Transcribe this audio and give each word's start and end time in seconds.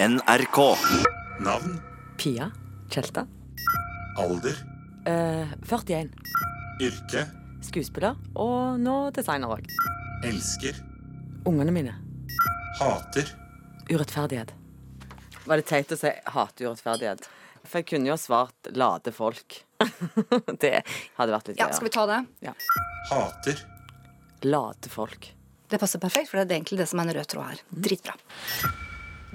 NRK. 0.00 0.76
Navn, 1.40 1.80
Pia 2.16 2.50
Tjelta. 2.90 3.26
alder, 4.18 4.54
Eh, 5.06 5.46
41. 5.66 6.10
yrke, 6.80 7.26
Skuespiller. 7.62 8.14
Og 8.36 8.78
nå 8.78 9.10
designer 9.12 9.48
òg. 9.48 9.66
elsker, 10.22 10.74
Ungene 11.46 11.72
mine. 11.72 11.94
hater, 12.78 13.24
Urettferdighet. 13.90 14.52
Var 15.46 15.56
det 15.56 15.66
teit 15.66 15.88
å 15.88 15.96
si 15.98 16.06
'hate 16.26 16.64
urettferdighet'? 16.64 17.24
For 17.64 17.78
jeg 17.78 17.86
kunne 17.86 18.06
jo 18.06 18.14
svart 18.16 18.52
'late 18.70 19.10
folk'. 19.12 19.62
det 20.60 20.84
hadde 21.18 21.32
vært 21.32 21.48
litt 21.48 21.58
Ja, 21.58 21.70
skal 21.72 21.88
vi 21.88 21.90
ta 21.90 22.06
det? 22.06 22.54
hater, 23.10 23.64
Late 24.44 24.88
folk. 24.88 25.34
Det 25.68 25.80
passer 25.80 25.98
perfekt, 25.98 26.28
for 26.28 26.44
det 26.44 26.52
er 26.52 26.60
egentlig 26.60 26.78
det 26.78 26.88
som 26.88 27.00
er 27.00 27.08
en 27.08 27.14
rød 27.14 27.26
tråd 27.26 27.44
her. 27.48 27.58
Dritbra. 27.74 28.14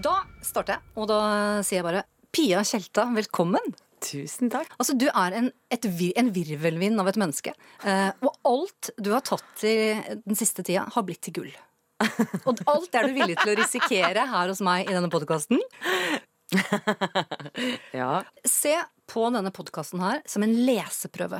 Da 0.01 0.13
starter 0.43 0.77
jeg, 0.77 0.83
og 0.99 1.07
da 1.11 1.17
sier 1.65 1.79
jeg 1.81 1.85
bare 1.85 2.03
Pia 2.33 2.63
Tjelta, 2.65 3.05
velkommen. 3.13 3.73
Tusen 4.03 4.49
takk. 4.51 4.71
Altså, 4.81 4.95
Du 4.99 5.05
er 5.07 5.35
en, 5.37 5.51
et, 5.71 5.85
vir- 5.85 6.15
en 6.19 6.31
virvelvind 6.33 6.99
av 6.99 7.07
et 7.11 7.19
menneske. 7.21 7.53
Eh, 7.85 8.09
og 8.25 8.33
alt 8.49 8.89
du 8.99 9.11
har 9.13 9.21
tatt 9.23 9.63
i 9.69 9.75
den 10.25 10.35
siste 10.39 10.65
tida, 10.65 10.87
har 10.91 11.05
blitt 11.07 11.21
til 11.23 11.37
gull. 11.37 11.53
Og 12.49 12.57
alt 12.67 12.95
er 12.99 13.07
du 13.07 13.13
villig 13.15 13.37
til 13.39 13.53
å 13.53 13.57
risikere 13.61 14.25
her 14.27 14.49
hos 14.51 14.59
meg 14.65 14.89
i 14.89 14.95
denne 14.95 15.11
podkasten. 15.13 15.61
Ja. 17.93 18.19
Se 18.45 18.75
på 19.09 19.23
denne 19.33 19.49
podkasten 19.55 20.01
her 20.03 20.19
som 20.29 20.43
en 20.45 20.51
leseprøve. 20.67 21.39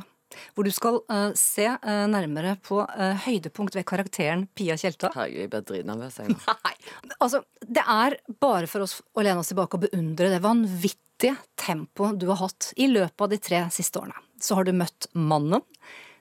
Hvor 0.56 0.68
du 0.68 0.72
skal 0.74 1.00
uh, 1.12 1.32
se 1.38 1.68
uh, 1.70 2.06
nærmere 2.12 2.56
på 2.64 2.82
uh, 2.84 3.14
høydepunkt 3.26 3.78
ved 3.78 3.88
karakteren 3.90 4.48
Pia 4.56 4.78
Tjelta. 4.80 5.12
Herregud, 5.16 5.42
jeg 5.44 5.54
blir 5.54 5.66
dritnervøs. 5.70 6.20
jeg 6.22 6.34
nå. 6.34 6.40
Nei. 6.68 6.76
Altså, 7.20 7.44
det 7.64 7.86
er 7.96 8.18
bare 8.44 8.70
for 8.72 8.86
oss 8.86 9.00
å 9.14 9.26
lene 9.26 9.44
oss 9.44 9.52
tilbake 9.54 9.80
og 9.80 9.88
beundre 9.88 10.32
det 10.34 10.42
vanvittige 10.44 11.38
tempoet 11.60 12.20
du 12.20 12.28
har 12.32 12.42
hatt 12.44 12.74
i 12.76 12.90
løpet 12.92 13.26
av 13.28 13.32
de 13.32 13.42
tre 13.42 13.66
siste 13.74 14.02
årene. 14.02 14.18
Så 14.44 14.58
har 14.60 14.68
du 14.68 14.74
møtt 14.76 15.08
mannen. 15.16 15.64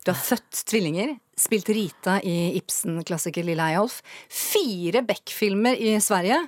Du 0.05 0.11
har 0.11 0.19
født 0.19 0.65
tvillinger. 0.67 1.15
Spilt 1.39 1.70
Rita 1.70 2.19
i 2.27 2.56
Ibsen-klassiker 2.59 3.47
Lille 3.47 3.67
Eyolf. 3.70 4.00
Fire 4.28 5.05
Beck-filmer 5.06 5.78
i 5.78 5.94
Sverige. 6.03 6.41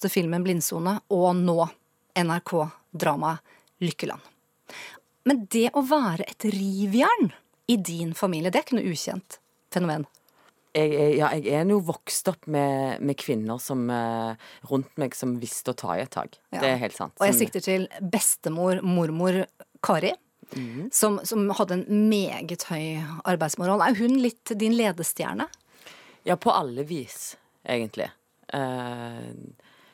Til 0.00 0.12
filmen 0.12 0.44
Blindsone. 0.44 0.98
Og 1.12 1.30
nå 1.36 1.58
NRK-dramaet 2.18 3.58
Lykkeland. 3.84 4.31
Men 5.28 5.44
det 5.54 5.68
å 5.78 5.82
være 5.86 6.24
et 6.28 6.44
rivjern 6.50 7.30
i 7.70 7.76
din 7.78 8.12
familie, 8.18 8.50
det 8.50 8.58
er 8.60 8.66
ikke 8.66 8.78
noe 8.80 8.90
ukjent 8.92 9.38
fenomen. 9.72 10.06
Jeg, 10.74 10.88
er- 10.96 11.14
ja, 11.18 11.28
jeg 11.36 11.52
er 11.60 11.68
jo 11.68 11.78
vokst 11.84 12.28
opp 12.32 12.46
med, 12.50 13.00
med 13.04 13.16
kvinner 13.20 13.60
som, 13.60 13.84
eh, 13.92 14.34
rundt 14.70 14.88
meg 14.96 15.14
som 15.14 15.34
visste 15.38 15.74
å 15.74 15.76
ta 15.76 15.94
i 15.98 16.00
et 16.06 16.10
tak. 16.10 16.38
Ja. 16.50 16.60
Det 16.62 16.70
er 16.72 16.80
helt 16.80 16.96
sant. 16.96 17.12
Og 17.20 17.26
jeg 17.28 17.36
sikter 17.38 17.60
til 17.64 17.86
bestemor, 18.00 18.80
mormor 18.82 19.42
Kari. 19.84 20.14
Som, 20.92 21.14
som 21.24 21.46
hadde 21.56 21.78
en 21.78 22.08
meget 22.10 22.64
høy 22.68 22.98
arbeidsmoral. 23.24 23.80
Er 23.86 23.94
hun 23.96 24.18
litt 24.20 24.50
din 24.60 24.74
ledestjerne? 24.76 25.46
Ja, 26.28 26.36
på 26.36 26.52
alle 26.52 26.84
vis, 26.84 27.36
egentlig. 27.64 28.10
Eh, 28.52 29.30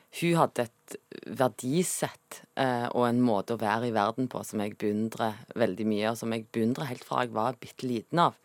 hun 0.09 0.37
hadde 0.39 0.65
et 0.65 0.95
verdisett 1.37 2.41
eh, 2.57 2.87
og 2.89 3.05
en 3.05 3.21
måte 3.21 3.53
å 3.53 3.61
være 3.61 3.91
i 3.91 3.93
verden 3.93 4.29
på 4.31 4.41
som 4.45 4.61
jeg 4.63 4.77
beundrer 4.81 5.37
veldig 5.59 5.85
mye, 5.85 6.11
og 6.11 6.17
som 6.17 6.33
jeg 6.33 6.47
beundrer 6.53 6.89
helt 6.89 7.05
fra 7.05 7.25
jeg 7.25 7.35
var 7.35 7.59
bitte 7.61 7.85
liten 7.85 8.23
av. 8.23 8.39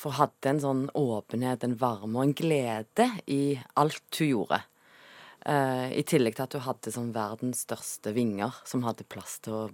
For 0.00 0.10
hun 0.10 0.24
hadde 0.24 0.50
en 0.50 0.62
sånn 0.64 0.82
åpenhet, 0.98 1.62
en 1.62 1.78
varme 1.78 2.18
og 2.18 2.26
en 2.26 2.36
glede 2.36 3.06
i 3.30 3.54
alt 3.78 4.18
hun 4.18 4.32
gjorde. 4.32 4.62
Eh, 5.46 5.86
I 6.00 6.04
tillegg 6.08 6.36
til 6.36 6.48
at 6.48 6.58
hun 6.58 6.66
hadde 6.66 6.94
sånn 6.96 7.14
verdens 7.14 7.62
største 7.68 8.14
vinger, 8.16 8.58
som 8.66 8.82
hadde 8.88 9.06
plass 9.08 9.38
til 9.44 9.56
å 9.56 9.64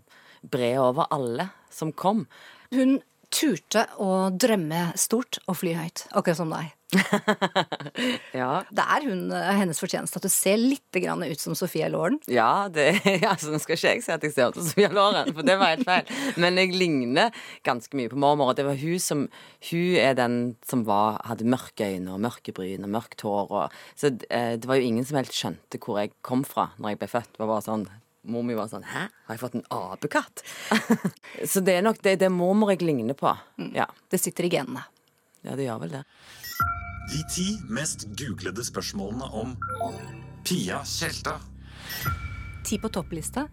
bre 0.46 0.74
over 0.82 1.08
alle 1.14 1.48
som 1.72 1.94
kom. 1.96 2.26
Hun 2.74 2.98
turte 3.34 3.86
å 4.02 4.28
drømme 4.30 4.90
stort 4.98 5.40
og 5.46 5.58
fly 5.60 5.76
høyt, 5.76 6.06
akkurat 6.12 6.38
som 6.38 6.52
deg. 6.54 6.72
Ja, 8.36 8.62
Det 8.70 8.84
er 8.84 9.06
hun, 9.08 9.24
eh, 9.34 9.48
hennes 9.58 9.80
fortjeneste 9.82 10.20
at 10.20 10.26
du 10.26 10.30
ser 10.30 10.58
litt 10.60 10.98
grann 11.02 11.24
ut 11.26 11.40
som 11.42 11.56
Sofia 11.58 11.88
Lauren. 11.90 12.20
Ja, 12.30 12.68
det, 12.72 13.00
altså, 13.30 13.50
nå 13.52 13.60
skal 13.62 13.76
ikke 13.76 13.94
jeg 13.96 14.04
si 14.06 14.14
at 14.14 14.26
jeg 14.26 14.34
ser 14.36 14.52
ut 14.52 14.60
som 14.60 14.68
Sofia 14.68 14.90
Lauren, 14.92 15.32
for 15.34 15.46
det 15.46 15.58
var 15.58 15.74
helt 15.74 15.86
feil. 15.88 16.14
Men 16.40 16.60
jeg 16.60 16.76
ligner 16.76 17.34
ganske 17.66 17.98
mye 17.98 18.12
på 18.12 18.20
mormor, 18.22 18.52
og 18.52 18.60
det 18.60 18.66
var 18.68 18.78
hun 18.80 19.02
som 19.02 19.26
Hun 19.66 19.98
er 19.98 20.14
den 20.14 20.38
som 20.66 20.84
var, 20.86 21.18
hadde 21.26 21.48
mørke 21.50 21.88
øyne 21.90 22.14
og 22.14 22.22
mørke 22.22 22.54
bryn 22.54 22.86
og 22.86 22.92
mørkt 22.94 23.24
hår. 23.26 23.50
Og, 23.50 23.78
så 23.98 24.12
det, 24.14 24.28
det 24.30 24.70
var 24.70 24.78
jo 24.78 24.86
ingen 24.86 25.06
som 25.08 25.18
helt 25.18 25.34
skjønte 25.34 25.80
hvor 25.82 25.98
jeg 25.98 26.14
kom 26.26 26.44
fra 26.46 26.70
når 26.78 26.94
jeg 26.94 27.00
ble 27.02 27.08
født. 27.16 27.32
Det 27.34 27.42
var 27.42 27.50
bare 27.56 27.66
sånn 27.66 27.88
Mor 28.26 28.42
mi 28.46 28.56
var 28.58 28.66
sånn 28.70 28.84
Hæ, 28.86 29.06
har 29.28 29.36
jeg 29.36 29.40
fått 29.42 29.54
en 29.58 29.66
apekatt? 29.70 30.42
så 31.50 31.62
det 31.62 31.76
er 31.78 31.84
nok 31.86 32.00
det, 32.02 32.16
det 32.22 32.30
mormor 32.34 32.72
jeg 32.74 32.82
ligner 32.82 33.14
på. 33.18 33.30
Ja. 33.76 33.86
Det 34.10 34.18
sitter 34.22 34.48
i 34.48 34.50
genene. 34.56 34.82
ja, 35.46 35.54
det 35.54 35.68
gjør 35.68 35.84
vel 35.84 35.92
det. 35.98 36.04
de 37.12 37.20
ti 37.30 37.46
mest 37.70 38.08
googlede 38.18 38.64
spørsmålene 38.66 39.28
om 39.38 39.54
Pia 40.46 40.80
Tjelta. 40.86 41.36
Ti 42.66 42.78
på 42.82 42.90
topplista. 42.90 43.46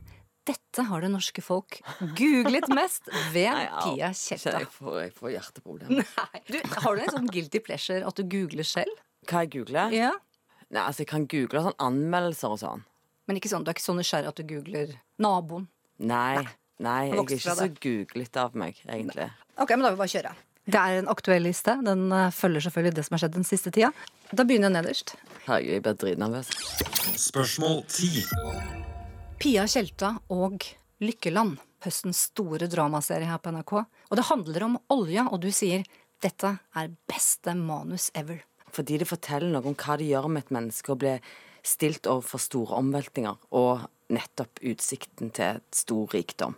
Dette 0.44 0.84
har 0.90 1.04
det 1.06 1.12
norske 1.14 1.40
folk 1.46 1.78
googlet 2.18 2.66
mest 2.74 3.06
ved 3.32 3.54
Pia 3.86 4.10
Tjelta. 4.18 4.58
Jeg 4.64 4.72
får, 4.74 4.98
jeg 5.04 5.14
får 5.20 5.36
hjerteproblemer. 5.38 6.10
Du, 6.50 6.58
har 6.74 6.96
du 6.98 7.04
en 7.06 7.14
sånn 7.20 7.30
guilty 7.32 7.62
pleasure 7.64 8.02
at 8.10 8.18
du 8.18 8.26
googler 8.26 8.68
selv? 8.68 9.04
Hva 9.30 9.46
jeg 9.46 9.54
googler? 9.60 9.94
Ja. 9.96 10.12
Nei, 10.74 10.82
altså, 10.82 11.04
jeg 11.06 11.12
kan 11.14 11.28
google 11.30 11.62
sånn 11.68 11.78
anmeldelser 11.86 12.56
og 12.56 12.60
sånn. 12.64 12.84
Men 13.28 13.40
ikke 13.40 13.52
sånn, 13.52 13.64
du 13.64 13.72
er 13.72 13.78
ikke 13.78 13.86
så 13.86 13.96
nysgjerrig 13.98 14.32
at 14.34 14.40
du 14.40 14.48
googler 14.50 14.98
naboen? 15.22 15.70
Nei. 16.04 16.44
Nei, 16.84 17.04
jeg 17.08 17.14
er 17.16 17.22
ikke 17.22 17.56
så 17.56 17.68
googlet 17.80 18.40
av 18.42 18.56
meg, 18.58 18.80
egentlig. 18.90 19.30
Ok, 19.62 19.76
men 19.76 19.86
da 19.86 19.92
vil 19.92 19.96
vi 19.96 20.02
bare 20.02 20.14
kjøre. 20.16 20.34
Det 20.64 20.80
er 20.80 21.02
en 21.02 21.10
aktuell 21.12 21.44
liste. 21.44 21.76
Den 21.86 22.08
eh, 22.16 22.32
følger 22.34 22.66
selvfølgelig 22.66 22.96
det 22.98 23.04
som 23.06 23.16
har 23.16 23.22
skjedd 23.24 23.36
den 23.36 23.48
siste 23.48 23.72
tida. 23.76 23.92
Da 24.32 24.46
begynner 24.48 24.72
jeg 24.72 24.78
nederst. 24.78 25.14
Herregud, 25.46 25.74
jeg 25.76 25.84
blir 25.86 25.98
dritnervøs. 26.02 26.52
Spørsmål 27.20 27.82
ti. 27.92 28.24
Pia 29.44 29.68
Tjelta 29.70 30.16
og 30.34 30.64
Lykkeland. 31.04 31.60
Høstens 31.84 32.30
store 32.30 32.70
dramaserie 32.72 33.28
her 33.28 33.42
på 33.44 33.52
NRK. 33.52 33.74
Og 33.84 34.20
det 34.20 34.28
handler 34.30 34.68
om 34.70 34.80
olja, 34.96 35.28
og 35.30 35.44
du 35.44 35.50
sier 35.52 35.84
dette 36.24 36.56
er 36.80 36.94
beste 37.12 37.52
manus 37.60 38.08
ever. 38.16 38.40
Fordi 38.74 39.02
det 39.02 39.10
forteller 39.10 39.52
noe 39.52 39.68
om 39.68 39.76
hva 39.78 39.98
det 40.00 40.08
gjør 40.08 40.30
med 40.32 40.46
et 40.46 40.54
menneske 40.56 40.94
å 40.94 41.00
bli 41.00 41.18
stilt 41.64 42.08
overfor 42.10 42.42
store 42.42 42.78
omveltninger, 42.82 43.40
og 43.56 43.88
nettopp 44.14 44.62
utsikten 44.68 45.32
til 45.36 45.62
stor 45.74 46.14
rikdom. 46.14 46.56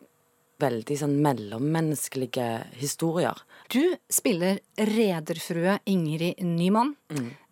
Veldig 0.64 0.96
sånn 1.02 1.18
mellommenneskelige 1.24 2.48
historier. 2.80 3.36
Du 3.72 3.96
spiller 4.12 4.62
rederfrue 4.80 5.80
Ingrid 5.92 6.40
Nyman. 6.48 6.94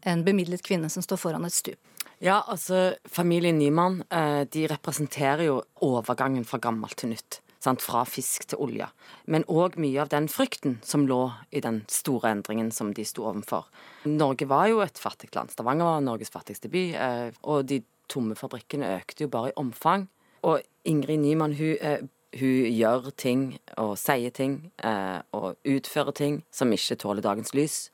En 0.07 0.23
bemidlet 0.23 0.63
kvinne 0.63 0.89
som 0.91 1.03
står 1.03 1.19
foran 1.19 1.47
et 1.47 1.55
stup. 1.55 1.79
Ja, 2.23 2.39
altså, 2.47 2.93
familien 3.11 3.57
Nyman 3.59 3.99
eh, 4.07 4.43
de 4.47 4.67
representerer 4.71 5.43
jo 5.49 5.57
overgangen 5.83 6.45
fra 6.47 6.61
gammelt 6.63 6.95
til 7.01 7.11
nytt. 7.11 7.41
Sant? 7.63 7.83
Fra 7.83 8.03
fisk 8.07 8.49
til 8.51 8.59
olje. 8.63 8.89
Men 9.31 9.45
òg 9.47 9.77
mye 9.79 10.01
av 10.03 10.11
den 10.11 10.27
frykten 10.31 10.79
som 10.83 11.05
lå 11.07 11.21
i 11.55 11.61
den 11.63 11.83
store 11.91 12.33
endringen 12.35 12.73
som 12.75 12.91
de 12.95 13.05
sto 13.07 13.23
overfor. 13.29 13.69
Norge 14.09 14.47
var 14.51 14.67
jo 14.71 14.81
et 14.83 14.99
fattig 14.99 15.31
land. 15.35 15.53
Stavanger 15.53 15.87
var 15.87 16.03
Norges 16.03 16.33
fattigste 16.33 16.71
by. 16.73 16.83
Eh, 16.93 17.29
og 17.47 17.63
de 17.71 17.79
tomme 18.11 18.35
fabrikkene 18.35 18.97
økte 18.97 19.25
jo 19.25 19.31
bare 19.31 19.53
i 19.53 19.57
omfang. 19.59 20.09
Og 20.43 20.59
Ingrid 20.83 21.23
Nyman, 21.23 21.55
hun, 21.55 21.77
eh, 21.79 22.03
hun 22.39 22.67
gjør 22.67 23.11
ting 23.15 23.59
og 23.77 23.95
sier 23.97 24.33
ting 24.35 24.71
eh, 24.83 25.21
og 25.31 25.55
utfører 25.63 26.11
ting 26.11 26.43
som 26.51 26.73
ikke 26.75 26.99
tåler 26.99 27.23
dagens 27.23 27.53
lys. 27.55 27.89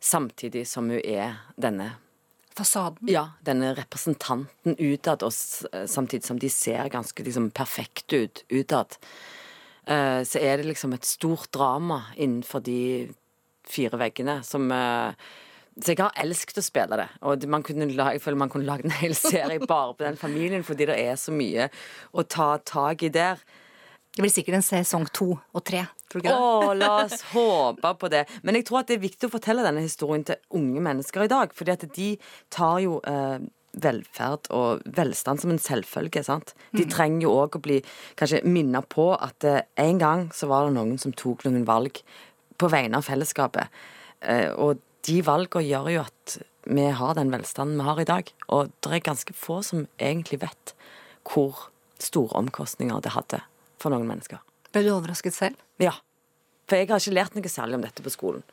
Samtidig 0.00 0.64
som 0.70 0.88
hun 0.88 1.02
er 1.04 1.42
denne 1.60 1.96
Fasaden. 2.58 3.08
ja, 3.10 3.24
denne 3.46 3.72
representanten 3.78 4.76
utad, 4.78 5.22
og 5.22 5.32
samtidig 5.88 6.26
som 6.26 6.38
de 6.42 6.50
ser 6.50 6.90
ganske 6.92 7.24
liksom, 7.24 7.50
perfekte 7.54 8.24
ut 8.24 8.42
utad, 8.50 8.98
eh, 9.86 10.22
så 10.26 10.42
er 10.42 10.58
det 10.58 10.70
liksom 10.72 10.96
et 10.96 11.06
stort 11.06 11.52
drama 11.54 12.02
innenfor 12.16 12.64
de 12.66 12.80
fire 13.68 14.00
veggene 14.00 14.40
som 14.46 14.70
eh, 14.72 15.28
Så 15.78 15.92
jeg 15.92 16.00
har 16.02 16.16
elsket 16.18 16.58
å 16.58 16.62
spille 16.66 16.96
det. 16.98 17.06
Og 17.22 17.44
man 17.46 17.62
kunne 17.62 17.86
lage, 17.86 18.16
jeg 18.16 18.22
føler 18.24 18.40
man 18.40 18.50
kunne 18.50 18.66
lagd 18.66 18.88
en 18.88 18.96
hel 18.98 19.14
serie 19.14 19.60
bare 19.62 19.94
på 19.94 20.02
den 20.02 20.18
familien, 20.18 20.64
fordi 20.66 20.88
det 20.90 20.96
er 20.98 21.14
så 21.14 21.30
mye 21.30 21.68
å 22.10 22.24
ta 22.26 22.56
tak 22.58 23.04
i 23.06 23.12
der. 23.14 23.38
Det 24.16 24.24
blir 24.24 24.32
sikkert 24.32 24.58
en 24.58 24.66
sesong 24.66 25.04
to 25.14 25.28
og 25.36 25.62
tre. 25.66 25.84
Tror 26.08 26.22
du 26.22 26.24
ikke 26.24 26.32
det? 26.32 26.38
Å, 26.38 26.72
la 26.78 26.88
oss 27.04 27.22
håpe 27.34 27.92
på 28.00 28.10
det. 28.12 28.24
Men 28.42 28.58
jeg 28.58 28.66
tror 28.68 28.80
at 28.80 28.90
det 28.90 28.98
er 28.98 29.04
viktig 29.04 29.28
å 29.28 29.34
fortelle 29.34 29.64
denne 29.66 29.84
historien 29.84 30.24
til 30.26 30.40
unge 30.58 30.82
mennesker 30.84 31.26
i 31.26 31.30
dag. 31.30 31.54
fordi 31.54 31.74
at 31.74 31.86
de 31.94 32.08
tar 32.54 32.80
jo 32.82 32.98
eh, 33.06 33.38
velferd 33.78 34.48
og 34.54 34.82
velstand 34.96 35.42
som 35.42 35.52
en 35.52 35.62
selvfølge. 35.62 36.24
sant? 36.26 36.54
De 36.74 36.86
trenger 36.88 37.28
jo 37.28 37.36
òg 37.44 37.58
å 37.58 37.62
bli 37.62 37.78
kanskje 38.18 38.42
minnet 38.48 38.88
på 38.90 39.10
at 39.14 39.44
eh, 39.44 39.62
en 39.84 40.00
gang 40.02 40.26
så 40.34 40.50
var 40.50 40.66
det 40.66 40.76
noen 40.78 40.98
som 40.98 41.14
tok 41.14 41.44
noen 41.46 41.66
valg 41.68 42.02
på 42.58 42.70
vegne 42.72 42.98
av 42.98 43.06
fellesskapet. 43.06 43.68
Eh, 44.20 44.50
og 44.50 44.80
de 45.06 45.20
valgene 45.24 45.68
gjør 45.68 45.92
jo 45.94 46.06
at 46.06 46.38
vi 46.68 46.88
har 46.92 47.14
den 47.16 47.30
velstanden 47.32 47.78
vi 47.78 47.86
har 47.86 48.00
i 48.00 48.08
dag. 48.08 48.32
Og 48.48 48.72
det 48.82 48.96
er 48.96 49.04
ganske 49.12 49.36
få 49.36 49.60
som 49.64 49.86
egentlig 50.00 50.42
vet 50.42 50.74
hvor 51.28 51.68
store 52.02 52.34
omkostninger 52.40 53.04
det 53.04 53.14
hadde 53.14 53.44
for 53.82 53.94
noen 53.94 54.08
mennesker. 54.08 54.42
Ble 54.72 54.84
du 54.84 54.92
overrasket 54.92 55.36
selv? 55.36 55.58
Ja. 55.82 55.94
For 56.68 56.80
jeg 56.80 56.90
har 56.90 57.00
ikke 57.00 57.16
lært 57.16 57.36
noe 57.36 57.52
særlig 57.52 57.78
om 57.78 57.86
dette 57.86 58.04
på 58.04 58.12
skolen. 58.12 58.44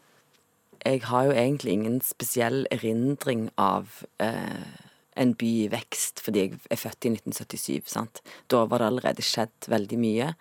Jeg 0.85 1.01
har 1.09 1.27
jo 1.27 1.33
egentlig 1.33 1.73
ingen 1.73 1.99
spesiell 2.05 2.65
erindring 2.71 3.47
av 3.59 4.03
eh, 4.21 4.81
en 5.17 5.33
by 5.39 5.51
i 5.65 5.69
vekst, 5.73 6.21
fordi 6.23 6.43
jeg 6.43 6.59
er 6.71 6.79
født 6.79 7.07
i 7.07 7.13
1977. 7.15 7.89
sant? 7.89 8.21
Da 8.51 8.63
var 8.69 8.83
det 8.83 8.91
allerede 8.91 9.25
skjedd 9.25 9.69
veldig 9.71 9.99
mye. 9.99 10.31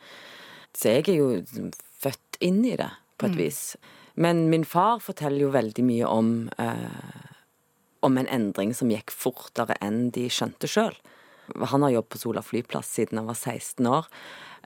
Så 0.76 0.92
jeg 0.92 1.08
er 1.08 1.20
jo 1.22 1.30
liksom 1.38 1.72
født 2.04 2.40
inn 2.44 2.60
i 2.66 2.76
det, 2.78 2.90
på 3.18 3.30
et 3.30 3.38
vis. 3.38 3.62
Men 4.20 4.48
min 4.50 4.66
far 4.68 5.00
forteller 5.02 5.46
jo 5.46 5.54
veldig 5.54 5.86
mye 5.86 6.10
om 6.10 6.34
eh, 6.60 7.30
om 8.04 8.18
en 8.20 8.28
endring 8.28 8.74
som 8.76 8.90
gikk 8.92 9.12
fortere 9.14 9.76
enn 9.84 10.10
de 10.14 10.28
skjønte 10.32 10.68
sjøl. 10.68 10.94
Han 11.72 11.86
har 11.86 11.96
jobbet 11.96 12.14
på 12.14 12.22
Sola 12.22 12.42
flyplass 12.44 12.92
siden 12.98 13.20
han 13.20 13.30
var 13.30 13.38
16 13.38 13.86
år, 13.90 14.08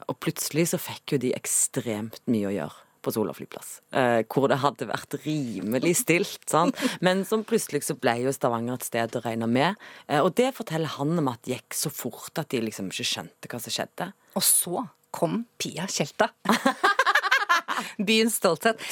og 0.07 0.21
plutselig 0.23 0.69
så 0.73 0.81
fikk 0.81 1.17
jo 1.17 1.23
de 1.23 1.35
ekstremt 1.37 2.23
mye 2.31 2.51
å 2.51 2.55
gjøre 2.55 2.85
på 3.03 3.13
Sola 3.15 3.33
flyplass. 3.35 3.81
Eh, 3.95 4.21
hvor 4.29 4.49
det 4.51 4.61
hadde 4.63 4.89
vært 4.89 5.17
rimelig 5.25 5.95
stilt. 6.03 6.43
Sant? 6.51 6.79
Men 7.05 7.25
som 7.29 7.45
plutselig 7.47 7.85
så 7.87 7.97
ble 7.99 8.17
jo 8.25 8.35
Stavanger 8.35 8.79
et 8.79 8.89
sted 8.89 9.19
å 9.19 9.23
regne 9.25 9.49
med. 9.51 9.79
Eh, 10.09 10.21
og 10.21 10.35
det 10.39 10.51
forteller 10.57 10.91
han 10.99 11.15
om 11.23 11.31
at 11.33 11.43
det 11.47 11.57
gikk 11.57 11.79
så 11.79 11.93
fort 11.95 12.41
at 12.41 12.51
de 12.53 12.63
liksom 12.67 12.91
ikke 12.93 13.07
skjønte 13.13 13.51
hva 13.51 13.63
som 13.63 13.75
skjedde. 13.75 14.11
Og 14.35 14.45
så 14.45 14.85
kom 15.15 15.43
Pia 15.61 15.87
Tjelta. 15.91 16.31
Byens 18.09 18.39
stolthet. 18.43 18.83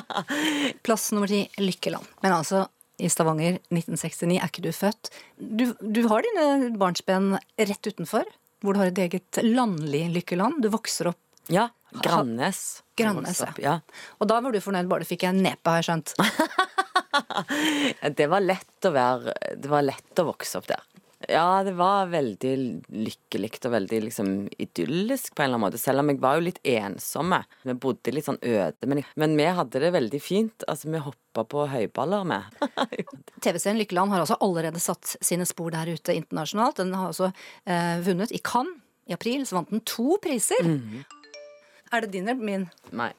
Plass 0.86 1.10
nummer 1.12 1.30
ti, 1.30 1.44
Lykkeland. 1.60 2.06
Men 2.22 2.38
altså, 2.38 2.64
i 3.02 3.10
Stavanger 3.10 3.58
1969 3.74 4.38
er 4.38 4.48
ikke 4.48 4.64
du 4.64 4.70
født. 4.74 5.10
Du, 5.38 5.66
du 5.80 6.04
har 6.10 6.26
dine 6.26 6.70
barnsben 6.78 7.34
rett 7.58 7.90
utenfor, 7.90 8.28
hvor 8.62 8.76
du 8.76 8.82
har 8.82 8.92
et 8.92 9.00
eget 9.06 9.40
landlig 9.42 10.06
lykkeland. 10.14 10.62
Du 10.62 10.70
vokser 10.72 11.12
opp 11.12 11.20
Ja. 11.52 11.68
Grannes. 12.02 12.82
Grannes, 12.98 13.38
opp, 13.44 13.58
ja. 13.62 13.76
Og 14.18 14.26
da 14.26 14.40
var 14.42 14.54
du 14.54 14.58
fornøyd 14.62 14.88
bare 14.90 15.04
du 15.04 15.06
fikk 15.06 15.28
en 15.28 15.42
nepe, 15.44 15.70
har 15.70 15.82
jeg 15.82 15.90
skjønt. 15.90 16.14
Det 18.18 18.26
var 18.26 18.42
lett 18.42 18.86
å 18.88 18.90
være 18.90 19.30
Det 19.62 19.68
var 19.70 19.84
lett 19.86 20.18
å 20.18 20.24
vokse 20.26 20.58
opp 20.58 20.66
der. 20.72 20.82
Ja, 21.28 21.62
det 21.64 21.72
var 21.78 22.10
veldig 22.12 22.52
lykkelig 22.92 23.50
og 23.64 23.72
veldig 23.74 24.00
liksom 24.06 24.30
idyllisk 24.60 25.34
på 25.34 25.42
en 25.42 25.48
eller 25.48 25.58
annen 25.58 25.64
måte. 25.66 25.80
Selv 25.80 26.02
om 26.02 26.10
jeg 26.12 26.20
var 26.22 26.38
jo 26.38 26.44
litt 26.46 26.60
ensomme. 26.68 27.40
Vi 27.64 27.76
bodde 27.80 28.14
litt 28.14 28.28
sånn 28.28 28.40
øde. 28.40 28.88
Men, 28.90 29.02
men 29.20 29.36
vi 29.38 29.48
hadde 29.58 29.82
det 29.82 29.92
veldig 29.94 30.20
fint. 30.22 30.66
Altså, 30.68 30.90
vi 30.92 31.02
hoppa 31.04 31.46
på 31.48 31.66
høyballer 31.72 32.28
med. 32.28 32.62
TV-serien 33.44 33.80
Lykkeland 33.80 34.14
har 34.14 34.24
altså 34.24 34.38
allerede 34.44 34.82
satt 34.82 35.16
sine 35.24 35.46
spor 35.48 35.74
der 35.74 35.94
ute 35.94 36.16
internasjonalt. 36.16 36.80
Den 36.82 36.94
har 36.98 37.12
altså 37.12 37.30
eh, 37.64 37.98
vunnet 38.04 38.34
i 38.34 38.42
Cannes. 38.44 38.80
I 39.04 39.12
april 39.12 39.42
så 39.44 39.58
vant 39.58 39.68
den 39.68 39.82
to 39.84 40.14
priser. 40.24 40.64
Er 41.92 42.00
det 42.06 42.14
din 42.14 42.24
eller 42.24 42.40
min? 42.40 42.62
Nei. 42.96 43.10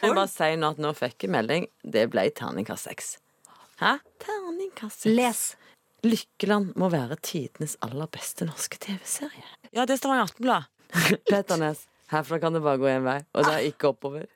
Jeg 0.00 0.10
vil 0.10 0.16
bare 0.16 0.30
si 0.32 0.48
nå 0.56 0.70
at 0.72 0.80
nå 0.80 0.94
fikk 0.96 1.26
jeg 1.26 1.32
melding. 1.34 1.66
Det 1.84 2.06
ble 2.12 2.24
terningkast 2.36 2.88
seks. 2.88 3.10
Hæ? 3.82 3.98
Terningkast 4.24 5.04
seks. 5.04 5.12
Les. 5.12 5.44
Lykkeland 6.04 6.74
må 6.80 6.90
være 6.92 7.16
tidenes 7.24 7.78
aller 7.84 8.08
beste 8.12 8.46
norske 8.48 8.78
TV-serie. 8.80 9.46
Ja, 9.72 9.86
det 9.86 9.96
er 9.96 10.00
Stavanger 10.02 10.28
Aftenblad. 10.28 10.70
Petter 11.30 11.60
Nes. 11.60 11.86
Herfra 12.12 12.38
kan 12.38 12.52
det 12.52 12.60
bare 12.62 12.78
gå 12.78 12.88
én 12.90 13.04
vei, 13.06 13.16
og 13.32 13.46
det 13.46 13.52
er 13.54 13.68
ikke 13.70 13.90
oppover. 13.94 14.26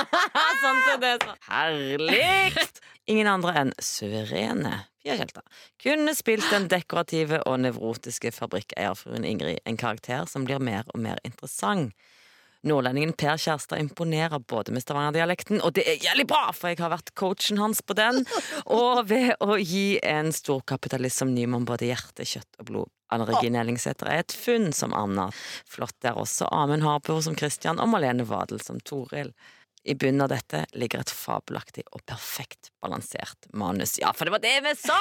sånn 0.62 0.82
det, 1.02 1.16
så. 1.24 1.34
Herlig! 1.50 2.66
Ingen 3.10 3.28
andre 3.30 3.54
enn 3.60 3.72
suverene 3.82 4.72
Pia 5.02 5.14
Tjelta 5.18 5.42
kunne 5.82 6.14
spilt 6.18 6.46
den 6.50 6.66
dekorative 6.70 7.42
og 7.46 7.60
nevrotiske 7.62 8.32
fabrikkeierfruen 8.34 9.26
Ingrid, 9.26 9.60
en 9.66 9.78
karakter 9.78 10.26
som 10.30 10.46
blir 10.46 10.62
mer 10.62 10.86
og 10.94 11.02
mer 11.02 11.20
interessant. 11.26 11.92
Nordlendingen 12.66 13.14
Per 13.18 13.38
Kjærstad 13.38 13.78
imponerer 13.80 14.42
både 14.42 14.74
med 14.74 14.82
stavangerdialekten, 14.82 15.60
og 15.62 15.76
det 15.78 15.86
er 15.86 16.02
jævlig 16.02 16.26
bra, 16.30 16.50
for 16.56 16.72
jeg 16.72 16.80
har 16.82 16.92
vært 16.92 17.12
coachen 17.18 17.60
hans 17.62 17.82
på 17.86 17.96
den, 17.98 18.24
og 18.80 19.06
ved 19.10 19.34
å 19.44 19.58
gi 19.60 20.00
en 20.02 20.32
storkapitalist 20.34 21.22
som 21.22 21.34
Nyman 21.34 21.66
både 21.68 21.90
hjerte, 21.92 22.26
kjøtt 22.26 22.60
og 22.60 22.70
blod. 22.70 22.92
Anne 23.14 23.26
Regine 23.28 23.60
Ellingsæter 23.62 24.10
er 24.10 24.24
et 24.24 24.34
funn 24.34 24.72
som 24.74 24.94
Anna. 24.96 25.28
Flott 25.70 26.06
er 26.06 26.18
også 26.18 26.48
Amund 26.50 26.82
Harpur 26.82 27.20
som 27.22 27.36
Christian 27.38 27.78
og 27.78 27.92
Malene 27.92 28.26
Wadel 28.26 28.58
som 28.64 28.80
Toril. 28.82 29.30
I 29.86 29.94
bunnen 29.94 30.24
av 30.24 30.32
dette 30.32 30.64
ligger 30.74 31.04
et 31.04 31.12
fabelaktig 31.14 31.84
og 31.94 32.02
perfekt 32.10 32.72
balansert 32.82 33.46
manus. 33.54 33.94
Ja, 34.02 34.10
for 34.10 34.26
det 34.26 34.34
var 34.34 34.42
det 34.42 34.56
vi 34.64 34.74
sa! 34.80 34.98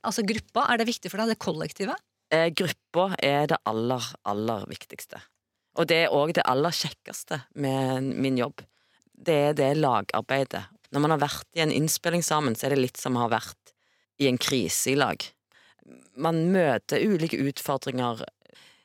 Altså 0.00 0.24
gruppa, 0.24 0.64
er 0.72 0.80
det 0.80 0.88
viktig 0.88 1.12
for 1.12 1.20
deg? 1.20 1.34
Det 1.34 1.42
kollektive? 1.44 1.98
Eh, 2.32 2.48
gruppa 2.56 3.10
er 3.20 3.50
det 3.52 3.60
aller, 3.68 4.08
aller 4.24 4.64
viktigste. 4.72 5.20
Og 5.80 5.88
det 5.88 6.02
er 6.04 6.12
òg 6.12 6.34
det 6.36 6.44
aller 6.48 6.74
kjekkeste 6.74 7.40
med 7.56 8.12
min 8.20 8.36
jobb. 8.40 8.60
Det 9.12 9.36
er 9.48 9.56
det 9.56 9.70
lagarbeidet. 9.78 10.66
Når 10.92 11.04
man 11.04 11.14
har 11.14 11.22
vært 11.22 11.48
i 11.56 11.62
en 11.64 11.72
innspilling 11.72 12.24
sammen, 12.24 12.56
så 12.56 12.66
er 12.66 12.74
det 12.74 12.82
litt 12.82 13.00
som 13.00 13.16
å 13.16 13.24
ha 13.24 13.30
vært 13.32 13.72
i 14.20 14.28
en 14.28 14.40
krise 14.40 14.92
i 14.92 14.98
lag. 14.98 15.24
Man 16.20 16.44
møter 16.52 17.00
ulike 17.00 17.40
utfordringer. 17.40 18.20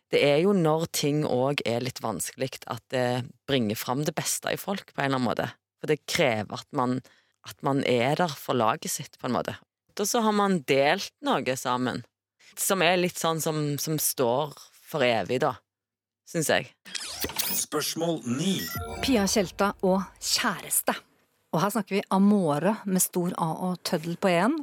Det 0.07 0.21
er 0.23 0.39
jo 0.45 0.55
når 0.55 0.87
ting 0.95 1.25
òg 1.27 1.61
er 1.67 1.83
litt 1.83 1.99
vanskelig, 2.03 2.63
at 2.71 2.83
det 2.93 3.27
bringer 3.49 3.75
fram 3.75 4.05
det 4.07 4.15
beste 4.15 4.55
i 4.55 4.59
folk, 4.59 4.93
på 4.93 5.03
en 5.03 5.09
eller 5.09 5.19
annen 5.19 5.27
måte. 5.27 5.49
For 5.81 5.91
det 5.91 6.05
krever 6.07 6.63
at 6.63 6.69
man, 6.71 7.01
at 7.43 7.59
man 7.67 7.83
er 7.83 8.15
der 8.21 8.31
for 8.31 8.55
laget 8.55 8.93
sitt, 8.95 9.19
på 9.19 9.27
en 9.27 9.35
måte. 9.35 9.57
Og 9.97 10.07
så 10.07 10.21
har 10.23 10.35
man 10.37 10.61
delt 10.69 11.11
noe 11.25 11.59
sammen, 11.59 12.05
som 12.55 12.81
er 12.85 13.01
litt 13.01 13.19
sånn 13.19 13.41
som, 13.43 13.75
som 13.81 13.99
står 13.99 14.55
for 14.87 15.03
evig, 15.03 15.41
da 15.43 15.57
syns 16.27 16.49
jeg. 16.51 16.71
Spørsmål 17.57 18.19
9. 18.27 18.57
Pia 19.03 19.25
Tjelta 19.29 19.71
og 19.87 20.03
kjæreste. 20.19 20.95
Og 21.55 21.63
her 21.63 21.71
snakker 21.73 21.97
vi 21.97 22.03
Amore 22.13 22.75
med 22.85 23.01
stor 23.01 23.33
A 23.39 23.47
og 23.69 23.79
tøddel 23.87 24.17
på 24.19 24.31
én. 24.31 24.57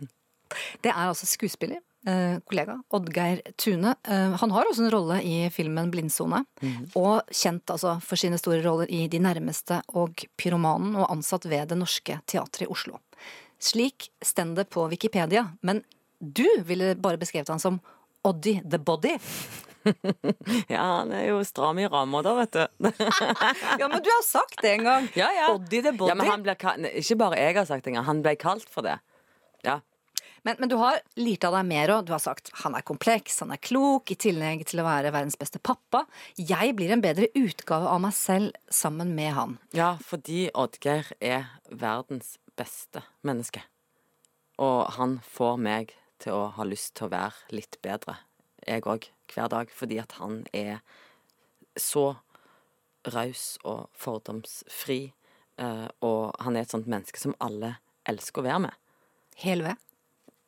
Det 0.84 0.92
er 0.92 1.08
altså 1.08 1.26
skuespiller, 1.26 1.80
eh, 2.06 2.36
kollega, 2.46 2.76
Oddgeir 2.92 3.40
Tune. 3.56 3.96
Eh, 4.04 4.36
han 4.40 4.50
har 4.50 4.68
også 4.68 4.84
en 4.84 4.92
rolle 4.92 5.22
i 5.24 5.48
filmen 5.50 5.90
Blindsone. 5.90 6.44
Og 6.94 7.22
kjent 7.32 7.66
altså 7.66 8.00
for 8.02 8.16
sine 8.16 8.38
store 8.38 8.62
roller 8.62 8.86
i 8.92 9.08
De 9.08 9.18
nærmeste 9.18 9.82
og 9.94 10.24
Pyromanen, 10.36 10.94
og 10.96 11.10
ansatt 11.10 11.48
ved 11.48 11.68
Det 11.68 11.78
Norske 11.78 12.20
Teatret 12.26 12.68
i 12.68 12.70
Oslo. 12.70 13.00
Slik 13.58 14.10
stender 14.22 14.62
det 14.62 14.70
på 14.70 14.88
Wikipedia, 14.90 15.48
men 15.62 15.82
du 16.20 16.46
ville 16.64 16.94
bare 16.94 17.16
beskrevet 17.16 17.48
han 17.48 17.58
som 17.58 17.80
Oddy 18.24 18.60
the 18.68 18.78
Body. 18.78 19.18
Ja, 20.74 20.82
han 21.00 21.12
er 21.14 21.28
jo 21.30 21.40
stram 21.46 21.78
i 21.82 21.86
ramma 21.90 22.22
da, 22.24 22.34
vet 22.40 22.56
du. 22.56 22.62
Ja, 23.80 23.88
men 23.88 24.00
du 24.04 24.10
har 24.10 24.22
sagt 24.26 24.62
det 24.62 24.76
en 24.78 24.86
gang! 24.88 25.08
Ja, 25.18 25.30
ja. 25.34 25.48
Body 25.52 25.82
the 25.82 25.92
Body. 25.92 26.12
Ja, 26.12 26.18
men 26.18 26.30
han 26.30 26.44
ble 26.46 26.56
ikke 27.00 27.18
bare 27.20 27.40
jeg 27.40 27.58
har 27.58 27.66
sagt 27.68 27.84
det 27.84 27.94
engang, 27.94 28.08
han 28.08 28.22
ble 28.24 28.36
kalt 28.40 28.70
for 28.70 28.86
det. 28.86 28.98
Ja. 29.66 29.80
Men, 30.44 30.58
men 30.60 30.68
du 30.68 30.76
har 30.76 30.98
lirt 31.16 31.44
av 31.48 31.54
deg 31.56 31.64
mer, 31.70 31.90
òg. 31.94 32.04
du 32.04 32.12
har 32.12 32.20
sagt 32.20 32.50
han 32.60 32.74
er 32.76 32.84
kompleks, 32.84 33.38
han 33.40 33.54
er 33.54 33.60
klok, 33.64 34.12
i 34.12 34.16
tillegg 34.20 34.66
til 34.68 34.82
å 34.82 34.86
være 34.86 35.12
verdens 35.14 35.38
beste 35.40 35.60
pappa. 35.62 36.04
Jeg 36.36 36.74
blir 36.76 36.92
en 36.92 37.04
bedre 37.04 37.30
utgave 37.38 37.88
av 37.88 38.02
meg 38.04 38.12
selv 38.16 38.52
sammen 38.68 39.14
med 39.16 39.32
han. 39.38 39.56
ja, 39.72 39.94
fordi 40.04 40.50
Oddgeir 40.52 41.14
er 41.24 41.48
verdens 41.70 42.36
beste 42.60 43.02
menneske. 43.24 43.64
Og 44.60 44.84
han 44.98 45.18
får 45.24 45.56
meg 45.58 45.96
til 46.22 46.36
å 46.36 46.44
ha 46.58 46.68
lyst 46.68 46.92
til 46.98 47.08
å 47.08 47.14
være 47.16 47.56
litt 47.56 47.80
bedre, 47.82 48.20
jeg 48.68 48.84
òg, 48.84 49.08
hver 49.32 49.48
dag. 49.52 49.70
Fordi 49.70 49.98
at 50.02 50.12
han 50.20 50.42
er 50.52 50.80
så 51.76 52.14
raus 53.14 53.58
og 53.64 53.88
fordomsfri. 53.98 55.12
eh, 55.58 55.88
Og 56.02 56.34
han 56.40 56.56
er 56.56 56.60
et 56.62 56.70
sånt 56.70 56.86
menneske 56.90 57.18
som 57.20 57.34
alle 57.40 57.76
elsker 58.06 58.42
å 58.42 58.44
være 58.48 58.60
med. 58.68 58.74
Hel 59.36 59.62
ved. 59.62 59.76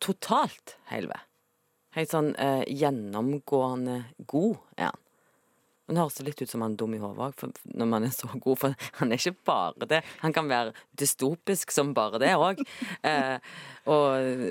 totalt 0.01 0.77
hel 0.91 1.07
ved. 1.09 1.21
Helt 1.97 2.11
sånn 2.13 2.35
eh, 2.37 2.63
gjennomgående 2.69 4.05
god 4.29 4.57
er 4.77 4.91
han. 4.91 4.99
Men 5.87 5.95
det 5.97 6.03
høres 6.03 6.23
litt 6.27 6.43
ut 6.43 6.51
som 6.51 6.63
han 6.63 6.73
er 6.75 6.77
dum 6.83 6.95
i 6.95 6.99
hodet 6.99 7.23
òg, 7.23 7.55
når 7.79 7.87
man 7.87 8.05
er 8.05 8.11
så 8.13 8.27
god. 8.35 8.59
For 8.59 8.75
han 8.99 9.13
er 9.15 9.17
ikke 9.21 9.45
bare 9.47 9.87
det. 9.89 10.01
Han 10.21 10.33
kan 10.35 10.49
være 10.51 10.75
dystopisk 10.99 11.71
som 11.73 11.95
bare 11.95 12.19
det 12.23 12.35
òg. 12.37 12.61
Eh, 13.07 13.39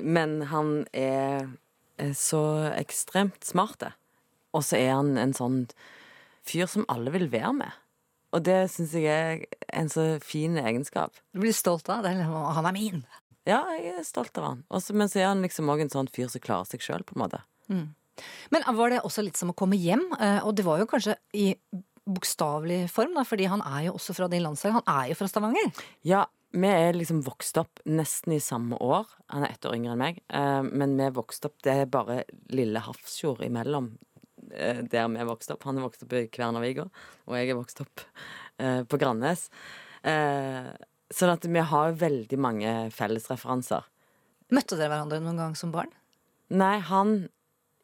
men 0.02 0.42
han 0.48 0.86
er, 0.96 1.46
er 2.00 2.12
så 2.16 2.40
ekstremt 2.74 3.44
smart. 3.44 3.78
det. 3.84 3.92
Og 4.56 4.64
så 4.64 4.78
er 4.80 4.94
han 4.96 5.14
en 5.20 5.34
sånn 5.36 5.60
fyr 6.46 6.68
som 6.70 6.86
alle 6.92 7.12
vil 7.14 7.28
være 7.32 7.52
med. 7.60 7.74
Og 8.34 8.42
det 8.46 8.56
syns 8.72 8.92
jeg 8.96 9.06
er 9.44 9.44
en 9.76 9.88
så 9.92 10.06
fin 10.24 10.56
egenskap. 10.60 11.14
Du 11.32 11.40
blir 11.44 11.54
stolt 11.56 11.88
av 11.92 12.02
det. 12.06 12.14
Han 12.24 12.66
er 12.68 12.74
min. 12.76 13.04
Ja, 13.46 13.60
jeg 13.76 13.92
er 14.00 14.06
stolt 14.08 14.36
av 14.40 14.48
han. 14.48 14.64
Også, 14.74 14.94
men 14.98 15.08
så 15.12 15.20
er 15.22 15.28
han 15.30 15.44
liksom 15.44 15.68
òg 15.70 15.84
en 15.84 15.92
sånn 15.92 16.08
fyr 16.12 16.28
som 16.32 16.42
klarer 16.42 16.66
seg 16.72 16.82
sjøl, 16.82 17.04
på 17.06 17.14
en 17.16 17.22
måte. 17.22 17.42
Men 18.50 18.64
var 18.78 18.90
det 18.92 19.02
også 19.06 19.22
litt 19.26 19.38
som 19.38 19.52
å 19.52 19.56
komme 19.58 19.78
hjem? 19.78 20.02
Eh, 20.18 20.40
Og 20.46 20.54
det 20.58 20.64
var 20.66 20.80
jo 20.82 20.88
kanskje 20.90 21.14
i 21.36 21.52
bokstavelig 22.06 22.86
form, 22.92 23.14
da, 23.18 23.24
fordi 23.26 23.48
han 23.50 23.62
er 23.66 23.88
jo 23.88 23.96
også 23.98 24.14
fra 24.16 24.28
din 24.30 24.44
landsdel. 24.46 24.74
Han 24.78 24.86
er 24.90 25.10
jo 25.10 25.16
fra 25.18 25.28
Stavanger. 25.30 25.72
Ja, 26.06 26.24
vi 26.56 26.68
er 26.70 26.94
liksom 26.96 27.22
vokst 27.26 27.58
opp 27.60 27.82
nesten 27.86 28.36
i 28.36 28.40
samme 28.42 28.78
år. 28.80 29.06
Han 29.34 29.42
er 29.46 29.54
ett 29.56 29.66
år 29.66 29.74
yngre 29.78 29.94
enn 29.96 30.02
meg. 30.04 30.20
eh, 30.30 30.62
men 30.62 30.96
vi 30.96 31.08
vokste 31.10 31.50
opp 31.50 31.58
Det 31.62 31.72
er 31.82 31.86
bare 31.90 32.24
lille 32.50 32.80
Hafrsfjord 32.80 33.42
imellom 33.44 33.96
der 34.50 35.08
vi 35.12 35.26
vokste 35.26 35.28
vokst 35.30 35.54
opp. 35.54 35.66
Han 35.68 35.78
er 35.78 35.86
vokst 35.86 36.04
opp 36.06 36.12
i 36.16 36.26
Kværnervika, 36.32 36.86
og 37.26 37.38
jeg 37.38 37.50
er 37.52 37.58
vokst 37.58 37.82
opp 37.84 38.04
eh, 38.58 38.82
på 38.88 39.00
Grannes. 39.00 39.48
Eh, 40.06 40.70
sånn 41.14 41.34
at 41.34 41.46
vi 41.46 41.62
har 41.72 41.96
veldig 41.98 42.38
mange 42.40 42.74
fellesreferanser. 42.94 43.86
Møtte 44.54 44.78
dere 44.78 44.92
hverandre 44.94 45.22
noen 45.22 45.40
gang 45.42 45.56
som 45.58 45.72
barn? 45.74 45.90
Nei, 46.54 46.76
han 46.86 47.28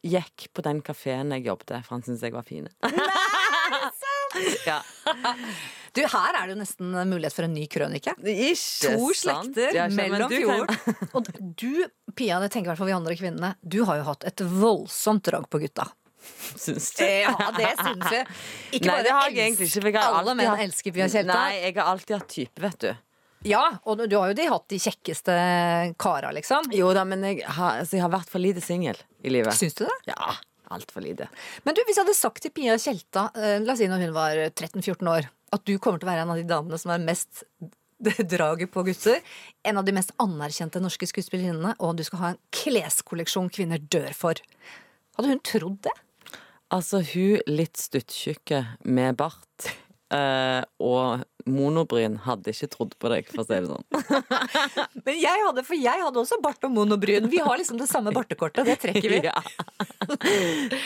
gikk 0.06 0.48
på 0.54 0.62
den 0.66 0.80
kafeen 0.82 1.30
jeg 1.34 1.46
jobbet, 1.46 1.74
for 1.86 1.96
han 1.96 2.04
syntes 2.06 2.22
jeg 2.26 2.34
var 2.34 2.46
fin. 2.46 2.68
ja. 4.66 4.80
Du, 5.92 6.00
Her 6.08 6.38
er 6.38 6.46
det 6.48 6.54
jo 6.54 6.60
nesten 6.62 6.92
mulighet 7.10 7.34
for 7.36 7.46
en 7.46 7.54
ny 7.54 7.66
krønike. 7.70 8.14
Ikke 8.18 8.94
To 8.96 9.10
sant? 9.12 9.18
slekter 9.20 9.76
Ja, 9.76 9.88
mellom 9.92 10.32
fjord. 10.32 10.72
Og 11.12 11.28
du, 11.58 11.84
Pia, 12.16 12.38
det 12.42 12.52
tenker 12.54 12.70
i 12.70 12.72
hvert 12.72 12.80
fall 12.80 12.90
vi 12.90 12.96
andre 12.96 13.16
kvinnene, 13.18 13.54
du 13.60 13.82
har 13.88 14.00
jo 14.00 14.06
hatt 14.08 14.26
et 14.28 14.42
voldsomt 14.46 15.24
drag 15.28 15.48
på 15.52 15.60
gutta. 15.62 15.90
Syns 16.62 16.90
du? 16.98 17.04
Ja, 17.04 17.32
det 17.56 17.70
syns 17.78 18.12
jeg. 18.14 18.26
Ikke 18.78 18.90
Nei, 18.90 18.98
det 19.06 19.14
har 19.14 19.30
jeg 19.30 19.38
egentlig 19.48 19.68
ikke. 19.70 19.92
jeg 19.92 20.02
Alle 20.02 20.34
menn 20.38 20.50
hatt- 20.52 20.62
elsker 20.66 20.94
Pia 20.94 21.08
Tjelta. 21.10 21.34
Nei, 21.38 21.56
jeg 21.64 21.74
har 21.78 21.90
alltid 21.92 22.16
hatt 22.18 22.28
type, 22.32 22.62
vet 22.62 22.78
du. 22.84 22.92
Ja, 23.50 23.62
og 23.90 23.98
du 24.06 24.14
har 24.20 24.30
jo 24.30 24.36
de 24.38 24.44
hatt 24.46 24.68
de 24.70 24.78
kjekkeste 24.78 25.34
kara, 25.98 26.30
liksom. 26.36 26.68
Jo 26.78 26.92
da, 26.94 27.02
men 27.08 27.24
jeg 27.26 27.40
har, 27.42 27.80
altså, 27.82 27.96
jeg 27.98 28.04
har 28.04 28.12
vært 28.14 28.30
for 28.30 28.38
lite 28.42 28.62
singel 28.62 29.00
i 29.26 29.32
livet. 29.34 29.56
Syns 29.58 29.74
du 29.80 29.82
det? 29.88 29.96
Ja, 30.12 30.36
altfor 30.70 31.02
lite. 31.02 31.26
Men 31.66 31.74
du, 31.74 31.82
hvis 31.88 31.98
jeg 31.98 32.04
hadde 32.06 32.14
sagt 32.14 32.44
til 32.44 32.54
Pia 32.54 32.76
Tjelta, 32.78 33.26
eh, 33.34 33.56
la 33.64 33.74
oss 33.74 33.82
si 33.82 33.88
når 33.90 34.04
hun 34.06 34.14
var 34.14 34.38
13-14 34.54 35.10
år, 35.10 35.26
at 35.52 35.64
du 35.66 35.74
kommer 35.82 35.98
til 35.98 36.06
å 36.06 36.12
være 36.12 36.22
en 36.28 36.30
av 36.36 36.38
de 36.38 36.46
damene 36.48 36.78
som 36.80 36.94
er 36.94 37.02
mest 37.02 37.42
draget 38.32 38.70
på 38.74 38.82
gutter, 38.86 39.18
en 39.66 39.78
av 39.82 39.84
de 39.90 39.92
mest 39.98 40.14
anerkjente 40.22 40.80
norske 40.82 41.10
skuespillerinnene, 41.10 41.74
og 41.82 41.98
du 41.98 42.06
skal 42.06 42.22
ha 42.22 42.30
en 42.32 42.40
kleskolleksjon 42.54 43.50
kvinner 43.54 43.82
dør 43.90 44.14
for. 44.16 44.38
Hadde 45.18 45.34
hun 45.34 45.42
trodd 45.46 45.82
det? 45.90 45.92
Altså, 46.72 47.02
hun 47.12 47.42
litt 47.50 47.76
stuttjukke 47.76 48.62
med 48.88 49.18
bart 49.20 49.68
eh, 50.12 50.62
og 50.80 51.24
monobryn 51.48 52.20
hadde 52.22 52.52
ikke 52.54 52.68
trodd 52.70 52.92
på 53.02 53.10
deg, 53.10 53.26
for 53.28 53.42
å 53.42 53.46
si 53.48 53.58
det 53.58 53.68
sånn. 53.68 53.86
Men 55.06 55.18
jeg 55.18 55.42
hadde, 55.48 55.64
for 55.66 55.76
jeg 55.78 56.04
hadde 56.04 56.22
også 56.22 56.38
bart 56.44 56.64
og 56.64 56.72
monobryn. 56.76 57.26
Vi 57.32 57.40
har 57.42 57.58
liksom 57.58 57.80
det 57.80 57.88
samme 57.90 58.14
bartekortet, 58.14 58.68
det 58.68 58.78
trekker 58.84 59.08
vi. 59.16 59.20
Ja. 59.32 59.38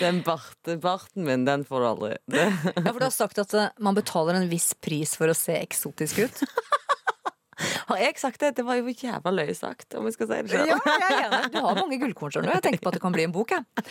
Den 0.01 0.21
barte, 0.27 0.77
barten 0.81 1.25
min, 1.27 1.47
den 1.49 1.65
får 1.67 1.83
du 1.83 1.87
aldri. 1.89 2.11
Det. 2.31 2.45
Ja, 2.77 2.91
for 2.91 3.01
du 3.01 3.07
har 3.07 3.15
sagt 3.15 3.39
at 3.41 3.55
eh, 3.57 3.71
man 3.83 3.97
betaler 3.97 4.39
en 4.39 4.51
viss 4.51 4.73
pris 4.75 5.15
for 5.19 5.33
å 5.33 5.37
se 5.37 5.57
eksotisk 5.59 6.25
ut. 6.27 6.43
Har 7.87 8.01
jeg 8.03 8.19
sagt 8.21 8.43
det? 8.43 8.51
Det 8.59 8.65
var 8.67 8.77
jo 8.77 8.93
jævla 8.93 9.33
løye 9.33 9.55
sagt, 9.57 9.95
om 9.97 10.05
jeg 10.09 10.17
skal 10.19 10.29
si 10.29 10.39
det 10.45 10.53
sjøl. 10.53 10.69
Ja, 10.69 10.77
jeg 10.85 11.07
er 11.07 11.23
enig. 11.25 11.53
Du 11.55 11.61
har 11.65 11.79
mange 11.79 11.97
gullkorn, 12.03 12.35
skjønner 12.35 12.53
du. 12.53 12.57
Jeg 12.59 12.65
tenker 12.67 12.83
på 12.85 12.91
at 12.93 12.99
det 12.99 13.03
kan 13.07 13.15
bli 13.15 13.25
en 13.25 13.33
bok, 13.33 13.55
jeg. 13.55 13.87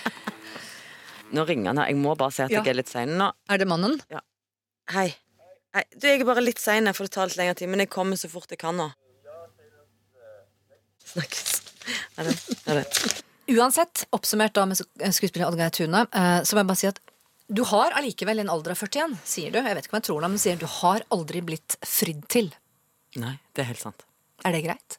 Nå 1.33 1.45
ringer 1.47 1.71
han 1.71 1.77
her. 1.81 1.87
Jeg 1.91 1.97
må 1.97 2.15
bare 2.17 2.31
si 2.31 2.43
at 2.43 2.51
Ja. 2.51 2.61
jeg 2.61 2.69
er 2.75 2.77
litt 2.81 2.89
sein 2.91 3.17
nå. 3.17 3.31
Er 3.49 3.57
det 3.57 3.67
mannen? 3.67 3.99
Hei. 4.91 5.15
Hei. 5.73 5.83
Du, 5.97 6.07
jeg 6.07 6.21
er 6.21 6.25
bare 6.25 6.41
litt 6.43 6.59
sein, 6.59 6.85
for 6.93 7.03
det 7.05 7.11
tar 7.11 7.27
litt 7.27 7.37
lengre 7.37 7.55
tid, 7.55 7.69
men 7.69 7.79
jeg 7.79 7.89
kommer 7.89 8.15
så 8.15 8.29
fort 8.29 8.49
jeg 8.49 8.59
kan 8.59 8.75
nå. 8.77 8.91
Snakkes. 11.05 11.61
Ha 12.17 12.23
det. 12.23 12.35
Ha 12.67 12.73
det. 12.79 12.85
Uansett, 13.55 14.05
oppsummert 14.15 14.53
da 14.57 14.65
med 14.65 14.77
sk- 14.79 15.11
skuespiller 15.13 15.47
Oddgeir 15.51 15.69
Tune, 15.75 16.01
eh, 16.11 16.41
så 16.43 16.55
må 16.55 16.63
jeg 16.63 16.67
bare 16.71 16.79
si 16.81 16.87
at 16.89 16.99
du 17.47 17.61
har 17.69 17.91
allikevel 17.93 18.39
en 18.41 18.49
alder 18.49 18.71
av 18.73 18.77
41, 18.81 19.17
sier 19.23 19.51
du. 19.53 19.59
Jeg 19.61 19.75
vet 19.77 19.85
ikke 19.85 19.93
om 19.93 19.99
jeg 19.99 20.07
tror 20.07 20.21
det, 20.21 20.29
men 20.31 20.37
du 20.39 20.41
sier 20.41 20.57
du 20.57 20.65
har 20.81 21.03
aldri 21.13 21.41
blitt 21.45 21.75
fridd 21.85 22.23
til. 22.33 22.49
Nei, 23.21 23.35
det 23.53 23.61
er 23.61 23.69
helt 23.69 23.83
sant. 23.83 24.01
Er 24.43 24.51
det 24.55 24.63
greit? 24.65 24.97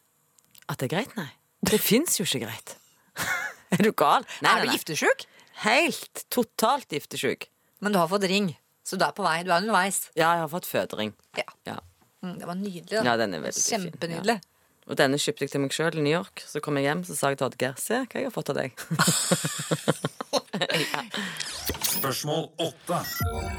At 0.71 0.79
det 0.79 0.87
er 0.87 0.95
greit? 0.95 1.17
Nei. 1.19 1.27
Det 1.67 1.81
fins 1.83 2.21
jo 2.21 2.25
ikke 2.29 2.45
greit. 2.47 2.77
er 3.75 3.83
du 3.83 3.91
gal? 3.93 4.23
Nei, 4.47 4.53
er 4.61 4.65
du 4.69 4.77
giftesjuk? 4.77 5.27
Helt 5.65 6.27
totalt 6.29 6.93
giftesjuk. 6.93 7.49
Men 7.81 7.93
du 7.95 7.99
har 7.99 8.09
fått 8.09 8.27
ring, 8.29 8.51
så 8.85 8.97
du 8.97 9.05
er 9.07 9.15
på 9.17 9.25
vei. 9.25 9.39
Du 9.45 9.53
er 9.53 9.63
underveis. 9.63 10.11
Ja, 10.15 10.35
jeg 10.37 10.45
har 10.45 10.51
fått 10.53 10.69
fødering. 10.69 11.15
Ja. 11.39 11.47
Ja. 11.69 11.79
Mm, 12.25 12.39
det 12.39 12.49
var 12.49 12.59
nydelig. 12.59 12.91
da. 12.93 13.05
Ja, 13.05 13.17
den 13.17 13.35
er 13.37 13.45
veldig 13.45 13.63
fin, 13.63 13.89
ja. 14.29 14.39
Og 14.87 14.99
denne 15.01 15.19
kjøpte 15.19 15.47
jeg 15.47 15.51
til 15.51 15.63
meg 15.65 15.73
sjøl 15.75 15.97
i 15.99 16.03
New 16.05 16.13
York. 16.13 16.45
Så 16.47 16.61
kom 16.63 16.77
jeg 16.79 16.87
hjem 16.87 17.03
så 17.09 17.17
sa 17.19 17.33
jeg 17.33 17.41
til 17.41 17.49
Oddgeir 17.49 17.81
se 17.81 18.03
hva 18.05 18.21
jeg 18.21 18.29
har 18.29 18.35
fått 18.35 18.53
av 18.53 18.61
deg. 18.61 18.77
Spørsmål 21.97 22.45
8. 22.63 23.01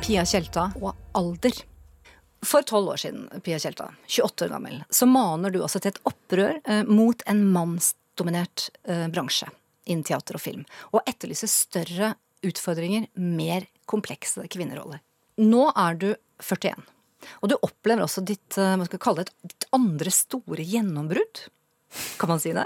Pia 0.05 0.23
Tjelta 0.25 0.69
og 0.79 0.93
alder. 1.17 1.57
For 2.45 2.61
tolv 2.61 2.93
år 2.93 3.01
siden, 3.01 3.25
Pia 3.43 3.57
Tjelta, 3.59 3.89
28 4.05 4.45
år 4.45 4.53
gammel, 4.53 4.81
så 4.93 5.07
maner 5.09 5.51
du 5.51 5.59
også 5.65 5.81
til 5.81 5.95
et 5.95 6.03
opprør 6.07 6.59
eh, 6.63 6.83
mot 6.85 7.23
en 7.27 7.41
mannsdominert 7.51 8.69
eh, 8.85 9.07
bransje 9.11 9.49
innen 9.87 10.05
teater 10.07 10.37
og 10.37 10.43
film, 10.43 10.67
og 10.93 11.01
etterlyser 11.07 11.51
større 11.51 12.13
utfordringer, 12.45 13.07
mer 13.17 13.65
komplekse 13.89 14.45
kvinneroller. 14.51 15.01
Nå 15.41 15.67
er 15.73 15.97
du 15.99 16.09
41, 16.43 16.85
og 17.41 17.51
du 17.51 17.57
opplever 17.65 18.05
også 18.05 18.23
ditt, 18.25 18.57
man 18.57 18.83
hva 18.83 18.89
skal 18.89 19.03
kalle 19.03 19.27
det, 19.27 19.35
ditt 19.53 19.67
andre 19.75 20.13
store 20.13 20.65
gjennombrudd. 20.65 21.47
Kan 22.19 22.33
man 22.33 22.41
si 22.43 22.53
det? 22.55 22.65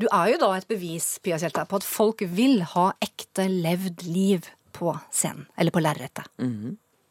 Du 0.00 0.06
er 0.08 0.32
jo 0.32 0.40
da 0.40 0.54
et 0.56 0.68
bevis 0.68 1.18
Pia 1.24 1.36
Kjelta, 1.40 1.66
på 1.68 1.80
at 1.80 1.86
folk 1.86 2.24
vil 2.32 2.62
ha 2.72 2.86
ekte, 3.04 3.46
levd 3.50 4.06
liv 4.08 4.48
på 4.76 4.94
scenen, 5.12 5.44
eller 5.60 5.74
på 5.74 5.82
lerretet. 5.82 6.28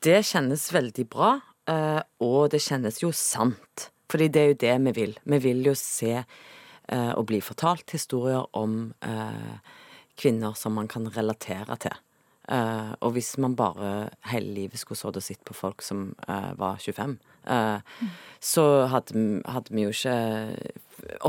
Det 0.01 0.22
kjennes 0.25 0.63
veldig 0.74 1.05
bra, 1.12 1.36
eh, 1.69 2.01
og 2.25 2.50
det 2.53 2.63
kjennes 2.65 3.01
jo 3.03 3.12
sant. 3.13 3.89
Fordi 4.10 4.29
det 4.34 4.41
er 4.41 4.48
jo 4.53 4.60
det 4.63 4.75
vi 4.88 4.96
vil. 4.96 5.13
Vi 5.22 5.39
vil 5.43 5.62
jo 5.69 5.75
se 5.77 6.15
eh, 6.24 6.39
og 6.89 7.27
bli 7.29 7.38
fortalt 7.46 7.91
historier 7.93 8.46
om 8.58 8.93
eh, 9.05 9.58
kvinner 10.19 10.55
som 10.58 10.74
man 10.74 10.89
kan 10.89 11.05
relatere 11.13 11.77
til. 11.84 11.98
Eh, 12.50 12.93
og 13.05 13.13
hvis 13.13 13.36
man 13.41 13.53
bare 13.58 14.10
hele 14.31 14.55
livet 14.55 14.81
skulle 14.81 14.98
sittet 14.98 15.22
og 15.22 15.25
sett 15.25 15.43
på 15.46 15.58
folk 15.58 15.86
som 15.86 16.10
eh, 16.25 16.51
var 16.58 16.81
25, 16.81 17.15
eh, 17.46 18.10
så 18.41 18.65
hadde, 18.89 19.27
hadde 19.46 19.75
vi 19.75 19.86
jo 19.86 19.93
ikke 19.93 20.17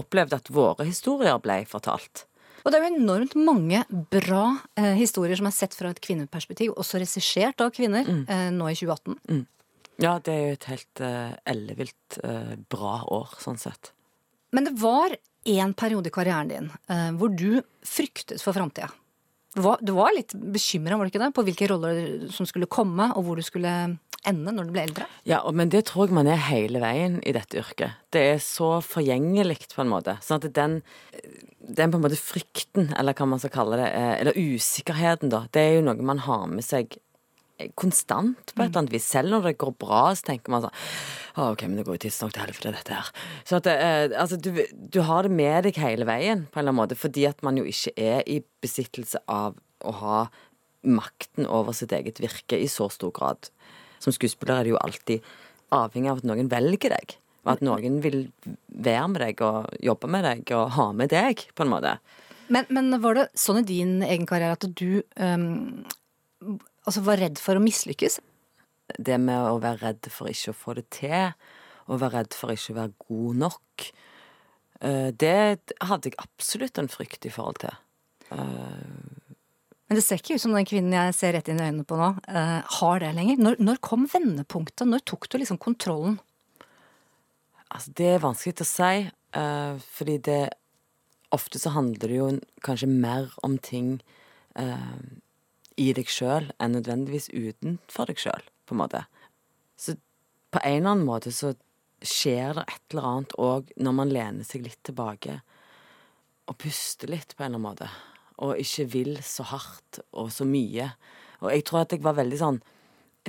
opplevd 0.01 0.39
at 0.39 0.51
våre 0.55 0.89
historier 0.89 1.41
ble 1.43 1.61
fortalt. 1.69 2.25
Og 2.61 2.73
det 2.73 2.79
er 2.79 2.87
jo 2.87 2.97
enormt 2.97 3.37
mange 3.41 3.85
bra 4.13 4.45
eh, 4.81 4.97
historier 4.97 5.39
som 5.41 5.49
er 5.49 5.57
sett 5.57 5.77
fra 5.77 5.93
et 5.93 6.03
kvinneperspektiv, 6.05 6.75
også 6.77 7.01
regissert 7.01 7.61
av 7.65 7.73
kvinner, 7.77 8.09
eh, 8.09 8.49
nå 8.53 8.73
i 8.73 8.77
2018. 8.77 9.47
Ja, 10.01 10.17
det 10.25 10.33
er 10.33 10.45
jo 10.47 10.57
et 10.57 10.69
helt 10.71 11.03
eh, 11.05 11.33
ellevilt 11.53 12.21
eh, 12.25 12.55
bra 12.73 13.01
år, 13.13 13.37
sånn 13.41 13.61
sett. 13.61 13.93
Men 14.57 14.67
det 14.67 14.75
var 14.81 15.13
en 15.45 15.75
periode 15.75 16.11
i 16.11 16.15
karrieren 16.15 16.51
din 16.51 16.71
eh, 16.91 17.11
hvor 17.17 17.33
du 17.33 17.63
fryktet 17.87 18.43
for 18.43 18.57
framtida. 18.57 18.91
Du 19.55 19.65
du 19.83 19.93
var 19.97 20.13
litt 20.15 20.35
bekymra, 20.35 20.97
var 20.97 21.09
du 21.09 21.11
ikke 21.11 21.25
det, 21.25 21.33
på 21.35 21.43
hvilke 21.43 21.67
roller 21.73 22.29
som 22.31 22.47
skulle 22.47 22.71
komme, 22.71 23.09
og 23.17 23.25
hvor 23.27 23.41
du 23.41 23.43
skulle 23.43 23.73
ende 24.29 24.53
når 24.53 24.69
du 24.69 24.75
ble 24.75 24.85
eldre? 24.85 25.09
Ja, 25.27 25.41
men 25.51 25.73
det 25.73 25.87
tror 25.89 26.07
jeg 26.07 26.15
man 26.15 26.29
er 26.31 26.39
hele 26.51 26.83
veien 26.83 27.19
i 27.27 27.35
dette 27.35 27.59
yrket. 27.59 27.99
Det 28.15 28.23
er 28.35 28.43
så 28.45 28.77
forgjengelig 28.85 29.73
på 29.75 29.83
en 29.83 29.91
måte. 29.91 30.19
Sånn 30.23 30.39
at 30.39 30.53
den, 30.55 30.81
den 31.61 31.91
på 31.91 31.99
en 31.99 32.05
måte 32.05 32.21
frykten, 32.21 32.93
eller 33.01 33.17
hva 33.17 33.27
man 33.33 33.43
skal 33.43 33.55
kalle 33.57 33.81
det, 33.81 33.91
eh, 33.91 34.15
eller 34.21 34.39
usikkerheten, 34.39 35.33
da, 35.33 35.47
det 35.51 35.65
er 35.65 35.79
jo 35.79 35.87
noe 35.89 36.11
man 36.13 36.23
har 36.29 36.47
med 36.53 36.67
seg 36.67 37.01
konstant 37.79 38.53
på 38.55 38.63
et 38.63 38.69
eller 38.69 38.83
annet 38.83 38.95
vis. 38.95 39.09
Selv 39.09 39.33
når 39.35 39.51
det 39.51 39.59
går 39.63 39.75
bra, 39.81 40.03
så 40.17 40.31
tenker 40.31 40.53
man 40.53 40.67
sånn 40.67 40.77
Å, 41.39 41.51
OK, 41.53 41.65
men 41.69 41.79
det 41.79 41.87
går 41.87 41.99
jo 41.99 42.03
tidsnok 42.07 42.35
til 42.35 42.45
helvete, 42.45 42.73
dette 42.75 42.97
her. 42.99 43.11
Så 43.47 43.61
at 43.61 43.69
eh, 43.71 44.13
altså, 44.19 44.39
du, 44.41 44.51
du 44.73 45.01
har 45.07 45.27
det 45.27 45.35
med 45.35 45.69
deg 45.69 45.79
hele 45.81 46.09
veien, 46.09 46.47
på 46.51 46.59
en 46.59 46.65
eller 46.65 46.75
annen 46.75 46.81
måte, 46.83 46.99
fordi 46.99 47.27
at 47.29 47.45
man 47.47 47.61
jo 47.61 47.67
ikke 47.69 47.95
er 47.95 48.25
i 48.27 48.41
besittelse 48.65 49.23
av 49.31 49.59
å 49.87 49.95
ha 50.03 50.19
makten 50.81 51.47
over 51.47 51.77
sitt 51.77 51.93
eget 51.93 52.21
virke 52.23 52.59
i 52.59 52.69
så 52.71 52.89
stor 52.93 53.13
grad. 53.17 53.51
Som 54.01 54.15
skuespiller 54.17 54.61
er 54.61 54.67
det 54.67 54.75
jo 54.75 54.81
alltid 54.81 55.31
avhengig 55.75 56.11
av 56.11 56.23
at 56.23 56.29
noen 56.29 56.51
velger 56.51 56.97
deg. 56.97 57.17
Og 57.45 57.55
at 57.55 57.63
noen 57.65 58.01
vil 58.05 58.23
være 58.69 59.07
med 59.13 59.23
deg 59.23 59.45
og 59.45 59.71
jobbe 59.81 60.11
med 60.13 60.27
deg 60.27 60.53
og 60.57 60.75
ha 60.77 60.91
med 60.97 61.13
deg, 61.13 61.47
på 61.57 61.65
en 61.65 61.73
måte. 61.73 61.95
Men, 62.51 62.67
men 62.75 62.93
var 63.03 63.17
det 63.17 63.29
sånn 63.39 63.63
i 63.63 63.69
din 63.69 64.01
egen 64.05 64.27
karriere 64.29 64.59
at 64.59 64.67
du 64.77 65.03
ehm, 65.23 65.87
altså 66.87 67.05
var 67.07 67.21
redd 67.21 67.41
for 67.43 67.59
å 67.59 67.65
mislykkes? 67.65 68.21
Det 68.99 69.19
med 69.23 69.39
å 69.39 69.59
være 69.63 69.83
redd 69.85 70.11
for 70.13 70.31
ikke 70.31 70.55
å 70.55 70.61
få 70.61 70.77
det 70.79 70.87
til, 70.95 71.35
og 71.91 72.01
være 72.03 72.21
redd 72.21 72.37
for 72.37 72.55
ikke 72.55 72.75
å 72.75 72.79
være 72.81 72.95
god 73.07 73.41
nok, 73.45 73.91
eh, 74.81 75.11
det 75.11 75.37
hadde 75.83 76.11
jeg 76.11 76.21
absolutt 76.23 76.79
en 76.79 76.91
frykt 76.91 77.27
i 77.27 77.35
forhold 77.35 77.63
til. 77.67 77.77
Men 79.91 79.99
det 79.99 80.05
ser 80.07 80.21
ikke 80.21 80.37
ut 80.39 80.43
som 80.45 80.53
den 80.55 80.67
kvinnen 80.71 80.95
jeg 80.95 81.15
ser 81.19 81.33
rett 81.35 81.49
inn 81.51 81.59
i 81.59 81.65
øynene 81.67 81.87
på 81.89 81.97
nå, 81.99 82.13
eh, 82.31 82.59
har 82.79 83.01
det 83.03 83.11
lenger. 83.17 83.41
Når, 83.43 83.57
når 83.59 83.81
kom 83.83 84.05
vendepunktet? 84.07 84.87
Når 84.87 85.03
tok 85.03 85.27
du 85.27 85.41
liksom 85.41 85.59
kontrollen? 85.59 86.21
Altså, 87.75 87.91
det 87.99 88.07
er 88.13 88.23
vanskelig 88.23 88.63
å 88.63 88.69
si, 88.71 89.11
eh, 89.11 89.75
fordi 89.99 90.19
det 90.31 90.43
Ofte 91.31 91.61
så 91.63 91.71
handler 91.71 92.11
det 92.11 92.17
jo 92.17 92.29
kanskje 92.67 92.89
mer 92.91 93.29
om 93.47 93.53
ting 93.63 94.01
i 95.81 95.91
deg 95.97 96.11
sjøl 96.13 96.51
enn 96.61 96.77
nødvendigvis 96.77 97.31
utenfor 97.33 98.11
deg 98.11 98.21
sjøl, 98.21 98.45
på 98.69 98.77
en 98.77 98.83
måte. 98.83 99.05
Så 99.81 99.97
på 100.51 100.63
en 100.63 100.81
eller 100.83 100.95
annen 100.95 101.09
måte 101.09 101.33
så 101.35 101.55
skjer 102.01 102.57
det 102.57 102.67
et 102.67 102.93
eller 102.93 103.09
annet 103.11 103.35
òg 103.41 103.73
når 103.81 103.97
man 103.97 104.13
lener 104.13 104.47
seg 104.49 104.65
litt 104.65 104.81
tilbake 104.87 105.41
og 106.51 106.59
puster 106.59 107.11
litt, 107.13 107.37
på 107.37 107.45
en 107.45 107.53
eller 107.53 107.61
annen 107.61 107.69
måte. 107.69 107.89
Og 108.43 108.59
ikke 108.59 108.89
vil 108.91 109.17
så 109.23 109.45
hardt 109.53 110.01
og 110.19 110.33
så 110.35 110.47
mye. 110.49 110.89
Og 111.45 111.53
jeg 111.53 111.65
tror 111.69 111.85
at 111.85 111.95
jeg 111.95 112.03
var 112.03 112.17
veldig 112.19 112.41
sånn 112.41 112.61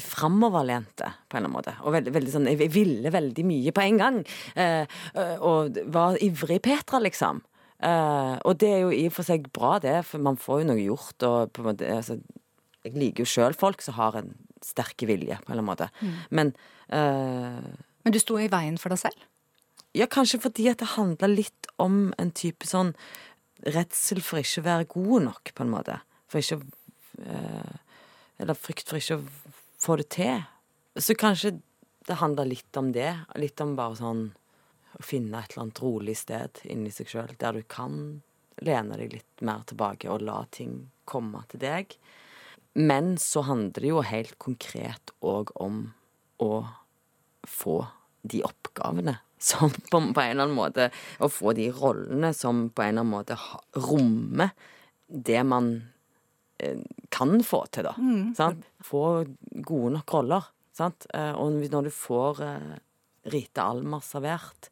framoverlente, 0.01 1.10
på 1.27 1.38
en 1.38 1.43
eller 1.43 1.50
annen 1.50 1.58
måte. 1.58 1.75
Og 1.84 1.93
veldig, 1.93 2.13
veldig 2.15 2.34
sånn, 2.34 2.50
jeg 2.50 2.72
ville 2.74 3.12
veldig 3.13 3.46
mye 3.46 3.74
på 3.75 3.84
en 3.84 4.00
gang. 4.00 4.20
Eh, 4.55 4.88
eh, 5.13 5.34
og 5.38 5.77
var 5.93 6.17
ivrig 6.24 6.62
Petra, 6.63 7.01
liksom. 7.03 7.43
Eh, 7.81 8.36
og 8.48 8.58
det 8.62 8.70
er 8.72 8.84
jo 8.86 8.93
i 8.96 9.03
og 9.10 9.15
for 9.17 9.27
seg 9.27 9.50
bra, 9.53 9.75
det, 9.84 10.00
for 10.08 10.24
man 10.24 10.39
får 10.39 10.62
jo 10.62 10.70
noe 10.72 10.81
gjort. 10.81 11.17
Og 11.27 11.53
på 11.53 11.63
en 11.63 11.70
måte, 11.70 11.91
altså, 11.91 12.17
jeg 12.85 12.95
liker 12.97 13.25
jo 13.25 13.29
sjøl 13.29 13.57
folk 13.57 13.83
som 13.85 13.97
har 14.00 14.17
en 14.19 14.33
sterk 14.65 15.03
vilje, 15.09 15.38
på 15.41 15.51
en 15.51 15.57
eller 15.57 15.63
annen 15.63 15.71
måte. 15.71 15.89
Men 16.29 16.53
uh, 16.93 17.73
Men 18.05 18.13
du 18.13 18.19
sto 18.21 18.38
i 18.41 18.50
veien 18.51 18.77
for 18.81 18.93
deg 18.93 19.01
selv? 19.03 19.27
ja, 19.97 20.07
kanskje 20.07 20.39
fordi 20.45 20.69
at 20.71 20.79
det 20.79 20.93
handla 20.95 21.27
litt 21.27 21.67
om 21.81 22.13
en 22.21 22.31
type 22.35 22.67
sånn 22.67 22.93
redsel 23.61 24.21
for 24.23 24.41
ikke 24.41 24.63
å 24.63 24.67
være 24.67 24.89
god 24.93 25.25
nok, 25.27 25.51
på 25.55 25.65
en 25.65 25.73
måte. 25.73 25.97
For 26.31 26.41
ikke 26.41 26.61
å 26.61 27.27
uh, 27.27 27.77
Eller 28.41 28.57
frykt 28.57 28.89
for 28.89 28.97
ikke 28.97 29.19
å 29.19 29.25
få 29.81 30.00
det 30.00 30.07
til. 30.15 30.39
Så 30.97 31.13
kanskje 31.13 31.59
det 32.07 32.17
handla 32.17 32.45
litt 32.47 32.77
om 32.79 32.88
det. 32.95 33.11
Litt 33.38 33.61
om 33.61 33.75
bare 33.77 34.00
sånn 34.00 34.23
å 34.97 35.03
finne 35.05 35.38
et 35.38 35.53
eller 35.53 35.67
annet 35.67 35.81
rolig 35.83 36.15
sted 36.17 36.63
inni 36.65 36.89
seg 36.89 37.11
sjøl, 37.11 37.35
der 37.38 37.59
du 37.59 37.61
kan 37.69 38.23
lene 38.65 38.97
deg 38.97 39.13
litt 39.13 39.43
mer 39.45 39.61
tilbake 39.69 40.09
og 40.09 40.25
la 40.25 40.39
ting 40.50 40.88
komme 41.05 41.43
til 41.51 41.61
deg. 41.61 41.93
Men 42.73 43.17
så 43.19 43.43
handler 43.47 43.83
det 43.83 43.89
jo 43.91 44.03
helt 44.05 44.37
konkret 44.39 45.11
òg 45.19 45.51
om 45.59 45.83
å 46.41 46.51
få 47.47 47.81
de 48.21 48.43
oppgavene 48.45 49.17
som 49.41 49.71
på, 49.73 49.99
på 50.13 50.21
en 50.21 50.31
eller 50.31 50.45
annen 50.45 50.53
måte 50.55 50.91
Å 51.17 51.29
få 51.31 51.55
de 51.57 51.71
rollene 51.73 52.29
som 52.37 52.67
på 52.69 52.83
en 52.85 52.91
eller 52.93 53.01
annen 53.01 53.15
måte 53.15 53.37
rommer 53.89 54.53
det 55.11 55.41
man 55.43 55.73
eh, 56.63 56.77
kan 57.11 57.33
få 57.43 57.65
til, 57.67 57.83
da. 57.89 57.91
Sant? 58.37 58.61
Få 58.79 59.25
gode 59.51 59.89
nok 59.97 60.13
roller. 60.15 60.45
Sant? 60.71 61.03
Eh, 61.11 61.33
og 61.35 61.57
når 61.73 61.89
du 61.89 61.91
får 61.91 62.39
eh, 62.45 62.77
Rita 63.33 63.65
Almar 63.73 64.05
servert, 64.07 64.69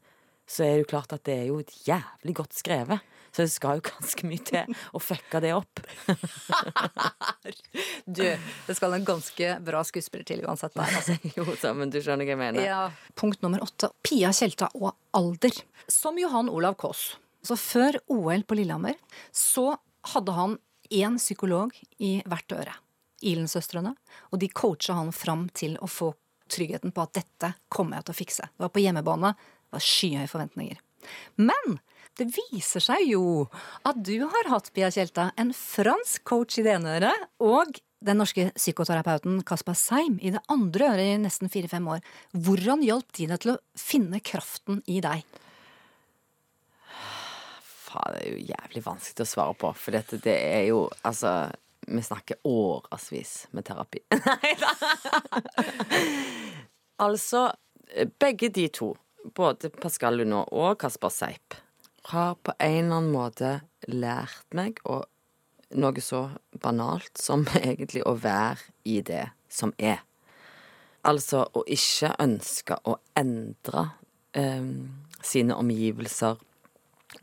så 0.48 0.64
er 0.64 0.78
det 0.78 0.86
jo 0.86 0.92
klart 0.94 1.12
at 1.18 1.26
det 1.28 1.36
er 1.42 1.50
jo 1.50 1.60
et 1.60 1.74
jævlig 1.84 2.38
godt 2.40 2.56
skrevet. 2.56 3.04
Så 3.32 3.46
det 3.46 3.52
skal 3.54 3.80
jo 3.80 3.86
ganske 3.94 4.30
mye 4.30 4.46
til 4.50 4.78
å 4.94 5.02
fucke 5.04 5.44
det 5.44 5.54
opp. 5.58 5.84
Du, 8.10 8.24
det 8.26 8.74
skal 8.76 8.94
en 8.96 9.06
ganske 9.06 9.50
bra 9.66 9.82
skuespiller 9.86 10.26
til 10.26 10.42
uansett 10.48 10.74
der, 10.74 10.96
altså. 10.98 11.16
jo, 11.38 11.46
da, 11.62 11.72
men 11.78 11.92
du 11.94 12.00
skjønner 12.02 12.26
hva 12.26 12.34
jeg 12.34 12.40
mener. 12.42 12.66
Ja. 12.66 12.80
Punkt 13.20 13.44
nummer 13.46 13.62
åtte. 13.64 13.92
Pia 14.06 14.32
Tjelta 14.36 14.72
og 14.74 14.96
alder. 15.16 15.54
Som 15.88 16.18
Johan 16.20 16.50
Olav 16.50 16.78
Kaas. 16.82 17.12
Så 17.46 17.56
før 17.60 18.00
OL 18.12 18.44
på 18.50 18.58
Lillehammer 18.58 18.98
så 19.36 19.72
hadde 20.14 20.36
han 20.36 20.58
én 20.90 21.20
psykolog 21.22 21.76
i 22.02 22.18
hvert 22.26 22.58
øre. 22.58 22.74
Ilen-søstrene. 23.22 23.94
Og 24.34 24.42
de 24.42 24.50
coacha 24.50 24.98
han 24.98 25.14
fram 25.16 25.48
til 25.54 25.78
å 25.84 25.90
få 25.90 26.12
tryggheten 26.50 26.94
på 26.96 27.06
at 27.06 27.16
dette 27.20 27.54
kommer 27.70 28.00
jeg 28.00 28.10
til 28.10 28.16
å 28.16 28.20
fikse. 28.24 28.50
Det 28.50 28.66
var 28.66 28.74
på 28.74 28.84
hjemmebane. 28.84 29.34
Det 29.38 29.78
var 29.78 29.86
skyhøye 29.86 30.30
forventninger. 30.32 30.82
Men 31.38 31.80
det 32.20 32.30
viser 32.36 32.84
seg 32.84 33.06
jo 33.08 33.24
at 33.88 34.00
du 34.06 34.18
har 34.24 34.52
hatt, 34.52 34.72
Pia 34.76 34.92
Tjelta, 34.94 35.30
en 35.40 35.54
fransk 35.56 36.26
coach 36.28 36.60
i 36.60 36.66
det 36.66 36.76
ene 36.78 36.98
øret 37.00 37.30
og 37.44 37.80
den 38.06 38.20
norske 38.22 38.48
psykoterapeuten 38.56 39.42
Kaspar 39.48 39.76
Seim 39.76 40.18
i 40.24 40.32
det 40.32 40.42
andre 40.52 40.94
øret 40.94 41.14
i 41.16 41.20
nesten 41.20 41.52
fire-fem 41.52 41.88
år. 41.92 42.04
Hvordan 42.32 42.84
hjalp 42.86 43.12
de 43.18 43.28
deg 43.32 43.44
til 43.44 43.54
å 43.56 43.60
finne 43.80 44.22
kraften 44.24 44.84
i 44.88 45.02
deg? 45.04 45.26
Faen, 47.90 48.14
det 48.16 48.22
er 48.22 48.36
jo 48.36 48.46
jævlig 48.54 48.86
vanskelig 48.86 49.26
å 49.26 49.32
svare 49.34 49.58
på, 49.60 49.74
for 49.76 49.98
dette, 49.98 50.22
det 50.24 50.38
er 50.38 50.68
jo 50.70 50.86
Altså, 51.08 51.50
vi 51.90 52.04
snakker 52.06 52.44
årevis 52.48 53.48
med 53.52 53.66
terapi. 53.66 54.04
Nei 54.28 54.54
da! 54.62 54.74
altså, 57.02 57.48
begge 58.22 58.52
de 58.54 58.68
to, 58.70 58.94
både 59.36 59.72
Pascal 59.82 60.22
Lunå 60.22 60.46
og 60.54 60.78
Kasper 60.80 61.12
Seip, 61.14 61.58
har 62.12 62.36
på 62.44 62.54
en 62.58 62.86
eller 62.86 62.96
annen 62.98 63.14
måte 63.14 63.54
lært 63.88 64.46
meg 64.56 64.82
å 64.84 65.04
noe 65.78 66.02
så 66.02 66.24
banalt 66.62 67.18
som 67.22 67.46
egentlig 67.62 68.04
å 68.08 68.16
være 68.18 68.72
i 68.90 69.00
det 69.06 69.30
som 69.50 69.74
er. 69.78 70.02
Altså 71.08 71.46
å 71.56 71.64
ikke 71.70 72.14
ønske 72.20 72.78
å 72.90 72.98
endre 73.18 73.86
eh, 74.38 74.72
sine 75.24 75.56
omgivelser 75.56 76.40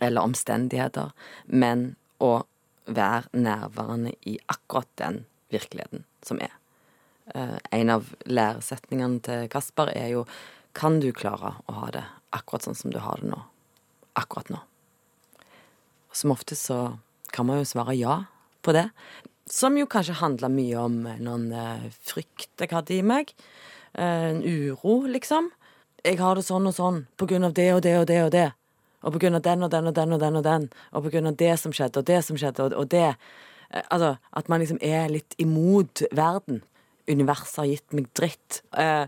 eller 0.02 0.26
omstendigheter, 0.26 1.12
men 1.46 1.94
å 2.18 2.40
være 2.86 3.30
nærværende 3.36 4.14
i 4.26 4.36
akkurat 4.50 4.88
den 4.98 5.24
virkeligheten 5.52 6.06
som 6.24 6.40
er. 6.42 6.54
Eh, 7.34 7.58
en 7.74 7.90
av 7.90 8.14
læresetningene 8.24 9.22
til 9.26 9.50
Kasper 9.52 9.90
er 9.94 10.12
jo 10.14 10.26
Kan 10.76 11.00
du 11.00 11.08
klare 11.16 11.54
å 11.66 11.72
ha 11.72 11.86
det 11.90 12.02
akkurat 12.36 12.66
sånn 12.66 12.76
som 12.76 12.92
du 12.92 12.98
har 13.00 13.22
det 13.22 13.30
nå? 13.30 13.38
Akkurat 14.12 14.50
nå. 14.52 14.58
Som 16.16 16.32
ofte 16.32 16.56
så 16.56 16.96
kan 17.34 17.46
man 17.46 17.60
jo 17.60 17.68
svare 17.68 17.96
ja 17.98 18.22
på 18.64 18.72
det. 18.72 18.88
Som 19.50 19.76
jo 19.78 19.86
kanskje 19.86 20.16
handla 20.18 20.48
mye 20.50 20.76
om 20.80 21.02
noen 21.22 21.50
eh, 21.52 21.88
frykt 22.08 22.62
jeg 22.62 22.72
hadde 22.72 22.96
i 22.96 23.02
meg. 23.04 23.34
Eh, 23.92 24.30
en 24.32 24.40
uro, 24.42 25.02
liksom. 25.06 25.50
Jeg 26.06 26.18
har 26.22 26.38
det 26.38 26.46
sånn 26.46 26.68
og 26.70 26.74
sånn 26.76 27.02
på 27.18 27.28
grunn 27.28 27.46
av 27.46 27.54
det 27.56 27.68
og 27.74 27.82
det 27.84 27.96
og 28.00 28.06
det 28.08 28.22
og 28.24 28.32
det. 28.34 28.46
Og 29.06 29.14
på 29.14 29.20
grunn 29.22 29.38
av 29.38 29.44
den 29.44 29.66
og 29.66 29.70
den 29.70 29.90
og 29.90 29.94
den 29.94 30.16
og 30.16 30.22
den 30.22 30.40
og 30.40 30.46
den. 30.46 30.66
Og 30.92 31.04
på 31.04 31.12
grunn 31.14 31.30
av 31.30 31.36
det 31.38 31.52
som 31.60 31.74
skjedde, 31.76 32.00
og 32.00 32.08
det 32.08 32.22
som 32.24 32.40
skjedde, 32.40 32.70
og, 32.72 32.88
det. 32.90 33.12
Eh, 33.70 33.84
altså, 33.84 34.16
at 34.32 34.48
man 34.48 34.64
liksom 34.64 34.80
er 34.80 35.12
litt 35.12 35.36
imot 35.42 36.06
verden. 36.16 36.64
Universet 37.06 37.60
har 37.60 37.70
gitt 37.70 37.94
meg 37.94 38.08
dritt. 38.18 38.62
Eh, 38.72 39.04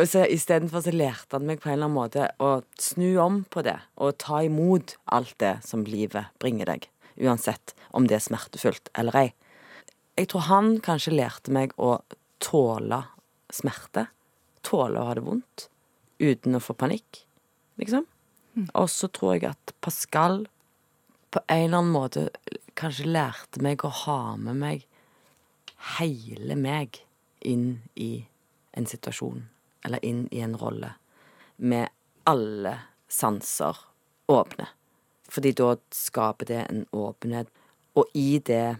og 0.00 0.08
så 0.10 0.24
Istedenfor 0.28 0.82
så 0.84 0.92
lærte 0.94 1.38
han 1.38 1.46
meg 1.48 1.62
på 1.62 1.70
en 1.70 1.76
eller 1.76 1.88
annen 1.88 1.96
måte 1.96 2.28
å 2.42 2.50
snu 2.80 3.18
om 3.22 3.42
på 3.50 3.62
det, 3.66 3.76
og 3.96 4.18
ta 4.22 4.42
imot 4.46 4.96
alt 5.06 5.34
det 5.42 5.58
som 5.66 5.84
livet 5.88 6.32
bringer 6.42 6.70
deg. 6.70 6.88
Uansett 7.18 7.74
om 7.96 8.06
det 8.06 8.18
er 8.18 8.26
smertefullt 8.26 8.92
eller 8.98 9.16
ei. 9.18 9.28
Jeg 10.18 10.30
tror 10.32 10.46
han 10.48 10.70
kanskje 10.82 11.16
lærte 11.16 11.54
meg 11.54 11.74
å 11.78 11.98
tåle 12.42 13.04
smerte. 13.54 14.08
Tåle 14.66 15.00
å 15.00 15.08
ha 15.08 15.16
det 15.16 15.24
vondt. 15.26 15.68
Uten 16.18 16.58
å 16.58 16.62
få 16.62 16.74
panikk, 16.74 17.22
liksom. 17.78 18.06
Og 18.74 18.88
så 18.90 19.06
tror 19.14 19.36
jeg 19.36 19.50
at 19.52 19.74
Pascal 19.84 20.46
på 21.30 21.42
en 21.46 21.64
eller 21.64 21.78
annen 21.78 21.94
måte 21.94 22.24
kanskje 22.78 23.06
lærte 23.06 23.62
meg 23.62 23.84
å 23.84 23.92
ha 24.04 24.20
med 24.40 24.58
meg 24.58 24.86
hele 25.98 26.56
meg 26.58 26.98
inn 27.46 27.78
i 27.94 28.24
en 28.74 28.86
situasjon, 28.88 29.44
eller 29.84 30.04
inn 30.04 30.26
i 30.32 30.40
en 30.44 30.56
rolle, 30.56 30.92
med 31.56 31.88
alle 32.28 32.74
sanser 33.08 33.76
åpne. 34.28 34.66
Fordi 35.28 35.52
da 35.52 35.74
skaper 35.94 36.48
det 36.48 36.60
en 36.70 36.86
åpenhet, 36.96 37.48
og 37.96 38.08
i 38.14 38.38
det 38.38 38.78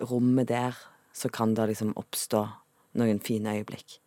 rommet 0.00 0.48
der 0.48 0.76
så 1.12 1.28
kan 1.32 1.54
det 1.54 1.68
liksom 1.72 1.92
oppstå 1.96 2.42
noen 3.00 3.20
fine 3.24 3.56
øyeblikk. 3.58 3.98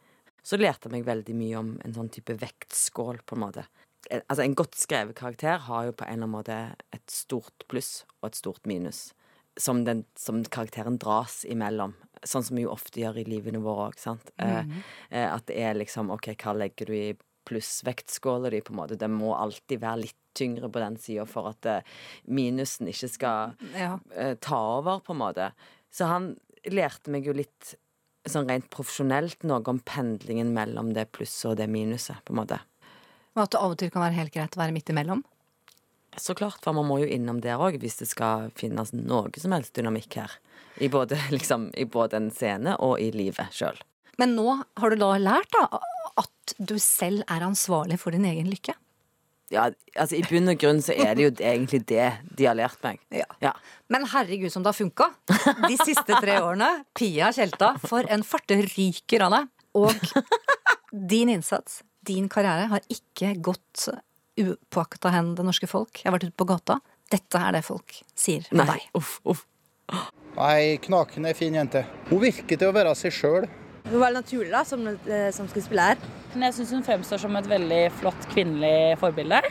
Så 0.46 0.58
lærte 0.62 0.86
jeg 0.90 0.94
meg 1.00 1.08
veldig 1.08 1.36
mye 1.38 1.58
om 1.58 1.72
en 1.86 1.94
sånn 1.96 2.10
type 2.14 2.36
vektskål, 2.38 3.24
på 3.26 3.36
en 3.36 3.42
måte. 3.48 3.66
En- 4.12 4.22
Altså, 4.30 4.44
en 4.44 4.54
godt 4.56 4.76
skrevet 4.76 5.16
karakter 5.16 5.58
har 5.58 5.86
jo 5.86 5.92
på 5.92 6.06
en 6.06 6.14
eller 6.14 6.24
annen 6.24 6.30
måte 6.30 6.76
et 6.94 7.08
stort 7.10 7.66
pluss 7.68 8.06
og 8.22 8.28
et 8.28 8.36
stort 8.36 8.66
minus. 8.66 9.14
Som, 9.58 9.86
den, 9.88 10.04
som 10.20 10.44
karakteren 10.44 10.98
dras 11.00 11.46
imellom. 11.48 11.94
Sånn 12.28 12.44
som 12.44 12.58
vi 12.58 12.66
jo 12.66 12.74
ofte 12.74 13.00
gjør 13.00 13.22
i 13.22 13.28
livene 13.30 13.62
våre 13.64 13.90
òg, 13.90 14.00
sant. 14.00 14.32
-hmm. 14.38 14.82
eh, 15.10 15.34
at 15.34 15.46
det 15.48 15.56
er 15.56 15.74
liksom 15.74 16.12
OK, 16.12 16.28
hva 16.44 16.54
legger 16.54 16.86
du 16.86 16.94
i 16.96 17.16
plussvektskåla 17.46 18.50
di, 18.50 18.62
på 18.62 18.74
en 18.74 18.78
måte. 18.78 18.96
Det 18.96 19.08
må 19.08 19.36
alltid 19.36 19.80
være 19.80 20.02
litt 20.02 20.18
tyngre 20.36 20.70
på 20.70 20.80
den 20.80 20.98
sida 20.98 21.26
for 21.30 21.50
at 21.54 21.66
eh, 21.66 21.82
minusen 22.28 22.90
ikke 22.92 23.10
skal 23.10 23.56
Ja. 23.78 24.00
eh, 24.16 24.36
ta 24.36 24.60
over, 24.78 25.00
på 25.00 25.14
en 25.14 25.22
måte. 25.22 25.52
Så 25.92 26.06
han 26.06 26.36
lærte 26.66 27.12
meg 27.12 27.26
jo 27.26 27.34
litt 27.34 27.76
sånn 28.26 28.50
rent 28.50 28.70
profesjonelt 28.74 29.46
noe 29.46 29.62
om 29.70 29.80
pendlingen 29.80 30.52
mellom 30.54 30.94
det 30.94 31.12
plusset 31.12 31.52
og 31.52 31.58
det 31.58 31.70
minuset, 31.70 32.18
på 32.26 32.34
en 32.34 32.42
måte. 32.42 32.60
Og 33.36 33.44
at 33.44 33.52
det 33.52 33.62
av 33.62 33.72
og 33.76 33.78
til 33.78 33.92
kan 33.94 34.02
være 34.02 34.18
helt 34.18 34.34
greit 34.34 34.58
å 34.58 34.64
være 34.64 34.74
midt 34.76 34.90
imellom. 34.90 35.24
Så 36.22 36.36
klart, 36.38 36.62
for 36.64 36.76
man 36.78 36.88
må 36.88 37.00
jo 37.04 37.10
innom 37.12 37.42
der 37.44 37.62
òg, 37.62 37.80
hvis 37.82 38.00
det 38.02 38.08
skal 38.10 38.50
finnes 38.58 38.94
noe 38.96 39.32
som 39.42 39.56
helst 39.56 39.76
dynamikk 39.78 40.20
her. 40.22 40.38
I 40.84 40.90
både, 40.92 41.20
liksom, 41.36 41.70
i 41.76 41.86
både 41.90 42.20
en 42.22 42.32
scene 42.34 42.78
og 42.84 43.00
i 43.04 43.12
livet 43.16 43.54
sjøl. 43.56 43.78
Men 44.22 44.36
nå 44.38 44.48
har 44.80 44.92
du 44.92 45.00
da 45.02 45.12
lært 45.20 45.52
da, 45.56 45.82
at 46.22 46.56
du 46.58 46.78
selv 46.80 47.26
er 47.32 47.44
ansvarlig 47.44 48.00
for 48.00 48.16
din 48.16 48.28
egen 48.30 48.48
lykke. 48.52 48.78
Ja, 49.54 49.68
altså 49.94 50.18
I 50.18 50.24
bunn 50.26 50.50
og 50.50 50.58
grunn 50.58 50.80
så 50.82 50.96
er 50.98 51.14
det 51.18 51.26
jo 51.28 51.32
egentlig 51.38 51.84
det 51.92 52.08
de 52.38 52.48
har 52.48 52.58
lært 52.58 52.80
meg. 52.82 53.02
Ja. 53.14 53.28
Ja. 53.44 53.52
Men 53.94 54.08
herregud 54.10 54.50
som 54.54 54.64
det 54.66 54.72
har 54.72 54.78
funka 54.80 55.12
de 55.68 55.76
siste 55.84 56.18
tre 56.18 56.40
årene. 56.42 56.70
Pia 56.98 57.30
Tjelta, 57.36 57.76
for 57.86 58.08
en 58.10 58.26
farte 58.26 58.58
ryker 58.64 59.28
av 59.28 59.36
deg. 59.36 59.52
Og 59.76 59.92
din 61.12 61.30
innsats, 61.36 61.84
Din 62.06 62.28
karriere 62.30 62.68
har 62.70 62.84
ikke 62.94 63.32
gått 63.42 63.88
upåakta 64.38 65.12
hen 65.14 65.34
det 65.38 65.46
norske 65.48 65.68
folk. 65.70 66.02
Jeg 66.02 66.10
har 66.10 66.18
vært 66.18 66.30
ute 66.30 66.38
på 66.40 66.48
gata. 66.50 66.80
Dette 67.12 67.38
er 67.40 67.52
det 67.58 67.64
folk 67.68 67.94
sier 68.18 68.48
om 68.52 68.58
Nei, 68.64 68.66
deg. 68.72 68.88
uff, 68.98 69.20
uff. 69.30 69.46
Nei, 70.36 70.78
knakende 70.84 71.32
fin 71.38 71.54
jente. 71.56 71.86
Hun 72.10 72.20
virker 72.24 72.58
til 72.60 72.68
å 72.72 72.76
være 72.76 72.96
seg 72.98 73.14
sjøl. 73.16 73.46
Hun 73.86 74.00
var 74.02 74.16
naturlig 74.16 74.50
da, 74.52 74.64
som, 74.66 74.82
eh, 74.88 75.30
som 75.32 75.48
skuespiller. 75.48 76.00
Men 76.34 76.48
jeg 76.50 76.56
syns 76.58 76.72
hun 76.74 76.84
fremstår 76.84 77.22
som 77.22 77.36
et 77.38 77.48
veldig 77.48 77.84
flott 78.00 78.26
kvinnelig 78.34 78.98
forbilde. 79.00 79.42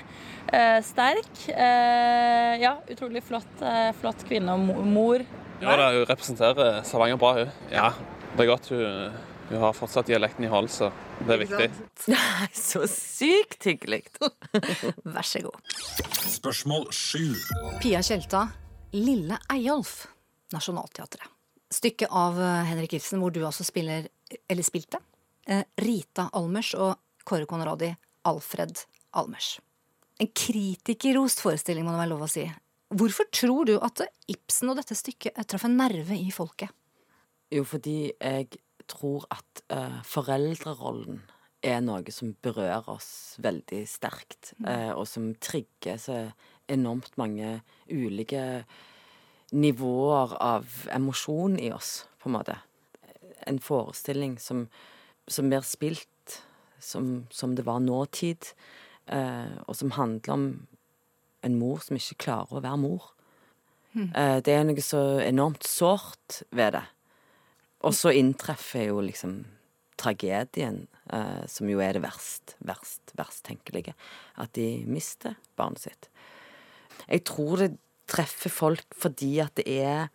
Eh, 0.52 0.80
sterk. 0.82 1.30
Eh, 1.48 2.56
ja, 2.60 2.74
utrolig 2.90 3.22
flott, 3.22 3.62
eh, 3.62 3.92
flott 4.00 4.26
kvinne 4.28 4.52
og 4.52 4.84
mor. 4.90 5.22
Ja, 5.62 5.76
da, 5.78 5.92
hun 5.94 6.04
representerer 6.10 6.82
Stavanger 6.84 7.16
bra, 7.16 7.32
hun. 7.38 7.52
Ja, 7.70 7.92
det 8.36 8.44
er 8.44 8.50
godt 8.50 8.68
hun, 8.74 9.14
hun 9.48 9.60
har 9.60 9.72
fortsatt 9.76 10.08
dialekten 10.08 10.44
i 10.44 10.48
halsen. 10.48 10.92
det 11.26 11.34
er 11.34 11.40
viktig. 11.42 11.68
Det 12.06 12.16
er 12.16 12.50
så 12.56 12.86
sykt 12.88 13.66
hyggelig. 13.68 14.02
Vær 15.14 15.26
så 15.26 15.42
god. 15.44 15.74
Spørsmål 16.32 16.88
sju. 16.92 17.34
Pia 17.82 18.00
Tjelta, 18.02 18.46
Lille 18.96 19.38
Eyolf, 19.52 20.06
Nationaltheatret. 20.52 21.28
Stykket 21.74 22.12
av 22.12 22.38
eh, 22.40 22.64
Henrik 22.70 22.96
Ibsen 22.96 23.20
hvor 23.20 23.34
du 23.34 23.42
altså 23.44 23.66
spiller, 23.66 24.08
eller 24.48 24.66
spilte, 24.66 25.00
eh, 25.48 25.64
Rita 25.82 26.28
Almers 26.32 26.72
og 26.78 26.96
Kåre 27.26 27.48
Konradi 27.50 27.90
Alfred 28.28 28.84
Almers. 29.18 29.58
En 30.22 30.30
kritikerrost 30.30 31.42
forestilling, 31.42 31.84
må 31.84 31.94
det 31.94 32.04
være 32.04 32.12
lov 32.14 32.28
å 32.28 32.30
si. 32.30 32.46
Hvorfor 32.94 33.26
tror 33.34 33.66
du 33.66 33.74
at 33.82 34.04
Ibsen 34.30 34.70
og 34.70 34.78
dette 34.78 34.96
stykket 34.96 35.34
eh, 35.34 35.48
traff 35.48 35.66
en 35.68 35.76
nerve 35.80 36.16
i 36.16 36.30
folket? 36.32 36.72
Jo, 37.52 37.64
fordi 37.68 37.98
jeg 38.12 38.63
tror 38.90 39.26
at 39.34 39.62
uh, 39.72 40.00
foreldrerollen 40.06 41.22
er 41.64 41.80
noe 41.84 42.12
som 42.12 42.34
berører 42.44 42.88
oss 42.92 43.36
veldig 43.42 43.82
sterkt, 43.88 44.52
uh, 44.66 44.92
og 44.96 45.06
som 45.08 45.32
trigger 45.40 46.00
så 46.00 46.18
enormt 46.70 47.16
mange 47.20 47.60
ulike 47.88 48.64
nivåer 49.54 50.34
av 50.42 50.84
emosjon 50.92 51.58
i 51.60 51.70
oss, 51.72 52.04
på 52.20 52.30
en 52.30 52.36
måte. 52.38 52.58
En 53.48 53.60
forestilling 53.60 54.38
som, 54.40 54.66
som 55.28 55.50
blir 55.52 55.64
spilt 55.64 56.40
som, 56.84 57.26
som 57.30 57.54
det 57.56 57.64
var 57.68 57.80
nåtid, 57.84 58.52
uh, 59.12 59.60
og 59.68 59.76
som 59.76 59.96
handler 59.96 60.36
om 60.36 60.46
en 61.44 61.58
mor 61.60 61.80
som 61.84 61.96
ikke 61.96 62.22
klarer 62.26 62.56
å 62.56 62.64
være 62.64 62.80
mor. 62.80 63.10
Eh, 63.94 64.38
det 64.42 64.50
er 64.50 64.64
noe 64.66 64.82
så 64.82 65.02
enormt 65.22 65.66
sårt 65.68 66.42
ved 66.54 66.74
det. 66.74 66.82
Og 67.84 67.92
så 67.96 68.12
inntreffer 68.16 68.88
jo 68.88 69.02
liksom 69.04 69.42
tragedien, 70.00 70.86
eh, 71.12 71.44
som 71.50 71.68
jo 71.70 71.80
er 71.84 71.96
det 71.96 72.02
verst, 72.04 72.56
verst, 72.64 73.12
verst 73.18 73.44
tenkelige. 73.46 73.94
At 74.40 74.54
de 74.56 74.84
mister 74.90 75.36
barnet 75.58 75.84
sitt. 75.84 76.08
Jeg 77.08 77.24
tror 77.28 77.60
det 77.60 77.74
treffer 78.10 78.52
folk 78.52 78.96
fordi 79.00 79.38
at 79.44 79.54
det 79.60 79.68
er 79.68 80.08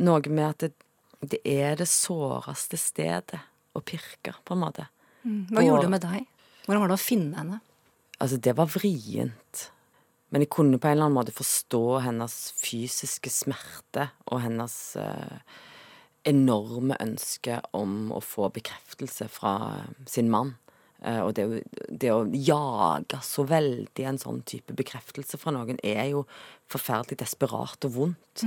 noe 0.00 0.22
med 0.32 0.46
at 0.46 0.62
det, 0.64 0.72
det 1.20 1.40
er 1.44 1.76
det 1.80 1.88
såreste 1.90 2.78
stedet 2.80 3.40
å 3.76 3.82
pirke, 3.84 4.34
på 4.44 4.56
en 4.56 4.62
måte. 4.62 4.86
Hva 5.24 5.60
Og- 5.60 5.66
gjorde 5.66 5.82
det 5.86 5.90
med 5.96 6.06
deg? 6.06 6.26
Hvordan 6.66 6.80
var 6.80 6.88
det 6.88 6.98
å 6.98 7.02
finne 7.08 7.36
henne? 7.36 7.60
Altså, 8.20 8.40
det 8.40 8.54
var 8.56 8.66
vrient. 8.66 9.70
Men 10.30 10.42
jeg 10.42 10.50
kunne 10.50 10.78
på 10.78 10.86
en 10.86 10.92
eller 10.92 11.08
annen 11.08 11.18
måte 11.18 11.34
forstå 11.34 12.02
hennes 12.04 12.34
fysiske 12.54 13.30
smerte 13.32 14.10
og 14.30 14.42
hennes 14.44 14.96
eh, 14.96 15.38
enorme 16.30 16.96
ønske 17.02 17.60
om 17.76 18.12
å 18.14 18.20
få 18.24 18.50
bekreftelse 18.54 19.28
fra 19.32 19.54
sin 20.08 20.30
mann. 20.32 20.54
Eh, 21.02 21.20
og 21.24 21.34
det, 21.38 21.46
det 21.88 22.12
å 22.12 22.26
jage 22.28 23.20
så 23.24 23.44
veldig 23.48 24.06
en 24.06 24.20
sånn 24.20 24.42
type 24.48 24.76
bekreftelse 24.76 25.40
fra 25.40 25.54
noen 25.56 25.80
er 25.86 26.12
jo 26.12 26.24
forferdelig 26.70 27.20
desperat 27.22 27.88
og 27.88 27.96
vondt. 27.96 28.46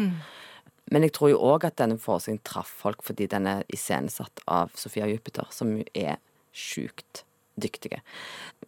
Men 0.91 1.05
jeg 1.05 1.13
tror 1.15 1.31
jo 1.31 1.43
òg 1.53 1.65
at 1.67 1.79
denne 1.79 1.99
forestillingen 2.01 2.43
traff 2.45 2.71
folk 2.83 3.05
fordi 3.07 3.29
den 3.31 3.47
er 3.49 3.63
iscenesatt 3.73 4.43
av 4.51 4.73
Sofia 4.77 5.07
Jupiter, 5.09 5.47
som 5.55 5.77
er 5.95 6.19
sjukt 6.53 7.23
dyktige. 7.59 8.01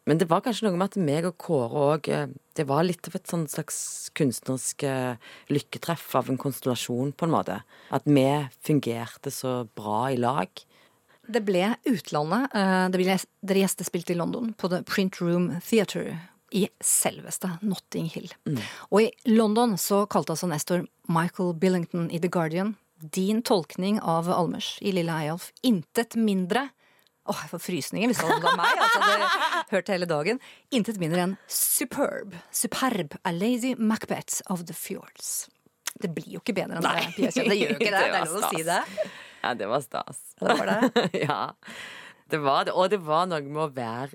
Men 0.06 0.20
det 0.22 0.28
var 0.30 0.44
kanskje 0.46 0.68
noe 0.68 0.78
med 0.78 0.92
at 0.92 1.00
meg 1.02 1.26
og 1.26 1.38
Kåre 1.42 1.86
òg 1.96 2.10
Det 2.56 2.66
var 2.70 2.86
litt 2.86 3.08
av 3.10 3.16
et 3.18 3.28
sånn 3.28 3.48
slags 3.50 3.78
kunstnerisk 4.16 4.86
eh, 4.88 5.18
lykketreff 5.50 6.06
av 6.16 6.30
en 6.30 6.38
konstellasjon, 6.40 7.12
på 7.18 7.26
en 7.26 7.34
måte. 7.34 7.58
At 7.92 8.06
vi 8.06 8.28
fungerte 8.64 9.34
så 9.34 9.66
bra 9.76 10.06
i 10.14 10.20
lag. 10.22 10.48
Det 11.26 11.42
ble 11.44 11.74
utlandet. 11.90 12.54
eh, 12.54 12.88
Det 12.94 13.02
ble, 13.02 13.18
dere 13.42 13.66
gjestespilte 13.66 14.14
i 14.14 14.20
London, 14.22 14.54
på 14.54 14.70
The 14.70 14.84
Print 14.84 15.20
Room 15.22 15.50
Theatre 15.60 16.20
i 16.54 16.68
selveste 16.80 17.58
Notting 17.66 18.08
Hill. 18.14 18.30
Og 18.92 19.02
i 19.02 19.12
London 19.26 19.76
så 19.78 20.06
kalte 20.08 20.32
altså 20.32 20.48
nestor 20.48 20.86
Michael 21.10 21.56
Billington 21.60 22.12
i 22.12 22.20
The 22.20 22.30
Guardian 22.30 22.76
din 23.00 23.42
tolkning 23.42 24.00
av 24.02 24.30
Almers 24.32 24.78
i 24.82 24.94
Lille 24.96 25.12
Eyolf 25.12 25.52
intet 25.64 26.16
mindre 26.16 26.70
Åh, 27.26 27.40
jeg 27.42 27.50
får 27.56 27.62
frysninger 27.66 28.12
hvis 28.12 28.20
det 28.22 28.36
var 28.44 28.58
meg. 28.60 28.82
Altså, 28.86 29.02
det 29.02 29.66
hørt 29.74 29.90
hele 29.90 30.06
dagen. 30.10 30.40
Intet 30.76 31.00
mindre 31.02 31.24
enn 31.26 31.36
superb. 31.50 32.36
Superb. 32.54 33.16
A 33.26 33.34
Lady 33.34 33.74
Macbeth 33.78 34.44
of 34.54 34.66
the 34.70 34.76
Fjords. 34.78 35.48
Det 36.02 36.12
blir 36.14 36.36
jo 36.36 36.42
ikke 36.44 36.54
bedre 36.58 36.78
enn 36.82 36.86
det. 36.86 37.06
Pia 37.16 37.32
Det 37.34 37.58
gjør 37.58 37.72
jo 37.74 37.78
ikke 37.80 37.94
det. 37.96 38.04
Det 38.04 38.20
er 38.20 38.28
lov 38.30 38.38
å 38.42 38.52
si 38.52 38.66
det. 38.68 38.82
Ja, 39.46 39.54
det 39.58 39.70
var 39.72 39.82
stas. 39.86 40.22
Det 40.42 40.58
var 40.60 40.70
det. 40.74 41.06
ja. 41.28 41.42
Det 42.30 42.42
var 42.46 42.68
det. 42.70 42.76
Og 42.78 42.90
det 42.94 43.02
var 43.06 43.26
noe 43.32 43.42
med 43.46 43.64
å 43.64 43.70
være 43.74 44.14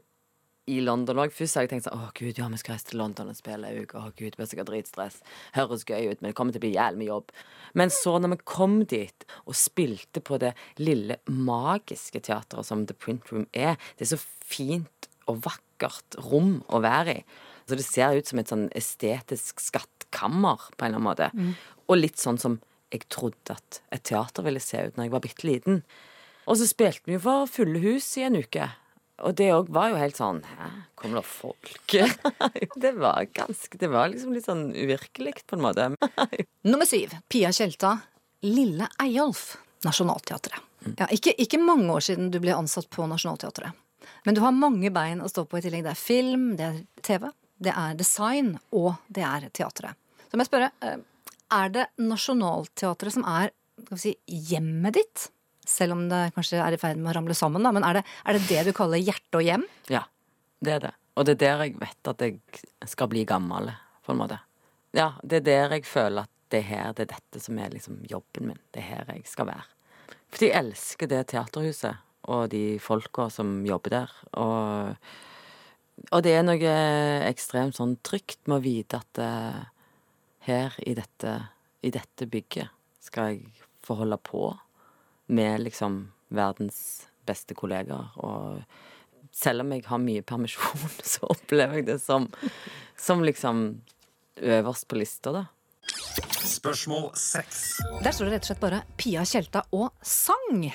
i 0.69 0.81
London 0.85 1.21
òg. 1.23 1.33
Først 1.35 1.57
har 1.57 1.65
jeg 1.65 1.73
tenkt 1.73 1.87
sånn 1.87 1.97
Å, 1.97 2.11
gud, 2.17 2.39
ja, 2.39 2.49
vi 2.53 2.61
skal 2.61 2.77
reise 2.77 2.91
til 2.91 3.01
London 3.01 3.31
og 3.33 3.39
spille 3.39 3.71
ei 3.71 3.85
uke. 3.85 3.99
Å, 3.99 4.13
gud, 4.13 4.33
det 4.33 4.41
blir 4.41 4.51
sikkert 4.51 4.71
dritstress. 4.71 5.21
Høres 5.57 5.87
gøy 5.89 6.11
ut, 6.11 6.21
men 6.21 6.31
det 6.31 6.37
kommer 6.39 6.55
til 6.55 6.63
å 6.63 6.67
bli 6.67 6.75
jævlig 6.75 7.03
mye 7.03 7.11
jobb. 7.11 7.35
Men 7.81 7.95
så, 7.95 8.17
når 8.21 8.35
vi 8.35 8.41
kom 8.53 8.77
dit 8.91 9.27
og 9.45 9.59
spilte 9.59 10.23
på 10.25 10.41
det 10.43 10.53
lille 10.81 11.21
magiske 11.31 12.23
teateret 12.27 12.69
som 12.69 12.85
The 12.87 12.97
Print 12.97 13.31
Room 13.33 13.47
er 13.53 13.79
Det 13.99 14.07
er 14.07 14.13
så 14.15 14.21
fint 14.21 15.11
og 15.31 15.45
vakkert 15.47 16.19
rom 16.31 16.59
å 16.69 16.83
være 16.83 17.21
i. 17.21 17.25
Så 17.69 17.79
det 17.79 17.87
ser 17.87 18.17
ut 18.19 18.27
som 18.27 18.41
et 18.43 18.51
sånn 18.51 18.67
estetisk 18.77 19.63
skattkammer, 19.63 20.71
på 20.75 20.85
en 20.87 20.91
eller 20.91 20.99
annen 20.99 21.07
måte. 21.07 21.31
Og 21.87 22.01
litt 22.01 22.19
sånn 22.19 22.39
som 22.41 22.59
jeg 22.91 23.07
trodde 23.13 23.55
at 23.55 23.83
et 23.95 24.03
teater 24.03 24.43
ville 24.43 24.63
se 24.63 24.81
ut 24.83 24.97
når 24.97 25.07
jeg 25.07 25.13
var 25.15 25.23
bitte 25.23 25.47
liten. 25.47 25.83
Og 26.51 26.59
så 26.59 26.67
spilte 26.67 27.07
vi 27.07 27.15
jo 27.15 27.23
for 27.23 27.51
fulle 27.51 27.79
hus 27.85 28.09
i 28.19 28.25
en 28.27 28.41
uke. 28.43 28.67
Og 29.27 29.35
det 29.37 29.51
òg 29.55 29.69
var 29.73 29.91
jo 29.93 29.99
helt 30.01 30.19
sånn 30.19 30.41
Hæ, 30.47 30.69
kommer 30.99 31.21
det 31.21 31.29
folk? 31.29 31.97
det 32.85 32.93
var 32.99 33.27
ganske 33.37 33.81
Det 33.81 33.91
var 33.93 34.11
liksom 34.13 34.35
litt 34.37 34.47
sånn 34.49 34.71
uvirkelig, 34.75 35.43
på 35.47 35.59
en 35.59 35.65
måte. 35.65 35.91
Nummer 36.71 36.89
syv. 36.89 37.15
Pia 37.29 37.53
Tjelta. 37.53 37.97
Lille 38.47 38.89
Eyolf. 39.03 39.59
Nationaltheatret. 39.85 40.67
Ja, 40.97 41.07
ikke, 41.13 41.33
ikke 41.41 41.61
mange 41.61 41.93
år 41.93 42.05
siden 42.05 42.31
du 42.33 42.41
ble 42.41 42.57
ansatt 42.57 42.89
på 42.93 43.05
Nationaltheatret. 43.09 43.77
Men 44.25 44.37
du 44.37 44.43
har 44.45 44.57
mange 44.57 44.91
bein 44.93 45.23
å 45.25 45.29
stå 45.29 45.47
på 45.49 45.61
i 45.61 45.65
tillegg. 45.65 45.85
Det 45.85 45.93
er 45.93 46.01
film, 46.01 46.45
det 46.57 46.67
er 46.67 46.79
TV, 47.05 47.31
det 47.61 47.73
er 47.77 47.97
design, 47.97 48.55
og 48.77 48.95
det 49.13 49.25
er 49.25 49.49
teatret. 49.57 49.97
Så 50.29 50.37
må 50.37 50.45
jeg 50.45 50.51
spørre, 50.51 50.71
eh, 50.85 51.01
er 51.57 51.73
det 51.75 51.87
Nationaltheatret 52.01 53.17
som 53.17 53.25
er 53.29 53.53
skal 53.81 53.97
vi 53.97 54.03
si, 54.03 54.15
hjemmet 54.51 54.99
ditt? 54.99 55.29
Selv 55.71 55.95
om 55.95 56.07
det 56.11 56.33
kanskje 56.35 56.59
er 56.63 56.75
i 56.75 56.81
ferd 56.81 56.99
med 56.99 57.13
å 57.13 57.17
ramle 57.19 57.37
sammen, 57.39 57.63
da. 57.63 57.73
Men 57.75 57.87
er 57.87 58.01
det 58.01 58.05
er 58.25 58.37
det, 58.37 58.43
det 58.49 58.67
du 58.67 58.73
kaller 58.77 59.03
hjerte 59.03 59.39
og 59.39 59.47
hjem? 59.47 59.67
Ja, 59.93 60.05
det 60.65 60.77
er 60.77 60.85
det. 60.89 60.93
Og 61.19 61.27
det 61.27 61.37
er 61.37 61.43
der 61.45 61.65
jeg 61.67 61.79
vet 61.81 62.11
at 62.11 62.23
jeg 62.25 62.91
skal 62.91 63.11
bli 63.13 63.25
gammel, 63.29 63.73
på 64.07 64.15
en 64.15 64.23
måte. 64.23 64.41
Ja, 64.97 65.13
det 65.23 65.43
er 65.43 65.49
der 65.49 65.75
jeg 65.77 65.87
føler 65.87 66.27
at 66.27 66.37
det 66.51 66.65
er 66.65 66.69
her, 66.71 66.95
det 66.97 67.07
er 67.07 67.13
dette 67.15 67.43
som 67.43 67.59
er 67.63 67.71
liksom 67.71 68.01
jobben 68.11 68.51
min. 68.51 68.63
Det 68.75 68.83
er 68.83 68.89
her 68.89 69.13
jeg 69.15 69.27
skal 69.31 69.51
være. 69.51 69.67
Fordi 70.31 70.49
jeg 70.49 70.65
elsker 70.65 71.11
det 71.11 71.27
teaterhuset 71.31 72.07
og 72.31 72.51
de 72.53 72.79
folka 72.83 73.29
som 73.33 73.61
jobber 73.67 73.95
der. 73.95 74.15
Og, 74.39 75.11
og 76.11 76.25
det 76.27 76.35
er 76.37 76.47
noe 76.47 76.75
ekstremt 77.29 77.79
sånn 77.79 77.97
trygt 78.07 78.43
med 78.47 78.59
å 78.59 78.65
vite 78.65 79.01
at 79.01 79.23
eh, 79.23 79.63
her 80.49 80.77
i 80.87 80.97
dette, 80.99 81.37
i 81.87 81.93
dette 81.95 82.29
bygget 82.31 82.71
skal 83.05 83.35
jeg 83.35 83.67
få 83.85 83.97
holde 84.03 84.19
på 84.23 84.51
med 85.31 85.63
liksom 85.65 86.03
verdens 86.35 87.07
beste 87.27 87.55
kollegaer. 87.55 88.11
Og 88.19 88.63
selv 89.35 89.65
om 89.65 89.73
jeg 89.75 89.87
har 89.87 90.03
mye 90.03 90.25
permisjon, 90.27 90.91
så 91.13 91.31
opplever 91.31 91.81
jeg 91.81 91.89
det 91.93 92.01
som, 92.03 92.29
som 92.99 93.25
liksom 93.25 93.65
øverst 94.41 94.89
på 94.91 94.99
lista, 95.01 95.35
da. 95.35 95.47
Spørsmål 96.51 97.11
seks. 97.19 97.81
Der 98.05 98.13
står 98.15 98.29
det 98.29 98.35
rett 98.35 98.45
og 98.45 98.51
slett 98.51 98.63
bare 98.63 98.81
Pia 99.01 99.23
Tjelta 99.27 99.63
og 99.77 99.91
sang. 100.07 100.67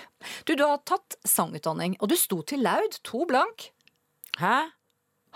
Du, 0.48 0.56
du 0.56 0.63
har 0.63 0.82
tatt 0.88 1.18
sangutdanning, 1.28 1.98
og 2.00 2.12
du 2.12 2.15
sto 2.20 2.41
til 2.48 2.63
laud, 2.65 3.00
to 3.06 3.26
blank. 3.30 3.70
Hæ? 4.39 4.56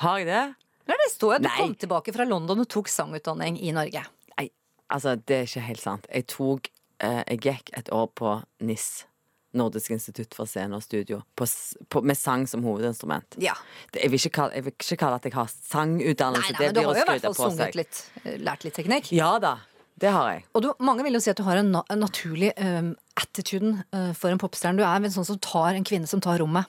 Har 0.03 0.21
jeg 0.21 0.29
det? 0.29 0.43
Nei, 0.89 0.97
det 0.97 1.09
står 1.13 1.37
at 1.37 1.43
du 1.43 1.49
Nei. 1.49 1.57
kom 1.59 1.75
tilbake 1.77 2.13
fra 2.15 2.25
London 2.25 2.63
og 2.63 2.69
tok 2.71 2.89
sangutdanning 2.91 3.59
i 3.61 3.73
Norge. 3.75 4.01
Nei, 4.37 4.47
altså, 4.89 5.15
det 5.19 5.37
er 5.37 5.49
ikke 5.49 5.67
helt 5.67 5.83
sant. 5.83 6.09
Jeg 6.09 6.27
tok 6.31 6.71
eh, 7.03 7.21
Jeg 7.27 7.43
gikk 7.45 7.73
et 7.77 7.91
år 7.93 8.09
på 8.17 8.39
NIS 8.65 8.89
Nordisk 9.53 9.89
institutt 9.95 10.35
for 10.37 10.45
scene 10.45 10.75
og 10.77 10.83
studio 10.85 11.23
på, 11.35 11.45
på, 11.89 12.03
med 12.05 12.17
sang 12.17 12.43
som 12.47 12.61
hovedinstrument. 12.63 13.37
Ja. 13.41 13.55
Det- 13.91 14.03
Jeg 14.03 14.11
vil, 14.11 14.19
kalle, 14.29 14.53
jeg 14.53 14.63
vil 14.67 14.73
ikke 14.77 14.97
kalle 15.01 15.15
at 15.15 15.23
jeg 15.25 15.33
har 15.33 15.45
Nei, 15.49 15.55
sangutdannelse. 15.71 16.51
nei, 16.53 16.57
det 16.59 16.65
men 16.67 16.73
du 16.75 16.79
blir 16.79 16.83
Du 16.83 16.89
har 16.89 16.95
jo 16.95 17.01
i 17.01 17.19
hvert 17.19 17.35
fall 17.35 17.49
sunget 17.51 17.73
seg. 17.73 17.75
litt. 17.75 18.11
eh, 18.25 18.37
Lært 18.37 18.63
litt 18.67 18.75
teknikk. 18.77 19.11
Ja 19.11 19.31
da, 19.39 19.55
det 19.97 20.11
har 20.13 20.29
jeg. 20.33 20.43
Og 20.53 20.61
du, 20.61 20.69
mange 20.79 21.03
vil 21.03 21.13
jo 21.17 21.19
si 21.19 21.31
at 21.31 21.37
du 21.37 21.43
har 21.43 21.57
en, 21.57 21.71
na 21.71 21.81
en 21.89 21.99
naturlig 21.99 22.53
um, 22.61 22.95
attituden 23.17 23.83
eh, 23.91 24.13
for 24.13 24.29
en 24.29 24.37
popstjerne. 24.37 24.77
Du 24.77 24.83
er 24.85 24.95
en 25.01 25.11
sånn 25.11 25.25
som 25.25 25.39
tar 25.39 25.73
en 25.73 25.83
kvinne 25.83 26.07
som 26.07 26.21
tar 26.21 26.37
rommet. 26.39 26.65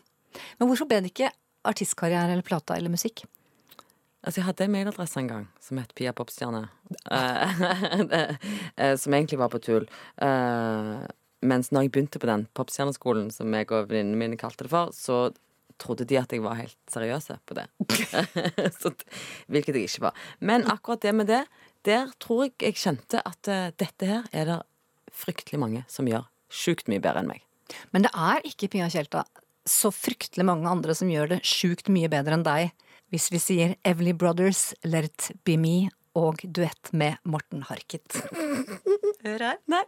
Men 0.59 0.69
hvorfor 0.71 0.89
ble 0.89 1.03
det 1.05 1.13
ikke 1.13 1.31
artistkarriere 1.69 2.33
eller 2.33 2.43
plata 2.43 2.77
eller 2.77 2.89
musikk? 2.89 3.27
Altså, 4.25 4.41
jeg 4.41 4.45
hadde 4.51 4.65
en 4.67 4.73
mailadresse 4.73 5.17
en 5.17 5.29
gang 5.29 5.45
som 5.65 5.79
het 5.81 5.95
Pia 5.97 6.13
Popstjerne. 6.13 6.67
Eh, 7.11 7.61
eh, 8.77 8.97
som 8.97 9.13
egentlig 9.17 9.39
var 9.41 9.49
på 9.53 9.61
tull. 9.65 9.87
Eh, 10.21 11.07
mens 11.41 11.71
når 11.73 11.87
jeg 11.87 11.93
begynte 11.95 12.21
på 12.21 12.29
den 12.29 12.47
popstjerneskolen, 12.57 13.31
som 13.35 13.55
jeg 13.55 13.71
og 13.73 13.89
venninnene 13.91 14.21
mine 14.21 14.41
kalte 14.41 14.67
det 14.67 14.73
for, 14.73 14.93
så 14.97 15.31
trodde 15.81 16.05
de 16.05 16.19
at 16.21 16.33
jeg 16.33 16.45
var 16.45 16.59
helt 16.59 16.77
seriøse 16.93 17.39
på 17.49 17.57
det. 17.57 17.67
så, 18.81 18.93
hvilket 19.49 19.79
jeg 19.79 19.89
ikke 19.89 20.09
var. 20.11 20.25
Men 20.39 20.67
akkurat 20.71 21.03
det 21.07 21.15
med 21.17 21.31
det, 21.31 21.45
der 21.89 22.11
tror 22.21 22.45
jeg 22.47 22.59
jeg 22.61 22.81
kjente 22.83 23.23
at 23.25 23.49
uh, 23.49 23.71
dette 23.81 24.09
her 24.09 24.27
er 24.37 24.51
det 24.51 24.59
fryktelig 25.17 25.61
mange 25.63 25.85
som 25.89 26.09
gjør 26.09 26.29
sjukt 26.53 26.91
mye 26.91 27.01
bedre 27.03 27.23
enn 27.23 27.31
meg. 27.33 27.47
Men 27.95 28.05
det 28.05 28.13
er 28.13 28.45
ikke 28.47 28.69
Pia 28.73 28.91
Tjelta 28.93 29.25
så 29.69 29.93
fryktelig 29.95 30.45
mange 30.49 30.69
andre 30.69 30.97
som 30.97 31.11
gjør 31.13 31.37
det 31.37 31.41
sjukt 31.47 31.91
mye 31.93 32.11
bedre 32.13 32.37
enn 32.37 32.47
deg, 32.47 32.75
hvis 33.11 33.31
vi 33.33 33.41
sier 33.43 33.77
Evely 33.87 34.15
Brothers, 34.17 34.71
Let 34.85 35.11
It 35.11 35.31
Be 35.47 35.57
Me 35.61 35.77
og 36.19 36.43
duett 36.45 36.93
med 36.93 37.23
Morten 37.25 37.65
Harket. 37.71 38.21
Hør 39.25 39.49
her. 39.51 39.65
Nei. 39.71 39.87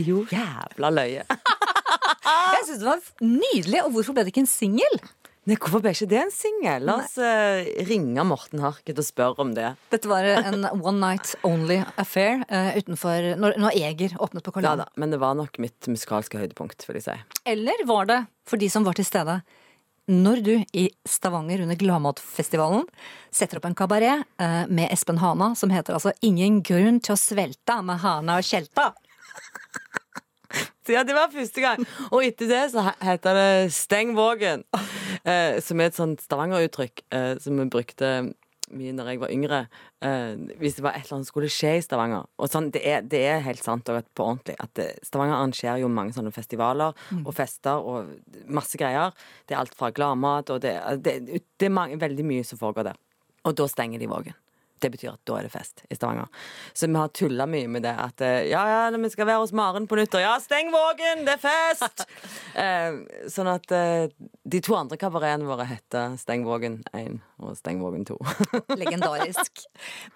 Er 0.00 0.10
jo 0.10 0.24
jævla 0.30 0.92
løye. 0.94 1.24
Jeg 2.30 2.66
syns 2.66 2.82
det 2.82 2.86
var 2.88 3.00
nydelig, 3.24 3.80
og 3.84 3.94
hvorfor 3.94 4.16
ble 4.16 4.26
det 4.26 4.34
ikke 4.34 4.44
en 4.44 4.50
singel? 4.50 5.00
Nei, 5.48 5.56
Hvorfor 5.56 5.80
ble 5.80 5.94
ikke 5.94 6.08
det 6.10 6.18
en 6.20 6.32
singel? 6.34 6.84
La 6.84 6.98
oss 7.00 7.14
uh, 7.18 7.64
ringe 7.88 8.22
Morten 8.28 8.60
Harket 8.62 8.98
og 9.00 9.06
spørre 9.06 9.40
om 9.42 9.54
det. 9.56 9.70
Dette 9.90 10.10
var 10.10 10.26
en 10.28 10.66
one 10.76 10.98
night 11.00 11.32
only 11.46 11.80
affair 12.00 12.44
uh, 12.50 12.76
utenfor 12.76 13.32
når, 13.40 13.56
når 13.62 13.78
Eger 13.80 14.18
åpnet 14.20 14.44
på 14.44 14.52
Karl 14.54 14.68
Ja 14.68 14.74
da, 14.82 14.86
Men 15.00 15.14
det 15.14 15.20
var 15.22 15.38
nok 15.38 15.56
mitt 15.62 15.88
musikalske 15.88 16.38
høydepunkt, 16.42 16.84
vil 16.86 17.00
jeg 17.00 17.06
si. 17.08 17.16
Eller 17.48 17.82
var 17.88 18.10
det, 18.10 18.20
for 18.46 18.60
de 18.60 18.68
som 18.70 18.84
var 18.86 19.00
til 19.00 19.08
stede, 19.08 19.40
når 20.10 20.44
du 20.44 20.52
i 20.76 20.86
Stavanger 21.08 21.64
under 21.64 21.78
Gladmatfestivalen 21.78 22.84
setter 23.32 23.60
opp 23.60 23.68
en 23.70 23.78
kabaret 23.78 24.26
uh, 24.42 24.64
med 24.68 24.92
Espen 24.92 25.22
Hana 25.22 25.54
som 25.56 25.72
heter 25.72 25.96
altså 25.96 26.12
'Ingen 26.20 26.60
grunn 26.66 27.00
til 27.00 27.16
å 27.16 27.20
svelte 27.20 27.80
med 27.86 28.04
Hana 28.04 28.38
og 28.42 28.44
Tjelta'. 28.44 28.92
Ja, 30.90 31.04
det 31.06 31.16
var 31.16 31.30
første 31.32 31.62
gang. 31.62 31.86
Og 32.10 32.24
etter 32.26 32.50
det 32.50 32.64
så 32.72 32.84
heter 33.02 33.38
det 33.38 33.72
Steng 33.74 34.14
vågen. 34.18 34.64
Eh, 35.20 35.58
som 35.64 35.80
er 35.80 35.90
et 35.90 35.98
sånt 35.98 36.22
Stavanger-uttrykk 36.24 37.02
eh, 37.12 37.34
som 37.42 37.58
vi 37.60 37.66
brukte 37.70 38.12
mye 38.70 38.94
når 38.94 39.10
jeg 39.10 39.20
var 39.20 39.32
yngre. 39.34 39.60
Eh, 40.06 40.34
hvis 40.60 40.78
det 40.78 40.84
var 40.86 40.94
et 40.94 41.04
eller 41.04 41.18
annet 41.18 41.28
som 41.28 41.32
skulle 41.34 41.50
skje 41.52 41.76
i 41.78 41.84
Stavanger. 41.84 42.28
Og 42.40 42.50
sånn, 42.50 42.70
det, 42.74 42.82
er, 42.86 43.04
det 43.06 43.22
er 43.28 43.44
helt 43.44 43.62
sant 43.64 43.90
og 43.92 44.00
på 44.16 44.26
ordentlig. 44.26 44.56
At 44.62 44.74
det, 44.78 44.88
Stavanger 45.06 45.38
arrangerer 45.38 45.82
jo 45.82 45.92
mange 45.92 46.16
sånne 46.16 46.32
festivaler 46.34 46.96
og 47.20 47.32
fester 47.36 47.82
og 47.82 48.14
masse 48.48 48.80
greier. 48.80 49.14
Det 49.46 49.56
er 49.56 49.62
alt 49.62 49.76
fra 49.76 49.92
gladmat 49.94 50.54
og 50.54 50.62
det, 50.64 50.76
det, 51.04 51.18
det 51.60 51.68
er 51.68 51.74
mange, 51.74 52.00
veldig 52.00 52.26
mye 52.32 52.46
som 52.46 52.60
foregår 52.60 52.92
der. 52.92 53.02
Og 53.48 53.56
da 53.56 53.66
stenger 53.70 54.00
de 54.00 54.08
vågen. 54.10 54.36
Det 54.80 54.88
betyr 54.94 55.10
at 55.12 55.20
da 55.28 55.36
er 55.38 55.46
det 55.46 55.52
fest 55.52 55.82
i 55.92 55.96
Stavanger. 55.98 56.28
Så 56.72 56.88
vi 56.88 56.96
har 56.96 57.10
tulla 57.12 57.46
mye 57.50 57.68
med 57.68 57.84
det. 57.84 57.92
At 58.00 58.22
eh, 58.24 58.46
ja, 58.48 58.62
ja, 58.70 58.96
vi 58.96 59.10
skal 59.12 59.28
være 59.28 59.42
hos 59.42 59.52
Maren 59.56 59.86
på 59.90 59.98
nyttår. 59.98 60.22
Ja, 60.24 60.34
steng 60.40 60.70
vågen! 60.72 61.26
Det 61.26 61.34
er 61.36 61.42
fest! 61.42 62.04
eh, 62.64 63.26
sånn 63.28 63.50
at 63.52 63.70
eh, 63.76 64.08
de 64.50 64.60
to 64.64 64.76
andre 64.78 64.96
kabaretene 65.00 65.48
våre 65.48 65.66
heter 65.68 66.16
Steng 66.20 66.46
vågen 66.48 66.80
1 66.96 67.18
og 67.44 67.56
Steng 67.60 67.82
vågen 67.84 68.06
2. 68.08 68.16
Legendarisk. 68.82 69.64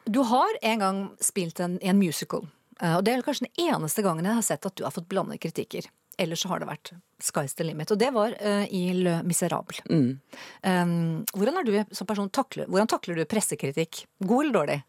Du 0.08 0.22
har 0.30 0.56
en 0.62 0.84
gang 0.86 1.02
spilt 1.20 1.60
en, 1.60 1.76
en 1.82 2.00
musical. 2.00 2.48
eh, 2.80 2.96
Og 2.96 3.04
det 3.04 3.14
er 3.18 3.26
kanskje 3.26 3.50
den 3.50 3.68
eneste 3.74 4.02
gangen 4.06 4.24
jeg 4.28 4.40
har 4.40 4.48
sett 4.48 4.66
at 4.68 4.76
du 4.80 4.84
har 4.88 4.94
fått 4.96 5.08
blandede 5.12 5.40
kritikker. 5.44 5.90
Ellers 6.20 6.44
så 6.44 6.50
har 6.52 6.62
det 6.62 6.68
vært 6.68 6.92
Sky's 7.22 7.56
the 7.58 7.66
limit. 7.66 7.90
Og 7.90 8.00
det 8.00 8.10
var 8.14 8.34
uh, 8.40 8.64
i 8.68 8.86
Le 8.96 9.18
Miserable. 9.26 9.80
Um, 9.88 11.22
hvordan 11.34 11.62
du 11.66 11.76
som 11.94 12.08
person 12.08 12.30
takler, 12.30 12.68
hvordan 12.70 12.90
takler 12.90 13.18
du 13.18 13.24
pressekritikk? 13.28 14.04
God 14.22 14.44
eller 14.44 14.58
dårlig? 14.58 14.80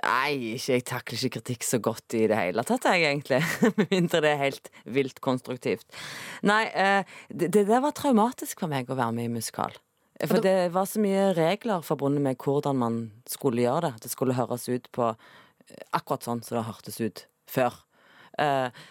Nei, 0.00 0.54
ikke, 0.54 0.78
jeg 0.78 0.84
takler 0.88 1.18
ikke 1.18 1.36
kritikk 1.36 1.66
så 1.68 1.78
godt 1.84 2.14
i 2.16 2.22
det 2.30 2.36
hele 2.38 2.62
tatt, 2.64 2.86
jeg, 2.88 3.04
egentlig. 3.10 3.42
Med 3.76 3.90
mindre 3.90 4.22
det 4.24 4.30
er 4.30 4.40
helt 4.40 4.70
vilt 4.88 5.20
konstruktivt. 5.24 5.84
Nei, 6.48 6.64
eh, 6.72 7.10
det, 7.28 7.50
det 7.52 7.66
der 7.68 7.82
var 7.84 7.92
traumatisk 7.96 8.64
for 8.64 8.72
meg 8.72 8.88
å 8.88 8.96
være 8.96 9.12
med 9.18 9.28
i 9.28 9.34
musikal. 9.34 9.76
For 10.22 10.40
det 10.44 10.70
var 10.72 10.86
så 10.86 11.00
mye 11.02 11.32
regler 11.34 11.84
forbundet 11.84 12.22
med 12.24 12.40
hvordan 12.40 12.78
man 12.78 12.98
skulle 13.28 13.64
gjøre 13.64 13.90
det. 13.90 14.04
Det 14.04 14.12
skulle 14.12 14.36
høres 14.38 14.68
ut 14.70 14.88
på 14.94 15.10
eh, 15.12 15.84
akkurat 15.92 16.24
sånn 16.24 16.42
som 16.46 16.56
det 16.56 16.66
hørtes 16.70 17.00
ut 17.02 17.24
før. 17.50 17.76
Eh, 18.40 18.84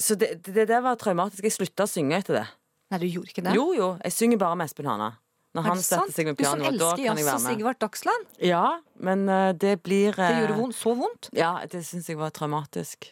så 0.00 0.16
det, 0.18 0.34
det 0.46 0.66
der 0.70 0.82
var 0.84 0.98
traumatisk. 1.00 1.44
Jeg 1.46 1.56
slutta 1.56 1.86
å 1.86 1.90
synge 1.90 2.18
etter 2.20 2.40
det. 2.40 2.46
Nei, 2.90 2.98
du 3.02 3.06
gjorde 3.06 3.34
ikke 3.34 3.44
det? 3.46 3.54
Jo, 3.54 3.70
jo. 3.76 3.90
Jeg 4.02 4.16
synger 4.16 4.40
bare 4.42 4.58
med 4.58 4.70
Espen 4.70 4.88
Hana. 4.90 5.12
Når 5.54 5.66
han 5.66 5.80
setter 5.82 6.12
seg 6.14 6.28
med 6.30 6.36
Du 6.38 6.44
som 6.46 6.60
pianoet, 6.60 6.76
da 6.78 6.90
elsker 6.92 7.06
kan 7.08 7.18
jeg 7.18 7.26
jazz 7.26 7.32
og 7.32 7.46
være. 7.46 7.54
Sigvart 7.56 7.80
Dagsland. 7.82 8.28
Ja, 8.46 8.64
men 9.02 9.24
eh, 9.28 9.48
det 9.58 9.72
blir 9.82 10.14
Det 10.14 10.26
eh, 10.28 10.38
gjorde 10.44 10.58
vondt, 10.60 10.78
så 10.78 10.94
vondt. 10.98 11.30
Ja, 11.34 11.52
det 11.70 11.82
syns 11.88 12.10
jeg 12.10 12.20
var 12.20 12.30
traumatisk. 12.34 13.10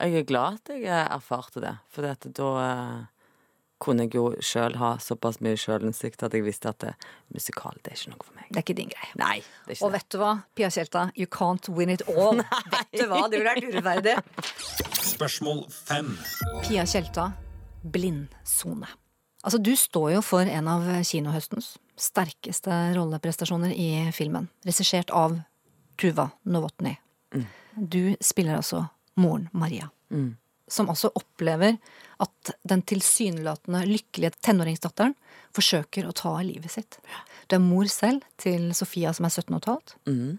Jeg 0.00 0.16
er 0.16 0.26
glad 0.26 0.58
at 0.58 0.72
jeg 0.74 0.88
eh, 0.88 1.06
erfarte 1.14 1.62
det, 1.62 1.76
for 1.92 2.06
da 2.08 2.50
eh, 2.64 3.00
kunne 3.80 4.06
jeg 4.06 4.18
jo 4.18 4.26
sjøl 4.44 4.76
ha 4.80 4.94
såpass 5.00 5.38
mye 5.44 5.58
sjølinnsikt 5.60 6.24
at 6.26 6.34
jeg 6.36 6.44
visste 6.44 6.72
at 6.72 6.82
det, 6.84 6.94
musikal 7.32 7.78
det 7.84 7.94
er 7.94 8.00
ikke 8.00 8.14
noe 8.16 8.26
for 8.26 8.36
meg. 8.36 8.48
Det 8.50 8.58
er 8.58 8.66
ikke 8.66 8.78
din 8.82 8.90
greie. 8.92 9.12
Nei, 9.20 9.36
det 9.66 9.74
er 9.74 9.78
ikke 9.78 9.86
Og 9.86 9.92
det. 9.92 10.00
vet 10.00 10.08
du 10.10 10.18
hva, 10.24 10.32
Pia 10.58 10.72
Tjelta, 10.74 11.06
you 11.16 11.30
can't 11.30 11.70
win 11.70 11.94
it 11.94 12.02
all. 12.10 12.42
vet 12.74 12.98
du 12.98 13.06
hva, 13.06 13.28
det 13.30 13.40
ville 13.40 13.54
vært 13.54 13.70
urettferdig. 13.70 14.18
Spørsmål 15.20 15.66
fem. 15.68 16.14
Pia 16.64 16.86
Tjelta, 16.88 17.32
blindsone. 17.82 18.86
Altså, 19.44 19.58
du 19.60 19.74
står 19.76 20.14
jo 20.14 20.22
for 20.24 20.48
en 20.48 20.70
av 20.72 20.86
kinohøstens 21.04 21.74
sterkeste 22.00 22.78
rolleprestasjoner 22.96 23.74
i 23.76 23.90
filmen. 24.16 24.48
Regissert 24.64 25.12
av 25.12 25.36
Tuva 26.00 26.30
Novotny. 26.48 26.94
Du 27.76 28.16
spiller 28.24 28.62
altså 28.62 28.86
moren 29.20 29.50
Maria. 29.52 29.90
Som 30.72 30.88
også 30.88 31.12
opplever 31.12 31.76
at 32.24 32.54
den 32.64 32.80
tilsynelatende 32.88 33.84
lykkelige 33.92 34.32
tenåringsdatteren 34.40 35.18
forsøker 35.52 36.08
å 36.08 36.16
ta 36.16 36.38
livet 36.40 36.72
sitt. 36.72 36.96
Du 37.44 37.58
er 37.60 37.66
mor 37.68 37.92
selv 37.92 38.24
til 38.40 38.70
Sofia 38.72 39.12
som 39.12 39.28
er 39.28 39.36
17 39.36 39.60
15. 39.60 40.38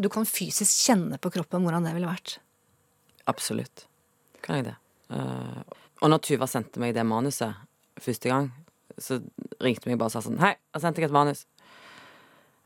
Du 0.00 0.08
kan 0.08 0.24
fysisk 0.24 0.88
kjenne 0.88 1.20
på 1.20 1.36
kroppen 1.36 1.60
hvordan 1.60 1.84
det 1.84 1.98
ville 1.98 2.08
vært. 2.08 2.38
Absolutt. 3.28 3.90
Kan 4.44 4.60
jeg 4.60 4.68
det. 4.68 4.76
Eh, 5.16 5.80
og 6.04 6.12
når 6.12 6.22
Tuva 6.26 6.48
sendte 6.50 6.82
meg 6.82 6.94
det 6.96 7.06
manuset 7.08 7.64
første 8.02 8.30
gang, 8.30 8.50
så 9.00 9.18
ringte 9.62 9.88
meg 9.90 9.98
bare 9.98 10.12
og 10.12 10.14
sa 10.14 10.22
sånn 10.22 10.40
Hei, 10.42 10.54
jeg 10.54 10.82
sendte 10.82 10.84
sendt 10.84 11.00
deg 11.00 11.08
et 11.08 11.16
manus. 11.16 11.44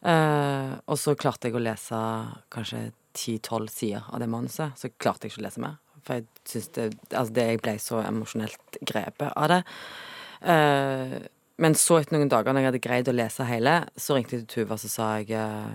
Eh, 0.08 0.72
og 0.86 0.98
så 1.00 1.14
klarte 1.18 1.48
jeg 1.48 1.58
å 1.58 1.62
lese 1.62 2.00
kanskje 2.54 2.88
ti-tolv 3.18 3.70
sider 3.72 4.06
av 4.12 4.22
det 4.22 4.30
manuset. 4.30 4.76
Så 4.78 4.92
klarte 4.96 5.26
jeg 5.26 5.34
ikke 5.34 5.42
å 5.42 5.46
lese 5.48 5.64
mer. 5.64 5.78
For 6.06 6.20
jeg 6.20 6.28
syns 6.48 6.70
det, 6.76 6.86
altså 7.10 7.34
det 7.34 7.46
Jeg 7.48 7.62
ble 7.64 7.74
så 7.82 8.02
emosjonelt 8.04 8.78
grepet 8.86 9.32
av 9.34 9.50
det. 9.52 9.62
Uh, 10.38 11.18
men 11.58 11.74
så, 11.74 11.98
etter 11.98 12.14
noen 12.14 12.30
dager, 12.30 12.54
når 12.54 12.62
jeg 12.62 12.70
hadde 12.70 12.82
greid 12.84 13.08
å 13.10 13.16
lese 13.16 13.46
hele, 13.48 13.72
så 13.98 14.14
ringte 14.14 14.36
jeg 14.36 14.44
til 14.44 14.62
Tuva, 14.62 14.76
så 14.78 14.90
sa 14.92 15.08
jeg 15.18 15.32
eh, 15.34 15.72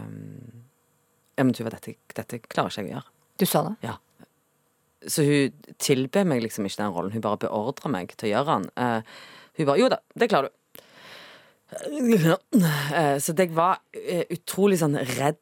Ja, 1.35 1.43
men 1.43 1.51
Tuva, 1.57 1.73
dette, 1.73 1.97
dette 2.15 2.39
klarer 2.45 2.71
ikke 2.71 2.85
jeg 2.85 2.87
å 2.87 2.93
gjøre. 2.93 3.11
Du 3.41 3.45
sa 3.49 3.63
det? 3.67 3.73
Ja. 3.83 3.97
Så 5.07 5.25
hun 5.27 5.75
tilber 5.81 6.25
meg 6.27 6.43
liksom 6.43 6.65
ikke 6.67 6.81
den 6.81 6.93
rollen, 6.95 7.13
hun 7.15 7.23
bare 7.23 7.41
beordrer 7.45 7.91
meg 7.91 8.13
til 8.17 8.29
å 8.29 8.33
gjøre 8.37 8.57
den. 8.57 8.69
Uh, 8.77 9.01
hun 9.57 9.67
bare 9.69 9.79
'jo 9.81 9.89
da, 9.91 9.99
det 10.15 10.29
klarer 10.31 10.49
du'. 10.49 10.59
Uh, 11.73 13.17
så 13.19 13.33
jeg 13.37 13.51
var 13.55 13.81
uh, 13.97 14.25
utrolig 14.29 14.79
sånn 14.79 14.97
redd 15.17 15.39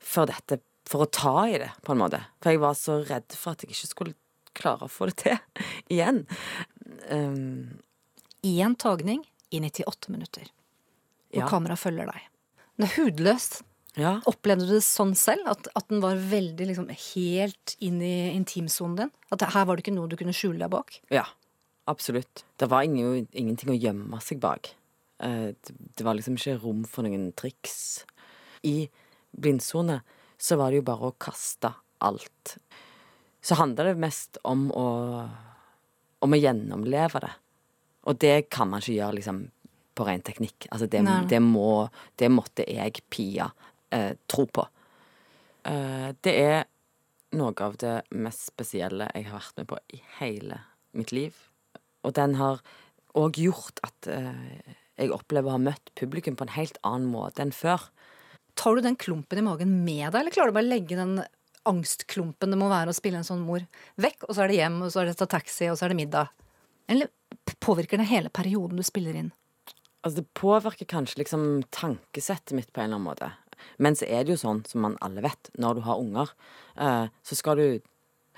for 0.00 0.26
dette, 0.30 0.60
for 0.88 1.04
å 1.04 1.10
ta 1.10 1.34
i 1.48 1.58
det, 1.60 1.70
på 1.86 1.92
en 1.94 2.00
måte. 2.02 2.22
For 2.42 2.54
jeg 2.54 2.62
var 2.62 2.74
så 2.78 3.00
redd 3.06 3.36
for 3.36 3.54
at 3.54 3.62
jeg 3.64 3.74
ikke 3.74 3.90
skulle 3.90 4.14
klare 4.56 4.86
å 4.86 4.90
få 4.90 5.10
det 5.10 5.16
til 5.22 5.36
igjen. 5.94 6.24
Um, 7.10 7.80
en 8.42 8.74
tagning 8.80 9.24
i 9.50 9.60
98 9.60 10.10
minutter. 10.10 10.48
Og 11.34 11.42
Ja. 11.44 11.48
kamera 11.48 11.76
følger 11.78 12.06
deg. 12.10 12.22
Det 12.80 12.88
er 12.88 12.96
hudløst. 12.96 13.60
Ja. 13.98 14.18
Opplevde 14.30 14.68
du 14.68 14.74
det 14.76 14.84
sånn 14.86 15.16
selv? 15.18 15.48
At, 15.50 15.66
at 15.74 15.88
den 15.90 16.02
var 16.04 16.18
veldig 16.30 16.66
liksom, 16.68 16.90
helt 16.92 17.74
inn 17.82 17.98
i 18.04 18.30
intimsonen 18.36 18.96
din? 19.00 19.12
At 19.34 19.42
her 19.54 19.66
var 19.66 19.76
det 19.76 19.84
ikke 19.86 19.96
noe 19.96 20.10
du 20.10 20.16
kunne 20.20 20.34
skjule 20.36 20.60
deg 20.62 20.70
bak? 20.70 21.00
Ja, 21.10 21.24
absolutt. 21.90 22.44
Det 22.60 22.68
var 22.70 22.86
ingen, 22.86 23.26
ingenting 23.32 23.72
å 23.74 23.78
gjemme 23.78 24.20
seg 24.22 24.40
bak. 24.42 24.72
Eh, 25.22 25.50
Det, 25.58 25.74
det 25.98 26.06
var 26.06 26.14
liksom 26.18 26.38
ikke 26.38 26.58
rom 26.62 26.84
for 26.86 27.06
noen 27.06 27.30
triks. 27.34 28.04
I 28.62 28.88
blindsone 29.34 30.00
så 30.40 30.56
var 30.60 30.70
det 30.70 30.80
jo 30.80 30.88
bare 30.90 31.10
å 31.10 31.16
kaste 31.20 31.74
alt. 32.00 32.56
Så 33.44 33.56
handla 33.56 33.84
det 33.90 33.98
mest 34.00 34.38
om 34.44 34.68
å 34.72 34.88
om 36.20 36.34
å 36.36 36.36
gjennomleve 36.36 37.20
det. 37.24 37.30
Og 38.04 38.18
det 38.20 38.50
kan 38.52 38.68
man 38.68 38.82
ikke 38.82 38.98
gjøre 38.98 39.16
liksom 39.16 39.38
på 39.96 40.04
ren 40.04 40.20
teknikk. 40.24 40.66
Altså 40.68 40.84
det, 40.92 41.00
det 41.28 41.38
må 41.40 41.88
Det 42.20 42.28
måtte 42.32 42.66
jeg, 42.68 43.00
Pia, 43.08 43.46
eh, 43.94 44.12
tro 44.30 44.46
på. 44.46 44.66
Eh, 45.68 46.10
det 46.24 46.34
er 46.34 46.60
noe 47.38 47.54
av 47.62 47.76
det 47.80 48.00
mest 48.10 48.48
spesielle 48.50 49.10
jeg 49.14 49.28
har 49.28 49.38
vært 49.38 49.60
med 49.60 49.70
på 49.70 49.80
i 49.94 50.02
hele 50.18 50.62
mitt 50.96 51.12
liv. 51.14 51.36
Og 52.06 52.14
den 52.16 52.36
har 52.40 52.62
òg 53.18 53.38
gjort 53.42 53.82
at 53.86 54.10
eh, 54.10 54.76
jeg 55.00 55.12
opplever 55.14 55.50
å 55.50 55.56
ha 55.56 55.62
møtt 55.70 55.92
publikum 55.98 56.36
på 56.38 56.46
en 56.46 56.56
helt 56.56 56.78
annen 56.86 57.10
måte 57.12 57.44
enn 57.44 57.54
før. 57.54 57.88
Tar 58.58 58.76
du 58.76 58.84
den 58.84 58.98
klumpen 59.00 59.40
i 59.40 59.44
magen 59.46 59.80
med 59.84 60.10
deg, 60.10 60.22
eller 60.22 60.34
klarer 60.34 60.52
du 60.52 60.58
bare 60.58 60.68
å 60.68 60.72
legge 60.72 60.98
den 60.98 61.20
angstklumpen 61.68 62.52
det 62.52 62.58
må 62.58 62.70
være 62.70 62.92
å 62.92 62.96
spille 62.96 63.20
en 63.20 63.26
sånn 63.26 63.44
mor 63.44 63.64
vekk, 64.00 64.24
og 64.26 64.34
så 64.34 64.44
er 64.44 64.50
det 64.50 64.60
hjem, 64.62 64.78
og 64.84 64.92
så 64.92 65.02
er 65.02 65.10
det 65.10 65.18
ta 65.20 65.28
taxi, 65.28 65.68
og 65.70 65.76
så 65.78 65.86
er 65.86 65.92
det 65.92 66.00
middag? 66.00 66.32
Eller 66.90 67.10
påvirker 67.62 68.00
det 68.00 68.08
hele 68.10 68.32
perioden 68.32 68.80
du 68.80 68.86
spiller 68.86 69.16
inn? 69.16 69.30
Altså, 70.00 70.22
det 70.22 70.32
påvirker 70.40 70.88
kanskje 70.88 71.20
liksom 71.20 71.44
tankesettet 71.74 72.56
mitt 72.56 72.72
på 72.72 72.80
en 72.80 72.88
eller 72.88 72.98
annen 72.98 73.08
måte. 73.10 73.30
Men 73.78 73.96
så 73.98 74.08
er 74.08 74.24
det 74.24 74.36
jo 74.36 74.42
sånn, 74.42 74.64
som 74.68 74.84
man 74.86 74.98
alle 75.04 75.24
vet, 75.24 75.52
når 75.60 75.78
du 75.80 75.86
har 75.86 76.02
unger, 76.02 76.34
eh, 76.76 77.06
så 77.26 77.38
skal 77.38 77.60
du 77.60 77.66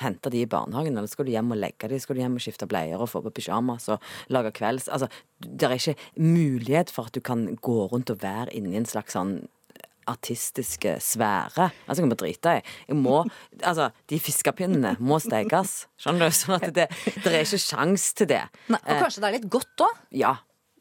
hente 0.03 0.31
de 0.33 0.43
i 0.43 0.49
barnehagen, 0.51 0.97
eller 0.97 1.11
skal 1.11 1.29
du 1.29 1.33
hjem 1.35 1.53
og 1.55 1.61
legge 1.61 1.89
de, 1.91 1.99
skal 2.01 2.17
du 2.17 2.23
hjem 2.23 2.39
og 2.39 2.43
skifte 2.43 2.67
bleier 2.71 3.01
og 3.01 3.11
få 3.13 3.21
på 3.23 3.33
pysjamas 3.37 3.91
og 3.93 4.13
lage 4.33 4.51
kvelds 4.57 4.89
Altså, 4.93 5.09
det 5.45 5.69
er 5.69 5.77
ikke 5.77 5.99
mulighet 6.19 6.91
for 6.91 7.11
at 7.11 7.17
du 7.17 7.21
kan 7.25 7.45
gå 7.63 7.77
rundt 7.93 8.11
og 8.11 8.23
være 8.25 8.55
inni 8.57 8.79
en 8.81 8.89
slags 8.89 9.15
sånn 9.15 9.37
artistiske 10.11 10.97
sfære. 10.99 11.69
Altså, 11.87 12.01
jeg 12.01 12.03
kan 12.03 12.11
bare 12.11 12.23
drite 12.25 12.55
i. 12.59 12.63
Jeg 12.89 12.97
må 12.99 13.21
Altså, 13.63 13.91
de 14.11 14.19
fiskepinnene 14.19 14.97
må 14.99 15.21
stekes. 15.23 15.85
Skjønner 16.01 16.33
du? 16.33 16.35
Sånn 16.35 16.57
at 16.59 16.73
det, 16.75 16.89
det 17.23 17.31
er 17.31 17.45
ikke 17.45 17.61
sjans 17.63 18.09
til 18.19 18.33
det. 18.33 18.43
Nei, 18.73 18.81
og 18.83 19.05
kanskje 19.05 19.23
det 19.23 19.29
er 19.29 19.37
litt 19.37 19.51
godt 19.53 19.85
òg? 19.87 20.01
Ja. 20.25 20.33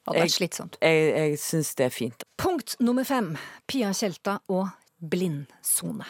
Og 0.07 0.13
det 0.15 0.21
er 0.21 0.25
Jeg- 0.25 0.31
slitsomt. 0.37 0.77
Jeg, 0.81 1.13
jeg 1.15 1.39
syns 1.39 1.75
det 1.75 1.85
er 1.85 1.89
fint. 1.93 2.23
Punkt 2.37 2.75
nummer 2.79 3.03
fem. 3.05 3.35
Pia 3.67 3.91
Tjelta 3.93 4.39
og 4.49 4.69
blindsone. 5.01 6.05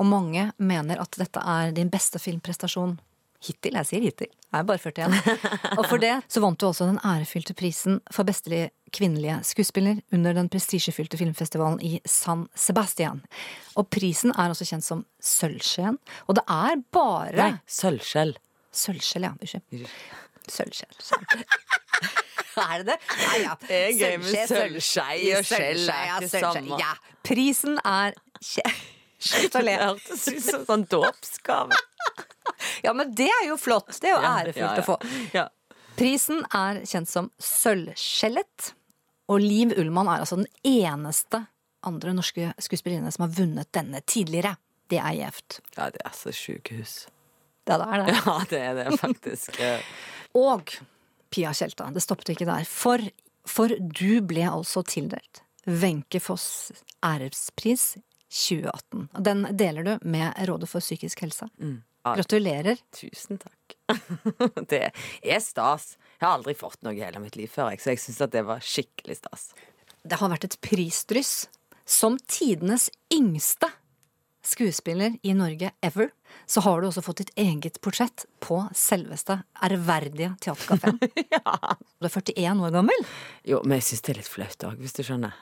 Og 0.00 0.06
mange 0.08 0.50
mener 0.58 1.00
at 1.02 1.18
dette 1.20 1.40
er 1.44 1.72
din 1.76 1.90
beste 1.92 2.18
filmprestasjon 2.18 2.98
hittil. 3.42 3.74
Jeg 3.74 3.86
sier 3.88 4.00
hittil. 4.06 4.30
Jeg 4.52 4.60
er 4.60 4.64
bare 4.64 4.78
41. 4.78 5.12
Og 5.78 5.84
for 5.90 5.98
det 5.98 6.14
så 6.30 6.40
vant 6.40 6.58
du 6.60 6.66
også 6.68 6.86
den 6.88 7.00
ærefylte 7.04 7.54
prisen 7.58 8.00
for 8.12 8.24
beste 8.28 8.70
kvinnelige 8.92 9.38
skuespiller 9.44 10.00
under 10.12 10.32
den 10.36 10.48
prestisjefylte 10.52 11.18
filmfestivalen 11.20 11.80
i 11.84 12.00
San 12.06 12.46
Sebastian. 12.54 13.22
Og 13.76 13.88
prisen 13.90 14.32
er 14.36 14.52
også 14.52 14.64
kjent 14.68 14.84
som 14.86 15.04
Sølvskjeen. 15.20 15.98
Og 16.28 16.36
det 16.38 16.44
er 16.48 16.82
bare 16.92 17.36
Nei, 17.36 17.52
sølvskjell. 17.66 18.34
Sølvskjell, 18.72 19.28
ja. 19.28 19.32
Unnskyld. 19.36 19.86
Sølvskjell. 20.50 20.96
Er 22.62 22.82
det 22.82 22.86
det? 22.90 22.96
Nei, 23.16 23.36
ja. 23.46 23.54
Det 23.62 23.76
er 23.78 23.92
gøy 23.96 24.16
med 24.20 24.48
sølvskei 24.50 25.20
og 25.38 25.46
skjell 25.48 25.86
er 25.88 26.02
ja, 26.10 26.16
ikke 26.18 26.28
sølvskje. 26.34 26.40
samme. 26.58 26.80
Ja. 26.82 26.90
Prisen 27.24 27.78
er 27.88 28.18
Slutt 29.22 29.54
å 29.56 29.62
le. 29.62 29.76
Hørtes 29.80 30.26
ut 30.28 30.42
som 30.44 30.64
sånn 30.68 30.84
dåpsgave. 30.90 31.78
Ja, 32.84 32.92
men 32.98 33.14
det 33.16 33.28
er 33.30 33.46
jo 33.48 33.56
flott. 33.60 33.88
Det 34.02 34.10
er 34.10 34.16
jo 34.16 34.20
Ja, 34.20 34.32
ærefullt 34.42 34.60
ja, 34.60 34.74
ja. 34.74 34.82
å 34.82 34.86
få. 34.90 34.96
Ja. 35.32 35.46
Prisen 35.96 36.42
er 36.58 36.82
kjent 36.88 37.08
som 37.08 37.30
Sølvskjellet. 37.40 38.72
Og 39.32 39.40
Liv 39.40 39.72
Ullmann 39.78 40.10
er 40.12 40.24
altså 40.26 40.40
den 40.42 40.50
eneste 40.66 41.44
andre 41.86 42.12
norske 42.18 42.50
skuespillerinne 42.62 43.12
som 43.14 43.24
har 43.28 43.32
vunnet 43.38 43.70
denne 43.72 44.02
tidligere. 44.04 44.56
Det 44.92 44.98
er 45.00 45.14
gjevt. 45.22 45.60
ja, 45.78 45.88
det 45.94 46.02
er 46.04 46.16
så 46.18 46.34
sjukehus. 46.36 46.96
Ja, 47.70 47.78
det 47.78 47.86
er 47.86 48.02
det. 48.02 48.16
Ja, 48.26 48.36
det 48.50 48.60
er 48.60 48.74
det 48.82 48.98
faktisk. 49.00 49.56
Og 50.38 50.74
Pia 51.32 51.52
Tjelta, 51.56 51.88
det 51.92 52.02
stoppet 52.04 52.34
ikke 52.34 52.48
der. 52.48 52.66
For, 52.68 53.02
for 53.48 53.72
du 53.78 54.20
ble 54.24 54.44
altså 54.48 54.84
tildelt 54.86 55.42
Wenche 55.66 56.20
Foss 56.20 56.72
ærespris 57.04 57.94
2018. 58.32 59.08
Og 59.12 59.24
Den 59.24 59.46
deler 59.56 59.86
du 59.86 60.08
med 60.08 60.34
Rådet 60.48 60.68
for 60.70 60.84
psykisk 60.84 61.24
helse. 61.24 61.48
Mm. 61.60 61.82
Gratulerer. 62.02 62.80
Tusen 62.90 63.38
takk. 63.38 63.76
Det 64.72 64.88
er 64.90 65.42
stas. 65.42 65.96
Jeg 66.18 66.26
har 66.26 66.38
aldri 66.38 66.54
fått 66.58 66.80
noe 66.82 66.96
i 66.96 67.02
hele 67.04 67.22
mitt 67.22 67.36
liv 67.38 67.50
før, 67.50 67.70
så 67.78 67.94
jeg 67.94 68.02
syns 68.02 68.22
det 68.32 68.42
var 68.46 68.64
skikkelig 68.64 69.20
stas. 69.20 69.52
Det 70.02 70.18
har 70.18 70.32
vært 70.32 70.48
et 70.48 70.58
prisdryss. 70.64 71.46
Som 71.82 72.16
tidenes 72.30 72.88
yngste 73.12 73.68
skuespiller 74.46 75.16
i 75.26 75.34
Norge 75.34 75.72
ever, 75.82 76.12
så 76.46 76.62
har 76.64 76.80
du 76.80 76.88
også 76.88 77.04
fått 77.04 77.22
ditt 77.22 77.32
eget 77.40 77.80
portrett 77.84 78.26
på 78.44 78.58
selveste 78.76 79.40
ærverdige 79.62 80.34
Theatercaféen. 80.44 81.00
Du 82.02 82.08
er 82.08 82.14
41 82.18 82.62
år 82.66 82.72
gammel. 82.74 83.04
Jo, 83.46 83.60
men 83.62 83.78
jeg 83.78 83.92
syns 83.92 84.02
det 84.02 84.12
er 84.12 84.20
litt 84.20 84.30
flaut 84.30 84.64
òg, 84.66 84.80
hvis 84.82 84.96
du 84.96 85.04
skjønner. 85.06 85.36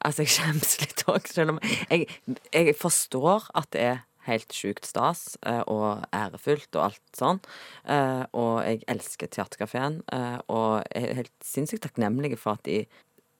Altså, 0.00 0.24
jeg 0.24 0.32
skjemmes 0.32 0.76
litt 0.82 1.04
òg, 1.12 1.28
selv 1.28 1.54
om 1.54 1.62
jeg, 1.90 2.08
jeg 2.52 2.76
forstår 2.80 3.50
at 3.58 3.68
det 3.76 3.84
er 3.84 3.98
helt 4.26 4.54
sjukt 4.54 4.86
stas 4.86 5.36
eh, 5.46 5.62
og 5.70 6.04
ærefullt 6.14 6.76
og 6.78 6.88
alt 6.88 7.18
sånn. 7.18 7.40
Eh, 7.84 8.22
og 8.36 8.54
jeg 8.66 8.82
elsker 8.90 9.30
Theatercaféen, 9.32 10.00
eh, 10.14 10.38
og 10.52 10.82
jeg 10.90 11.10
er 11.10 11.20
helt 11.22 11.34
sinnssykt 11.44 11.86
takknemlig 11.86 12.34
for 12.40 12.58
at 12.58 12.66
de 12.66 12.84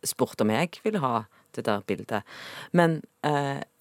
spurte 0.07 0.47
om 0.47 0.53
jeg 0.55 0.77
ville 0.85 1.03
ha 1.03 1.25
det 1.57 1.65
der 1.67 1.83
bildet. 1.89 2.27
Men 2.77 2.99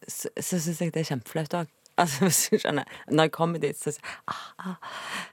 så, 0.08 0.30
så 0.40 0.58
syns 0.64 0.80
jeg 0.80 0.94
det 0.96 1.02
er 1.02 1.10
kjempeflaut 1.10 1.58
òg. 1.60 1.74
Altså, 2.02 2.26
hvis 2.28 2.42
du 2.52 2.58
skjønner. 2.60 2.98
Når 3.12 3.30
jeg 3.30 3.36
kommer 3.36 3.62
dit, 3.64 3.80
så 3.80 3.94
ah, 4.28 4.76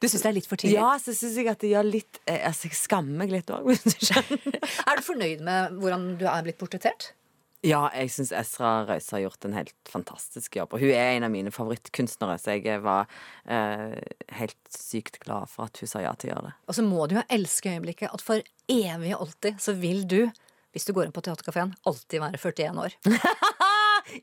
Du 0.02 0.06
syns 0.08 0.22
det 0.22 0.30
er 0.30 0.36
litt 0.38 0.50
for 0.50 0.60
tidlig? 0.60 0.78
Ja, 0.78 0.92
så 1.02 1.14
syns 1.16 1.38
jeg 1.40 1.50
at 1.50 1.62
det 1.64 1.72
gjør 1.72 1.88
litt 1.88 2.20
eh, 2.26 2.44
Altså, 2.48 2.70
jeg 2.70 2.78
skammer 2.78 3.24
meg 3.24 3.34
litt 3.34 3.50
òg, 3.50 3.66
hvis 3.70 3.82
du 3.88 3.96
skjønner. 3.96 4.60
Er 4.88 5.00
du 5.00 5.04
fornøyd 5.06 5.42
med 5.46 5.82
hvordan 5.82 6.14
du 6.20 6.24
er 6.30 6.46
blitt 6.46 6.60
portrettert? 6.60 7.12
Ja, 7.62 7.84
jeg 7.94 8.10
syns 8.10 8.32
Esra 8.34 8.80
Røise 8.88 9.14
har 9.14 9.20
gjort 9.22 9.44
en 9.46 9.52
helt 9.54 9.74
fantastisk 9.86 10.56
jobb. 10.58 10.72
Og 10.74 10.82
hun 10.82 10.90
er 10.90 11.12
en 11.12 11.26
av 11.28 11.30
mine 11.30 11.52
favorittkunstnere, 11.54 12.34
så 12.42 12.56
jeg 12.56 12.80
var 12.82 13.06
eh, 13.46 13.94
helt 14.34 14.58
sykt 14.74 15.20
glad 15.22 15.46
for 15.50 15.70
at 15.70 15.78
hun 15.78 15.90
sa 15.90 16.02
ja 16.02 16.10
til 16.18 16.32
å 16.32 16.32
gjøre 16.32 16.48
det. 16.48 16.54
Og 16.66 16.78
så 16.78 16.86
må 16.86 17.06
du 17.06 17.14
jo 17.20 17.26
elske 17.30 17.76
øyeblikket 17.76 18.10
at 18.10 18.24
for 18.26 18.42
evig 18.66 19.14
og 19.14 19.28
alltid 19.28 19.62
så 19.62 19.76
vil 19.78 20.02
du, 20.10 20.24
hvis 20.74 20.88
du 20.88 20.94
går 20.96 21.06
inn 21.06 21.14
på 21.14 21.22
Theatercaféen, 21.22 21.70
alltid 21.86 22.24
være 22.24 22.42
41 22.42 22.82
år. 22.82 22.98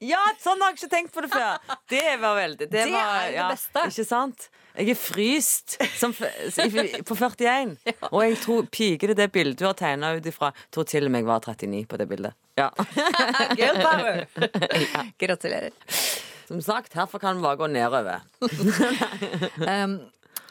Ja, 0.04 0.22
sånn 0.42 0.62
har 0.64 0.74
jeg 0.74 0.80
ikke 0.80 0.92
tenkt 0.94 1.14
på 1.16 1.24
det 1.26 1.32
før! 1.34 1.60
Det 1.90 2.16
var 2.22 2.38
veldig 2.38 2.66
Det, 2.66 2.72
Det 2.76 2.86
var, 2.94 3.22
er 3.26 3.36
det 3.36 3.48
beste. 3.54 3.86
Ikke 3.92 4.08
sant? 4.08 4.50
Jeg 4.80 4.94
er 4.94 5.00
fryst 5.00 5.76
som, 6.00 6.14
på 6.14 7.16
41. 7.18 7.74
Og 8.14 8.22
jeg 8.24 8.38
tror 8.44 8.70
piker 8.72 9.12
det 9.12 9.18
det 9.20 9.32
bildet 9.36 9.60
du 9.60 9.66
har 9.68 9.76
tegna 9.78 10.14
ut 10.16 10.30
ifra, 10.30 10.54
tror 10.72 10.88
til 10.88 11.10
og 11.10 11.14
med 11.16 11.26
jeg 11.26 11.30
var 11.32 11.44
39 11.44 11.82
på 11.90 12.00
det 12.00 12.08
bildet. 12.12 12.38
Ja. 12.60 12.70
Girl 13.60 13.82
power! 13.82 14.24
Gratulerer. 15.22 15.76
Som 16.50 16.62
sagt, 16.66 16.96
herfra 16.98 17.20
kan 17.22 17.38
vi 17.38 17.46
bare 17.46 17.60
gå 17.60 17.68
nedover. 17.70 18.24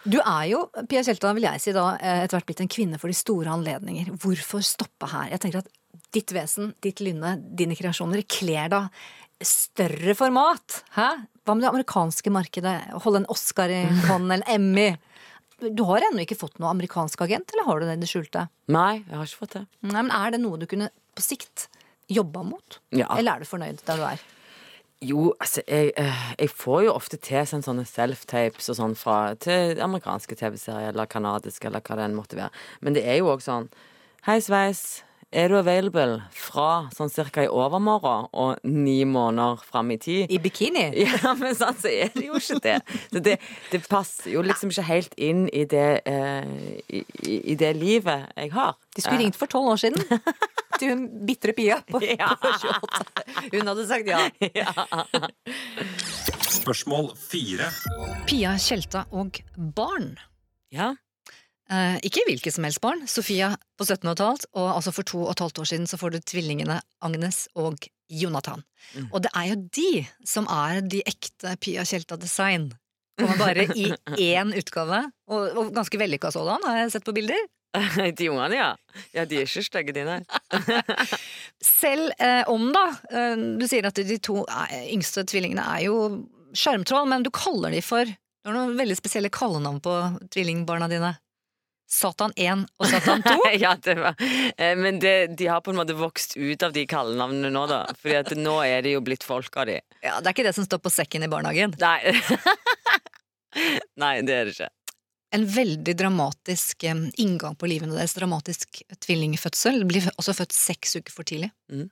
Du 0.09 0.19
er 0.23 0.45
jo, 0.49 0.61
Pia 0.89 1.03
Kjelta, 1.05 1.33
vil 1.37 1.49
jeg 1.49 1.61
si 1.63 1.75
da, 1.75 1.89
eh, 1.99 2.23
etter 2.25 2.39
hvert 2.39 2.47
blitt 2.49 2.63
en 2.63 2.71
kvinne 2.71 3.01
for 3.01 3.11
de 3.11 3.17
store 3.19 3.51
anledninger. 3.53 4.13
Hvorfor 4.23 4.63
stoppe 4.65 5.09
her? 5.11 5.33
Jeg 5.35 5.43
tenker 5.43 5.65
at 5.65 5.73
ditt 6.15 6.33
vesen, 6.33 6.73
ditt 6.85 7.03
lynne, 7.05 7.37
dine 7.39 7.77
kreasjoner 7.79 8.23
kler 8.29 8.71
da 8.73 8.83
større 9.45 10.15
format. 10.19 10.81
Hæ? 10.97 11.09
Hva 11.47 11.55
med 11.55 11.65
det 11.65 11.71
amerikanske 11.71 12.33
markedet? 12.35 12.77
Holde 13.05 13.23
en 13.23 13.31
Oscar 13.33 13.71
i 13.73 13.85
hånden, 14.09 14.39
en 14.39 14.47
Emmy? 14.51 14.89
Du 15.59 15.83
har 15.89 16.05
ennå 16.07 16.23
ikke 16.23 16.39
fått 16.39 16.61
noe 16.63 16.71
amerikansk 16.71 17.23
agent, 17.27 17.51
eller 17.55 17.67
har 17.67 17.81
du 17.81 17.87
det 17.89 17.99
i 17.99 18.03
det 18.05 18.11
skjulte? 18.11 18.47
Nei, 18.71 19.03
jeg 19.03 19.17
har 19.17 19.27
ikke 19.27 19.43
fått 19.45 19.57
det. 19.59 19.65
Nei, 19.91 20.03
men 20.03 20.13
Er 20.15 20.35
det 20.35 20.43
noe 20.43 20.59
du 20.61 20.69
kunne 20.71 20.91
på 21.19 21.25
sikt 21.25 21.67
jobba 22.09 22.45
mot? 22.47 22.79
Ja. 22.95 23.09
Eller 23.19 23.37
er 23.37 23.43
du 23.43 23.51
fornøyd 23.51 23.83
der 23.87 23.99
du 23.99 24.05
er? 24.07 24.27
Jo, 25.05 25.29
altså, 25.39 25.63
jeg, 25.71 25.93
eh, 25.99 26.23
jeg 26.41 26.51
får 26.51 26.81
jo 26.89 26.95
ofte 26.95 27.19
tilsendt 27.23 27.67
sånne 27.69 27.85
self-tapes 27.87 28.71
og 28.73 28.79
sånn 28.81 28.97
fra 28.99 29.35
til 29.39 29.79
amerikanske 29.83 30.35
TV-serier 30.41 30.91
eller 30.91 31.11
kanadiske 31.11 31.71
eller 31.71 31.85
hva 31.87 31.99
det 31.99 32.07
enn 32.09 32.17
måtte 32.19 32.39
være. 32.39 32.51
Men 32.83 32.97
det 32.99 33.05
er 33.07 33.21
jo 33.21 33.31
òg 33.31 33.45
sånn 33.45 33.69
Hei, 34.27 34.41
Sveis. 34.43 35.05
Er 35.31 35.51
du 35.53 35.59
available 35.59 36.23
fra 36.33 36.87
sånn 36.97 37.11
cirka 37.13 37.43
i 37.45 37.49
overmorgen 37.53 38.31
og 38.33 38.63
ni 38.65 39.03
måneder 39.05 39.61
fram 39.61 39.91
i 39.93 39.99
tid? 40.01 40.31
I 40.33 40.39
bikini? 40.41 40.87
Ja, 41.05 41.35
men 41.37 41.53
sånn 41.59 41.77
så 41.77 41.91
er 41.93 42.09
det 42.15 42.25
jo 42.31 42.39
ikke 42.41 42.57
det. 42.65 42.77
Så 43.13 43.21
det, 43.27 43.35
det 43.75 43.83
passer 43.93 44.31
jo 44.33 44.41
liksom 44.47 44.73
ikke 44.73 44.87
helt 44.89 45.13
inn 45.21 45.43
i 45.53 45.67
det, 45.69 45.85
eh, 46.09 46.49
i, 46.89 47.03
i- 47.29 47.57
det 47.61 47.75
livet 47.77 48.25
jeg 48.41 48.55
har. 48.57 48.79
De 48.97 49.05
skulle 49.05 49.21
ringt 49.21 49.37
for 49.37 49.53
tolv 49.53 49.75
år 49.75 49.83
siden. 49.85 50.01
til 50.79 50.93
hun 50.95 51.05
bitre 51.29 51.53
Pia 51.57 51.81
på, 51.85 52.01
Ja. 52.07 52.31
på 52.41 52.49
28. 52.55 53.53
Hun 53.53 53.69
hadde 53.73 53.85
sagt 53.91 54.09
ja. 54.09 54.25
Spørsmål 56.59 57.13
fire. 57.21 57.69
Pia 58.29 58.55
Tjelta 58.61 59.05
og 59.13 59.37
barn. 59.77 60.15
Ja. 60.73 60.95
Eh, 61.69 61.99
ikke 62.09 62.25
hvilket 62.25 62.55
som 62.57 62.65
helst 62.65 62.81
barn. 62.81 63.05
Sofia 63.11 63.53
på 63.77 63.85
17 63.85 64.09
og 64.09 64.15
et 64.15 64.25
halvt, 64.25 64.47
og 64.57 64.69
altså 64.79 64.93
for 64.97 65.09
to 65.09 65.21
og 65.27 65.35
et 65.35 65.43
halvt 65.45 65.61
år 65.61 65.69
siden 65.69 65.89
så 65.91 65.99
får 66.01 66.15
du 66.15 66.19
tvillingene 66.25 66.81
Agnes 67.05 67.45
og 67.55 67.89
Jonathan. 68.09 68.65
Mm. 68.95 69.11
Og 69.13 69.23
det 69.27 69.33
er 69.37 69.51
jo 69.51 69.59
de 69.77 69.91
som 70.25 70.49
er 70.49 70.81
de 70.81 71.03
ekte 71.05 71.53
Pia 71.61 71.85
Tjelta-design. 71.85 72.71
Kommer 73.21 73.37
bare 73.41 73.67
i 73.77 73.91
én 74.33 74.55
utgave, 74.57 75.05
og, 75.29 75.59
og 75.59 75.71
ganske 75.77 76.01
vellykka 76.01 76.33
sådan, 76.33 76.65
har 76.65 76.85
jeg 76.85 76.97
sett 76.97 77.09
på 77.09 77.17
bilder. 77.17 77.49
De 78.19 78.31
ungene, 78.31 78.57
ja. 78.57 78.71
Ja, 79.13 79.27
de 79.29 79.43
er 79.43 79.45
ikke 79.45 79.63
stygge, 79.67 79.93
de, 79.93 80.05
nei. 80.09 80.21
Selv 81.83 82.15
eh, 82.17 82.49
om, 82.49 82.71
da, 82.73 82.87
eh, 83.13 83.37
du 83.61 83.67
sier 83.69 83.85
at 83.91 84.01
de 84.01 84.17
to 84.25 84.41
eh, 84.49 84.89
yngste 84.95 85.27
tvillingene 85.29 85.67
er 85.77 85.85
jo 85.85 85.99
sjarmtroll, 86.57 87.09
men 87.11 87.27
du 87.27 87.31
kaller 87.35 87.75
de 87.75 87.83
for 87.85 88.09
Du 88.09 88.49
har 88.49 88.57
noen 88.57 88.79
veldig 88.79 88.97
spesielle 88.97 89.29
kallenavn 89.35 89.83
på 89.85 89.95
tvillingbarna 90.33 90.89
dine. 90.89 91.13
Satan 91.89 92.33
1 92.37 92.67
og 92.79 92.87
Satan 92.91 93.23
2. 93.25 93.35
ja, 93.65 93.71
det 93.81 93.95
var. 93.97 94.17
eh, 94.61 94.75
Men 94.77 94.99
det, 95.01 95.15
de 95.41 95.47
har 95.49 95.63
på 95.65 95.73
en 95.73 95.79
måte 95.81 95.97
vokst 95.97 96.37
ut 96.37 96.63
av 96.67 96.73
de 96.77 96.83
kallenavnene 96.91 97.49
nå, 97.55 97.63
da. 97.71 97.79
At 98.19 98.35
nå 98.37 98.59
er 98.67 98.83
det 98.85 98.93
jo 98.93 99.01
blitt 99.07 99.25
folk 99.25 99.57
av 99.57 99.71
de. 99.71 99.79
Ja, 100.05 100.19
Det 100.21 100.29
er 100.29 100.37
ikke 100.37 100.45
det 100.51 100.55
som 100.59 100.67
står 100.69 100.83
på 100.85 100.93
sekken 100.93 101.25
i 101.25 101.31
barnehagen. 101.33 101.73
Nei. 101.81 102.13
Nei, 104.03 104.15
det 104.23 104.35
er 104.37 104.45
det 104.51 104.55
ikke. 104.57 104.69
En 105.37 105.45
veldig 105.53 105.95
dramatisk 106.01 106.85
eh, 106.89 107.01
inngang 107.21 107.57
på 107.61 107.69
livene 107.69 107.97
deres. 107.97 108.15
Dramatisk 108.17 108.83
tvillingfødsel. 109.05 109.83
Blir 109.89 110.07
også 110.17 110.35
født 110.39 110.57
seks 110.57 110.97
uker 111.01 111.13
for 111.15 111.29
tidlig. 111.29 111.51
Mhm. 111.73 111.89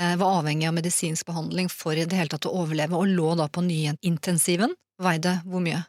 Eh, 0.00 0.16
Var 0.18 0.40
avhengig 0.40 0.66
av 0.68 0.74
medisinsk 0.74 1.28
behandling 1.28 1.68
for 1.70 1.94
i 1.94 2.04
det 2.08 2.16
hele 2.18 2.32
tatt 2.32 2.48
å 2.50 2.54
overleve, 2.64 2.96
og 2.98 3.06
lå 3.14 3.36
da 3.38 3.46
på 3.48 3.62
nyintensiven. 3.62 4.72
Veide 4.98 5.36
hvor 5.46 5.62
mye? 5.62 5.84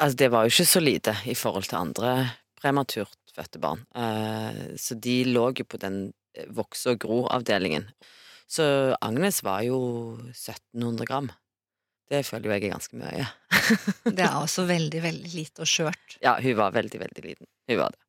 Altså, 0.00 0.16
det 0.22 0.28
var 0.32 0.46
jo 0.46 0.52
ikke 0.54 0.68
så 0.70 0.80
lite 0.84 1.16
i 1.28 1.34
forhold 1.34 1.66
til 1.68 1.80
andre 1.80 2.12
prematurt 2.60 3.34
fødte 3.34 3.60
barn. 3.62 3.84
Eh, 3.96 4.76
Så 4.80 4.96
de 5.00 5.22
lå 5.28 5.50
jo 5.58 5.64
på 5.64 5.80
den 5.80 6.12
eh, 6.34 6.46
vokse- 6.48 6.92
og 6.94 7.00
gro-avdelingen. 7.02 7.88
Så 8.50 8.96
Agnes 9.00 9.42
var 9.46 9.62
jo 9.62 9.78
1700 10.32 11.06
gram. 11.06 11.30
Det 12.10 12.24
føler 12.26 12.48
jo 12.48 12.54
jeg 12.56 12.64
er 12.66 12.74
ganske 12.74 12.98
mye. 12.98 13.26
Det 14.16 14.24
er 14.26 14.34
også 14.40 14.64
veldig, 14.66 15.02
veldig 15.04 15.32
lite 15.34 15.62
og 15.62 15.70
skjørt. 15.70 16.16
Ja, 16.22 16.34
hun 16.42 16.56
var 16.58 16.74
veldig, 16.74 16.98
veldig 17.04 17.24
liten. 17.24 17.46
Hun 17.70 17.78
var 17.78 17.94
det. 17.94 18.02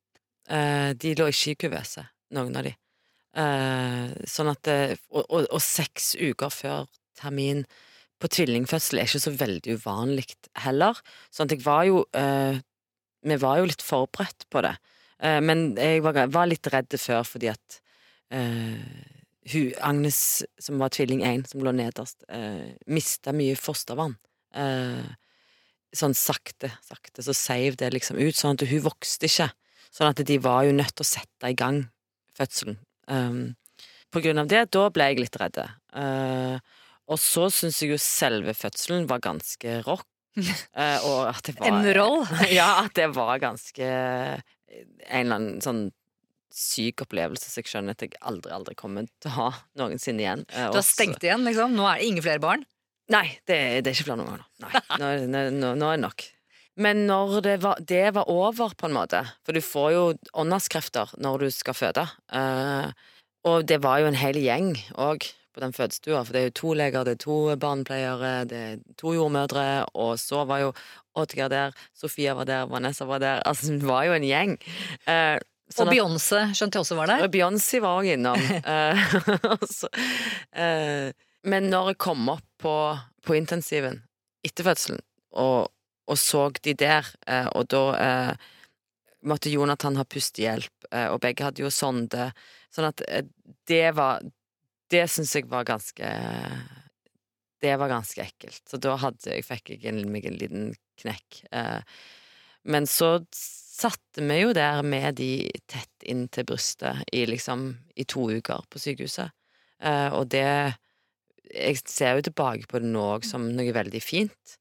Eh, 0.52 0.90
de 0.98 1.14
lå 1.20 1.30
i 1.30 1.56
kuvøse, 1.56 2.08
noen 2.34 2.58
av 2.58 2.66
de. 2.66 2.74
Sånn 4.28 4.50
at 4.52 4.68
og, 4.68 5.22
og, 5.22 5.46
og 5.46 5.62
seks 5.64 6.18
uker 6.20 6.52
før 6.52 6.90
termin 7.16 7.62
på 8.22 8.30
tvillingfødsel 8.30 9.00
er 9.02 9.08
ikke 9.10 9.22
så 9.24 9.34
veldig 9.34 9.78
uvanlig 9.80 10.26
heller. 10.66 10.98
Sånn 11.34 11.48
at 11.50 11.56
jeg 11.56 11.64
var 11.66 11.86
jo 11.88 12.04
eh, 12.18 12.60
Vi 13.22 13.38
var 13.42 13.60
jo 13.60 13.70
litt 13.70 13.86
forberedt 13.86 14.48
på 14.50 14.64
det. 14.66 14.76
Eh, 15.22 15.40
men 15.44 15.72
jeg 15.78 16.04
var, 16.06 16.24
var 16.34 16.50
litt 16.50 16.68
redd 16.74 16.96
før 17.00 17.26
fordi 17.28 17.52
at 17.52 17.80
eh, 18.34 18.82
hun, 19.52 19.72
Agnes, 19.82 20.44
som 20.62 20.82
var 20.82 20.94
tvilling 20.94 21.24
1, 21.26 21.50
som 21.52 21.64
lå 21.66 21.74
nederst, 21.76 22.24
eh, 22.30 22.74
mista 22.90 23.34
mye 23.36 23.58
fostervann. 23.58 24.18
Eh, 24.54 25.08
sånn 25.98 26.16
sakte, 26.16 26.72
sakte, 26.86 27.24
så 27.26 27.36
seiv 27.36 27.78
det 27.80 27.92
liksom 27.94 28.20
ut, 28.22 28.38
sånn 28.38 28.56
at 28.56 28.68
hun 28.70 28.86
vokste 28.86 29.28
ikke. 29.28 29.50
Sånn 29.92 30.12
at 30.12 30.22
de 30.28 30.38
var 30.40 30.64
jo 30.68 30.76
nødt 30.76 30.94
til 30.96 31.04
å 31.04 31.10
sette 31.10 31.52
i 31.52 31.58
gang 31.58 31.84
fødselen. 32.38 32.78
Um, 33.12 33.58
på 34.12 34.22
grunn 34.24 34.40
av 34.40 34.48
det, 34.52 34.64
da 34.72 34.86
ble 34.94 35.10
jeg 35.10 35.20
litt 35.20 35.36
redd. 35.40 35.60
Uh, 35.92 36.62
og 37.12 37.20
så 37.20 37.50
syns 37.52 37.82
jeg 37.82 37.92
jo 37.92 38.00
selve 38.00 38.56
fødselen 38.56 39.10
var 39.10 39.24
ganske 39.24 39.82
rock. 39.84 40.08
Uh, 40.38 41.00
og 41.10 41.18
at 41.32 41.42
det 41.48 41.56
var 41.60 41.68
En 41.68 41.88
roll. 41.98 42.22
ja, 42.60 42.70
at 42.86 42.94
det 42.96 43.10
var 43.16 43.42
ganske 43.44 43.88
En 43.88 45.26
eller 45.26 45.36
annen 45.36 45.64
sånn 45.64 45.90
syk 46.52 47.06
opplevelse 47.06 47.48
så 47.48 47.62
jeg 47.62 47.70
skjønner 47.72 47.96
at 47.96 48.04
jeg 48.04 48.18
aldri, 48.28 48.52
aldri 48.52 48.76
kommer 48.76 49.06
til 49.24 49.32
å 49.32 49.36
ha 49.38 49.50
noensinne 49.80 50.24
igjen. 50.24 50.42
Uh, 50.52 50.56
Du 50.56 50.62
har 50.76 50.82
også- 50.82 50.98
stengt 50.98 51.24
igjen, 51.24 51.46
liksom? 51.48 51.76
Nå 51.78 51.86
er 51.88 52.00
det 52.00 52.08
ingen 52.10 52.26
flere 52.26 52.44
barn? 52.44 52.66
Nei, 53.12 53.26
det, 53.48 53.84
det 53.84 53.92
er 53.92 53.96
ikke 53.96 54.12
barn 54.12 54.24
ganger. 54.26 54.44
Nei, 54.64 54.82
nå, 55.00 55.12
nå, 55.32 55.44
nå, 55.56 55.70
nå 55.80 55.90
er 55.92 55.98
det 56.00 56.04
nok. 56.06 56.26
Men 56.82 57.06
når 57.08 57.42
det 57.44 57.56
var, 57.64 57.80
det 57.84 58.04
var 58.16 58.30
over, 58.32 58.72
på 58.80 58.88
en 58.88 58.96
måte 58.96 59.20
For 59.44 59.52
du 59.56 59.60
får 59.60 59.90
jo 59.92 60.04
åndskrefter 60.40 61.12
når 61.20 61.44
du 61.46 61.50
skal 61.52 61.76
føde. 61.76 62.06
Uh, 62.32 62.92
og 63.48 63.66
det 63.68 63.82
var 63.84 64.00
jo 64.04 64.08
en 64.12 64.20
hel 64.20 64.40
gjeng 64.40 64.76
òg 64.96 65.28
på 65.54 65.64
den 65.64 65.74
fødestua. 65.76 66.24
For 66.26 66.36
det 66.36 66.42
er 66.42 66.50
jo 66.50 66.58
to 66.62 66.74
leger, 66.80 67.06
det 67.08 67.16
er 67.18 67.22
to 67.24 67.38
barnepleiere, 67.60 68.34
det 68.50 68.60
er 68.66 68.82
to 69.00 69.14
jordmødre, 69.18 69.68
og 69.94 70.18
så 70.22 70.46
var 70.50 70.66
jo 70.66 70.74
Oddgeir 71.20 71.50
der, 71.52 71.74
Sofia 71.98 72.34
var 72.38 72.48
der, 72.48 72.70
Vanessa 72.72 73.06
var 73.06 73.20
der. 73.20 73.42
Altså, 73.46 73.74
det 73.76 73.88
var 73.88 74.06
jo 74.08 74.14
en 74.16 74.24
gjeng. 74.24 74.54
Eh, 75.12 75.42
sånn 75.72 75.90
Og 75.90 75.92
Beyoncé 75.92 76.46
skjønte 76.56 76.80
jeg 76.80 76.86
også 76.86 76.98
var 77.00 77.12
der. 77.12 77.28
Beyoncé 77.32 77.82
var 77.84 78.00
òg 78.00 78.14
innom. 78.14 78.40
Eh, 78.72 79.04
så, 79.78 79.90
eh, 80.56 81.12
men 81.44 81.70
når 81.74 81.92
jeg 81.92 82.02
kom 82.06 82.32
opp 82.32 82.48
på, 82.62 82.76
på 83.26 83.36
intensiven 83.36 84.00
etter 84.46 84.66
fødselen, 84.66 85.04
og, 85.42 85.72
og 86.08 86.20
så 86.20 86.48
de 86.64 86.76
der, 86.78 87.08
eh, 87.28 87.48
og 87.56 87.68
da 87.72 87.84
eh, 88.00 88.52
måtte 89.28 89.52
Jonathan 89.52 90.00
ha 90.00 90.06
pustehjelp, 90.08 90.88
eh, 90.92 91.08
og 91.12 91.22
begge 91.24 91.48
hadde 91.48 91.66
jo 91.66 91.74
sonde, 91.74 92.32
sånn 92.72 92.88
at 92.88 93.04
det 93.68 93.88
var 93.98 94.24
Det 94.92 95.06
syns 95.08 95.36
jeg 95.38 95.48
var 95.52 95.68
ganske 95.68 96.08
Det 97.62 97.76
var 97.78 97.92
ganske 97.92 98.24
ekkelt. 98.24 98.64
Så 98.68 98.80
da 98.82 98.96
jeg, 98.98 99.46
fikk 99.46 99.76
jeg 99.76 99.94
meg 100.10 100.26
en 100.26 100.40
liten 100.40 100.72
knekk. 101.00 101.44
Eh, 101.54 101.82
men 102.66 102.88
så 102.90 103.20
satte 103.32 104.26
vi 104.26 104.40
jo 104.42 104.54
der 104.54 104.82
med 104.86 105.20
de 105.22 105.50
tett 105.70 106.06
inn 106.10 106.28
til 106.34 106.48
brystet 106.50 107.04
i 107.14 107.26
liksom 107.30 107.70
i 107.96 108.06
to 108.10 108.28
uker 108.32 108.66
på 108.70 108.82
sykehuset. 108.82 109.30
Eh, 109.82 110.10
og 110.14 110.30
det 110.34 110.78
Jeg 111.52 111.82
ser 111.84 112.16
jo 112.16 112.22
tilbake 112.30 112.68
på 112.72 112.80
det 112.80 112.88
nå 112.88 113.20
som 113.28 113.50
noe 113.52 113.74
veldig 113.76 114.00
fint. 114.02 114.58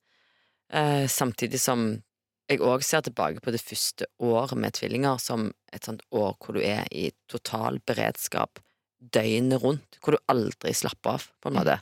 Eh, 0.72 1.06
samtidig 1.06 1.60
som 1.62 2.02
jeg 2.50 2.58
òg 2.66 2.82
ser 2.82 3.04
tilbake 3.06 3.38
på 3.40 3.52
det 3.54 3.62
første 3.62 4.08
året 4.18 4.58
med 4.58 4.74
tvillinger 4.74 5.20
som 5.22 5.52
et 5.72 5.86
sånt 5.86 6.02
år 6.10 6.34
hvor 6.42 6.58
du 6.58 6.64
er 6.66 6.88
i 6.90 7.12
total 7.30 7.78
beredskap 7.86 8.58
døgnet 9.00 9.62
rundt, 9.62 9.98
hvor 10.04 10.16
du 10.16 10.20
aldri 10.30 10.72
slapper 10.76 11.16
av, 11.18 11.28
på 11.40 11.50
en 11.50 11.56
måte. 11.58 11.78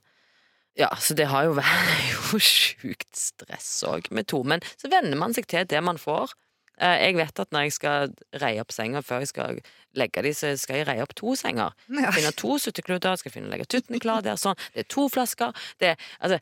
Ja, 0.78 0.92
så 1.02 1.14
det 1.18 1.26
har 1.32 1.48
jo 1.48 1.56
vært 1.58 2.04
jo 2.32 2.38
sjukt 2.42 3.08
stress 3.18 3.70
òg 3.88 4.10
med 4.14 4.28
to, 4.30 4.44
men 4.46 4.62
så 4.78 4.90
venner 4.92 5.18
man 5.18 5.34
seg 5.34 5.48
til 5.50 5.66
det 5.66 5.80
man 5.82 5.98
får. 5.98 6.34
Eh, 6.78 7.08
Jeg 7.08 7.16
vet 7.18 7.40
at 7.42 7.50
når 7.50 7.66
jeg 7.66 7.74
skal 7.74 8.12
reie 8.38 8.62
opp 8.62 8.70
senga 8.70 9.02
før 9.02 9.24
jeg 9.24 9.32
skal 9.32 9.58
legge 9.98 10.22
de, 10.22 10.30
så 10.38 10.52
skal 10.60 10.78
jeg 10.78 10.86
reie 10.86 11.02
opp 11.02 11.16
to 11.18 11.34
senger. 11.38 11.74
Ja. 11.90 12.12
Finne 12.14 12.30
to 12.38 12.58
suttekluter, 12.62 13.18
skal 13.18 13.34
finne 13.34 13.50
legge 13.50 13.66
tuttene 13.66 13.98
klar 13.98 14.22
der, 14.22 14.38
sånn. 14.38 14.54
Det 14.76 14.84
er 14.86 14.90
to 14.94 15.08
flasker. 15.10 15.56
Det, 15.82 15.96
altså, 16.22 16.38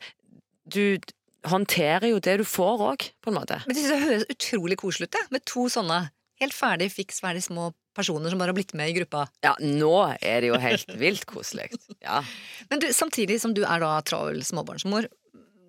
du 0.69 0.99
håndterer 1.47 2.11
jo 2.11 2.19
det 2.21 2.37
du 2.41 2.45
får 2.45 2.85
òg, 2.91 3.07
på 3.23 3.31
en 3.31 3.39
måte. 3.39 3.57
Men 3.65 3.77
det 3.77 3.99
høres 4.03 4.27
utrolig 4.29 4.77
koselig 4.77 5.09
ut, 5.09 5.15
det, 5.17 5.25
Med 5.33 5.45
to 5.49 5.65
sånne 5.73 6.03
helt 6.41 6.53
ferdig, 6.53 6.91
fiks 6.93 7.21
ferdig 7.23 7.41
små 7.47 7.71
personer 7.97 8.31
som 8.31 8.41
bare 8.41 8.53
har 8.53 8.57
blitt 8.57 8.75
med 8.77 8.91
i 8.91 8.97
gruppa. 8.99 9.25
Ja, 9.45 9.55
nå 9.61 9.93
er 10.21 10.43
det 10.43 10.51
jo 10.51 10.59
helt 10.61 10.93
vilt 11.03 11.25
koselig. 11.29 11.71
Ja. 12.03 12.21
Men 12.71 12.83
du, 12.83 12.91
samtidig 12.93 13.41
som 13.43 13.55
du 13.57 13.63
er 13.65 13.81
da 13.83 13.95
travel 14.05 14.43
småbarnsmor, 14.45 15.09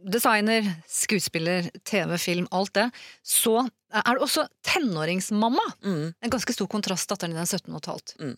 designer, 0.08 0.68
skuespiller, 0.86 1.70
TV, 1.88 2.14
film, 2.22 2.46
alt 2.54 2.74
det, 2.76 2.88
så 3.26 3.64
er 3.88 4.14
du 4.14 4.24
også 4.26 4.44
tenåringsmamma. 4.66 5.64
Mm. 5.84 6.04
En 6.20 6.34
ganske 6.34 6.54
stor 6.54 6.68
kontrast. 6.70 7.08
Datteren 7.10 7.34
din 7.34 7.42
er 7.42 7.48
17 7.48 7.72
og 7.72 7.80
et 7.80 7.90
halvt. 7.92 8.14
Mm. 8.20 8.36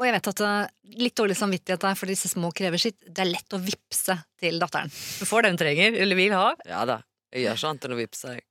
Og 0.00 0.06
jeg 0.06 0.14
vet 0.16 0.28
at 0.30 0.42
er 0.48 0.70
litt 1.02 1.16
dårlig 1.18 1.36
samvittighet 1.36 1.82
der, 1.84 1.96
for 1.98 2.08
disse 2.08 2.30
små 2.32 2.48
krever 2.56 2.80
sitt. 2.80 2.96
Det 3.04 3.20
er 3.20 3.34
lett 3.34 3.52
å 3.56 3.60
vippse 3.60 4.16
til 4.40 4.56
datteren. 4.62 4.88
Du 5.20 5.26
får 5.28 5.44
det 5.44 5.50
hun 5.52 5.60
trenger, 5.60 5.98
eller 6.06 6.16
vil 6.16 6.32
ha. 6.32 6.54
ja 6.64 6.86
da. 6.88 7.02
Jeg 7.30 7.44
gjør 7.44 7.60
sånt 7.60 7.84
enn 7.86 7.94
å 7.94 7.98
vippse. 7.98 8.32
jeg. 8.38 8.46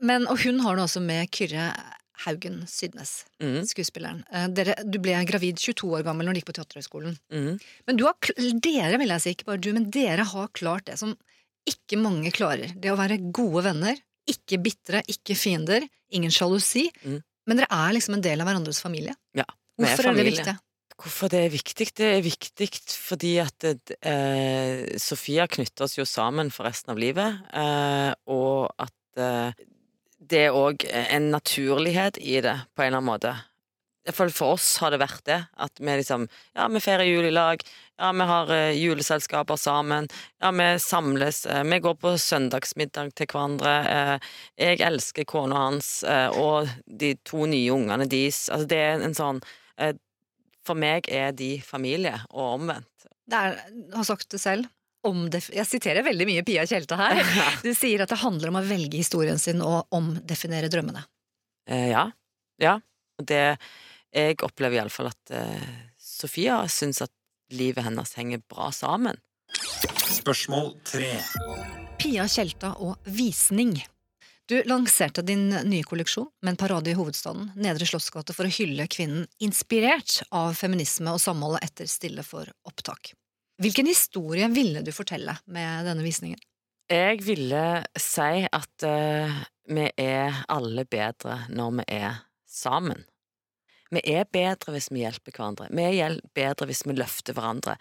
Men, 0.00 0.28
og 0.30 0.38
hun 0.44 0.60
har 0.64 0.76
det 0.76 0.84
også 0.86 1.02
med 1.04 1.28
Kyrre 1.34 1.70
Haugen 2.24 2.62
Sydnes, 2.70 3.24
Mm. 3.42 3.60
skuespilleren. 3.68 4.24
Eh, 4.32 4.46
Dere, 4.48 4.74
du 4.84 4.98
ble 4.98 5.12
gravid 5.28 5.58
22 5.60 5.90
år 5.98 6.02
gammel 6.06 6.26
når 6.26 6.34
du 6.34 6.40
gikk 6.40 6.48
på 6.52 6.56
Teaterhøgskolen. 6.58 7.18
Mm. 7.32 7.60
Men 7.86 7.96
du 8.00 8.04
har, 8.06 8.14
dere, 8.62 8.98
vil 8.98 9.08
jeg 9.12 9.20
si, 9.24 9.34
ikke 9.36 9.46
bare 9.50 9.60
du, 9.60 9.72
men 9.76 9.90
dere 9.90 10.24
har 10.24 10.48
klart 10.56 10.86
det 10.86 10.98
som 10.98 11.16
ikke 11.66 11.98
mange 12.00 12.30
klarer. 12.32 12.72
Det 12.78 12.92
å 12.92 12.96
være 12.98 13.18
gode 13.34 13.64
venner, 13.66 13.96
ikke 14.26 14.58
bitre, 14.62 15.02
ikke 15.10 15.36
fiender, 15.38 15.86
ingen 16.10 16.30
sjalusi. 16.30 16.88
Mm. 17.04 17.20
Men 17.46 17.56
dere 17.60 17.68
er 17.70 17.92
liksom 17.94 18.14
en 18.16 18.22
del 18.24 18.40
av 18.42 18.48
hverandres 18.48 18.80
familie. 18.82 19.14
Ja. 19.34 19.44
Hvorfor 19.78 20.08
familie. 20.08 20.32
Er 20.32 20.32
det 20.32 20.38
viktig? 20.46 20.56
Hvorfor 20.96 21.28
det 21.28 21.40
er 21.44 21.50
viktig? 21.52 21.86
Det 21.92 22.06
er 22.16 22.22
viktig 22.24 22.68
fordi 22.96 23.32
at 23.42 23.58
det, 23.60 23.98
eh, 24.00 24.96
Sofia 24.98 25.44
knytter 25.46 25.84
oss 25.84 25.98
jo 25.98 26.06
sammen 26.08 26.50
for 26.50 26.64
resten 26.64 26.90
av 26.94 26.96
livet, 26.98 27.36
eh, 27.52 28.14
og 28.32 28.72
at 28.80 29.20
eh, 29.20 29.52
det 30.30 30.46
er 30.46 30.56
òg 30.56 30.84
en 30.90 31.30
naturlighet 31.32 32.18
i 32.18 32.40
det, 32.44 32.56
på 32.74 32.82
en 32.82 32.90
eller 32.90 33.02
annen 33.02 33.12
måte. 33.12 33.34
For, 34.14 34.30
for 34.30 34.54
oss 34.54 34.76
har 34.78 34.92
det 34.94 35.00
vært 35.02 35.24
det. 35.26 35.40
At 35.58 35.80
vi 35.82 35.96
liksom 35.98 36.28
Ja, 36.54 36.68
vi 36.70 36.78
feirer 36.78 37.08
jul 37.08 37.26
i 37.26 37.32
lag. 37.34 37.62
Ja, 37.98 38.12
vi 38.14 38.26
har 38.28 38.52
eh, 38.54 38.76
juleselskaper 38.78 39.58
sammen. 39.58 40.06
Ja, 40.38 40.52
vi 40.54 40.68
samles. 40.78 41.44
eh, 41.46 41.64
vi 41.66 41.80
går 41.82 41.96
på 41.98 42.12
søndagsmiddag 42.18 43.14
til 43.18 43.26
hverandre. 43.26 43.74
eh, 43.90 44.30
jeg 44.62 44.80
elsker 44.86 45.26
kona 45.26 45.56
hans 45.64 46.04
eh, 46.04 46.28
og 46.38 46.68
de 46.86 47.16
to 47.26 47.46
nye 47.50 47.72
ungene 47.74 48.06
deres. 48.06 48.44
Altså, 48.48 48.70
det 48.70 48.78
er 48.78 49.02
en 49.02 49.16
sånn 49.18 49.42
eh, 49.78 49.94
For 50.66 50.74
meg 50.78 51.10
er 51.10 51.32
de 51.32 51.56
familie, 51.62 52.14
og 52.30 52.60
omvendt. 52.60 53.10
Det 53.26 53.38
er, 53.38 53.58
har 53.94 54.06
sagt 54.06 54.30
det 54.30 54.40
selv. 54.42 54.66
Jeg 55.06 55.66
siterer 55.68 56.04
veldig 56.06 56.26
mye 56.28 56.44
Pia 56.46 56.66
Tjelte 56.68 56.98
her. 56.98 57.22
Du 57.66 57.72
sier 57.74 58.04
at 58.04 58.12
det 58.12 58.20
handler 58.22 58.52
om 58.52 58.60
å 58.60 58.64
velge 58.66 59.00
historien 59.00 59.40
sin 59.40 59.62
og 59.64 59.86
omdefinere 59.94 60.70
drømmene. 60.72 61.04
Eh, 61.70 61.90
ja. 61.92 62.08
Ja. 62.62 62.78
Og 63.18 63.26
det 63.28 63.58
Jeg 64.16 64.38
opplever 64.46 64.78
iallfall 64.78 65.10
at 65.10 65.32
eh, 65.34 65.70
Sofia 66.00 66.62
syns 66.72 67.02
at 67.04 67.12
livet 67.52 67.84
hennes 67.84 68.14
henger 68.16 68.40
bra 68.48 68.70
sammen. 68.72 69.18
Spørsmål 70.16 70.72
tre. 70.86 71.10
Pia 72.00 72.26
Tjelta 72.30 72.74
og 72.82 72.96
visning. 73.04 73.76
Du 74.46 74.54
lanserte 74.64 75.24
din 75.26 75.48
nye 75.50 75.82
kolleksjon 75.82 76.28
med 76.42 76.52
en 76.54 76.58
parade 76.60 76.90
i 76.92 76.94
hovedstaden, 76.94 77.50
Nedre 77.58 77.86
Slottsgate, 77.88 78.34
for 78.36 78.46
å 78.46 78.52
hylle 78.52 78.86
kvinnen 78.86 79.26
inspirert 79.42 80.20
av 80.30 80.54
feminisme 80.54 81.10
og 81.10 81.22
samholdet 81.22 81.66
etter 81.66 81.90
Stille 81.90 82.22
for 82.26 82.50
opptak. 82.68 83.10
Hvilken 83.62 83.88
historie 83.88 84.48
ville 84.52 84.82
du 84.84 84.92
fortelle 84.92 85.38
med 85.48 85.86
denne 85.88 86.04
visningen? 86.04 86.40
Jeg 86.92 87.22
ville 87.26 87.62
si 87.98 88.44
at 88.44 88.84
uh, 88.86 89.38
vi 89.66 89.86
er 89.98 90.42
alle 90.52 90.84
bedre 90.86 91.40
når 91.50 91.78
vi 91.80 91.86
er 91.96 92.20
sammen. 92.46 93.00
Vi 93.90 94.02
er 94.12 94.26
bedre 94.30 94.74
hvis 94.74 94.90
vi 94.92 95.02
hjelper 95.02 95.34
hverandre. 95.34 95.70
Vi 95.70 95.86
er 95.86 96.18
bedre 96.34 96.68
hvis 96.68 96.84
vi 96.86 96.94
løfter 96.98 97.36
hverandre. 97.36 97.76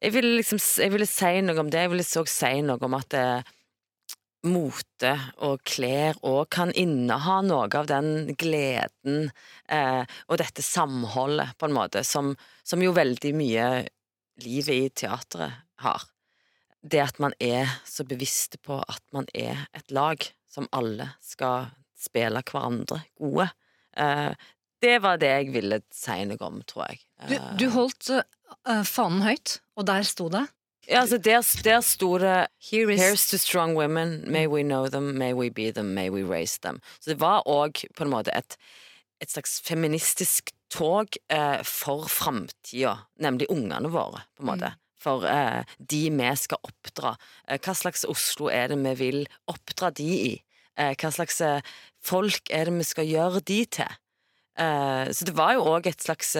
Jeg 0.00 0.14
ville 0.16 0.36
liksom 0.38 0.60
jeg 0.80 0.92
ville 0.92 1.08
si 1.08 1.32
noe 1.44 1.60
om 1.60 1.70
det. 1.72 1.84
Jeg 1.84 1.92
ville 1.92 2.06
også 2.06 2.24
si 2.32 2.52
noe 2.64 2.80
om 2.86 2.96
at 2.96 3.16
eh, 3.16 3.50
mote 4.48 5.12
og 5.44 5.60
klær 5.68 6.16
òg 6.24 6.48
kan 6.56 6.72
inneha 6.72 7.40
noe 7.44 7.68
av 7.68 7.88
den 7.90 8.32
gleden 8.40 9.28
eh, 9.68 10.04
og 10.28 10.40
dette 10.40 10.64
samholdet, 10.64 11.52
på 11.60 11.68
en 11.68 11.76
måte, 11.76 12.04
som, 12.04 12.32
som 12.64 12.80
jo 12.80 12.96
veldig 12.96 13.34
mye 13.36 13.66
livet 14.44 14.74
i 14.74 14.88
teatret 15.02 15.52
har. 15.84 16.04
Det 16.80 17.02
at 17.02 17.18
man 17.20 17.34
er 17.40 17.68
så 17.84 18.06
bevisste 18.08 18.58
på 18.64 18.78
at 18.80 19.02
man 19.12 19.26
er 19.34 19.66
et 19.76 19.90
lag 19.90 20.24
som 20.50 20.68
alle 20.72 21.10
skal 21.20 21.68
spille 22.00 22.40
hverandre 22.40 23.02
gode. 23.20 23.50
Eh, 23.96 24.32
det 24.80 24.96
var 25.04 25.20
det 25.20 25.28
jeg 25.28 25.50
ville 25.52 25.82
si 25.92 26.16
noe 26.24 26.46
om, 26.46 26.62
tror 26.64 26.88
jeg. 26.88 27.02
Du, 27.28 27.34
Eh, 27.36 27.50
du 27.60 27.66
holdt 27.74 28.08
eh, 28.14 28.84
fanen 28.88 29.22
høyt, 29.26 29.60
og 29.76 29.86
der 29.90 30.06
sto 30.08 30.30
det 30.32 30.46
ja, 30.88 31.00
altså 31.00 31.18
der, 31.18 31.44
der 31.64 31.80
sto 31.80 32.18
det 32.18 32.46
Here 32.70 32.94
is 32.94 33.00
Here's 33.00 33.30
to 33.30 33.38
strong 33.38 33.76
women, 33.76 34.24
may 34.26 34.46
we 34.46 34.62
know 34.62 34.88
them, 34.88 35.18
may 35.18 35.32
we 35.32 35.50
be 35.50 35.70
them, 35.70 35.94
may 35.94 36.08
we 36.10 36.24
raise 36.24 36.58
them. 36.58 36.80
Så 37.00 37.10
det 37.10 37.20
var 37.20 37.42
òg 37.46 37.84
på 37.96 38.04
en 38.04 38.10
måte 38.10 38.32
et, 38.34 38.56
et 39.20 39.30
slags 39.30 39.60
feministisk 39.60 40.50
tog 40.70 41.16
eh, 41.32 41.62
for 41.66 42.06
framtida, 42.10 42.96
nemlig 43.20 43.50
ungene 43.50 43.90
våre, 43.90 44.24
på 44.36 44.44
en 44.44 44.50
måte. 44.52 44.74
For 45.00 45.24
eh, 45.28 45.64
de 45.78 46.02
vi 46.12 46.30
skal 46.36 46.60
oppdra. 46.66 47.14
Eh, 47.48 47.58
hva 47.58 47.74
slags 47.76 48.04
Oslo 48.08 48.50
er 48.52 48.70
det 48.70 48.78
vi 48.84 48.94
vil 49.00 49.20
oppdra 49.50 49.90
de 49.96 50.08
i? 50.10 50.34
Eh, 50.78 50.94
hva 50.94 51.10
slags 51.14 51.40
eh, 51.44 51.64
folk 52.04 52.52
er 52.52 52.68
det 52.68 52.76
vi 52.78 52.88
skal 52.88 53.08
gjøre 53.08 53.42
de 53.48 53.60
til? 53.78 53.98
Eh, 54.60 55.10
så 55.12 55.26
det 55.28 55.36
var 55.36 55.56
jo 55.56 55.66
òg 55.72 55.88
et 55.90 56.04
slags 56.04 56.36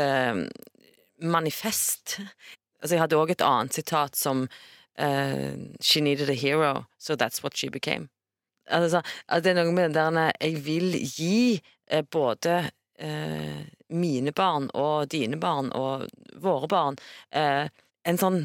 manifest. 1.21 2.21
Altså, 2.81 2.95
jeg 2.95 3.03
hadde 3.03 3.19
òg 3.21 3.35
et 3.35 3.45
annet 3.45 3.77
sitat 3.77 4.17
som 4.17 4.47
eh, 4.97 5.53
She 5.81 6.01
needed 6.01 6.31
a 6.31 6.37
hero, 6.37 6.87
so 6.99 7.17
that's 7.17 7.43
what 7.43 7.57
she 7.57 7.69
became. 7.69 8.09
Altså, 8.71 9.01
det 9.43 9.51
er 9.51 9.57
noe 9.59 9.73
med 9.75 9.97
den 9.97 10.15
der 10.15 10.33
Jeg 10.39 10.61
vil 10.65 10.93
gi 10.95 11.61
både 12.13 12.71
eh, 13.01 13.61
mine 13.91 14.33
barn 14.37 14.69
og 14.77 15.11
dine 15.13 15.39
barn 15.41 15.71
og 15.77 16.07
våre 16.41 16.71
barn 16.71 16.99
eh, 17.35 17.67
en 18.07 18.21
sånn 18.21 18.41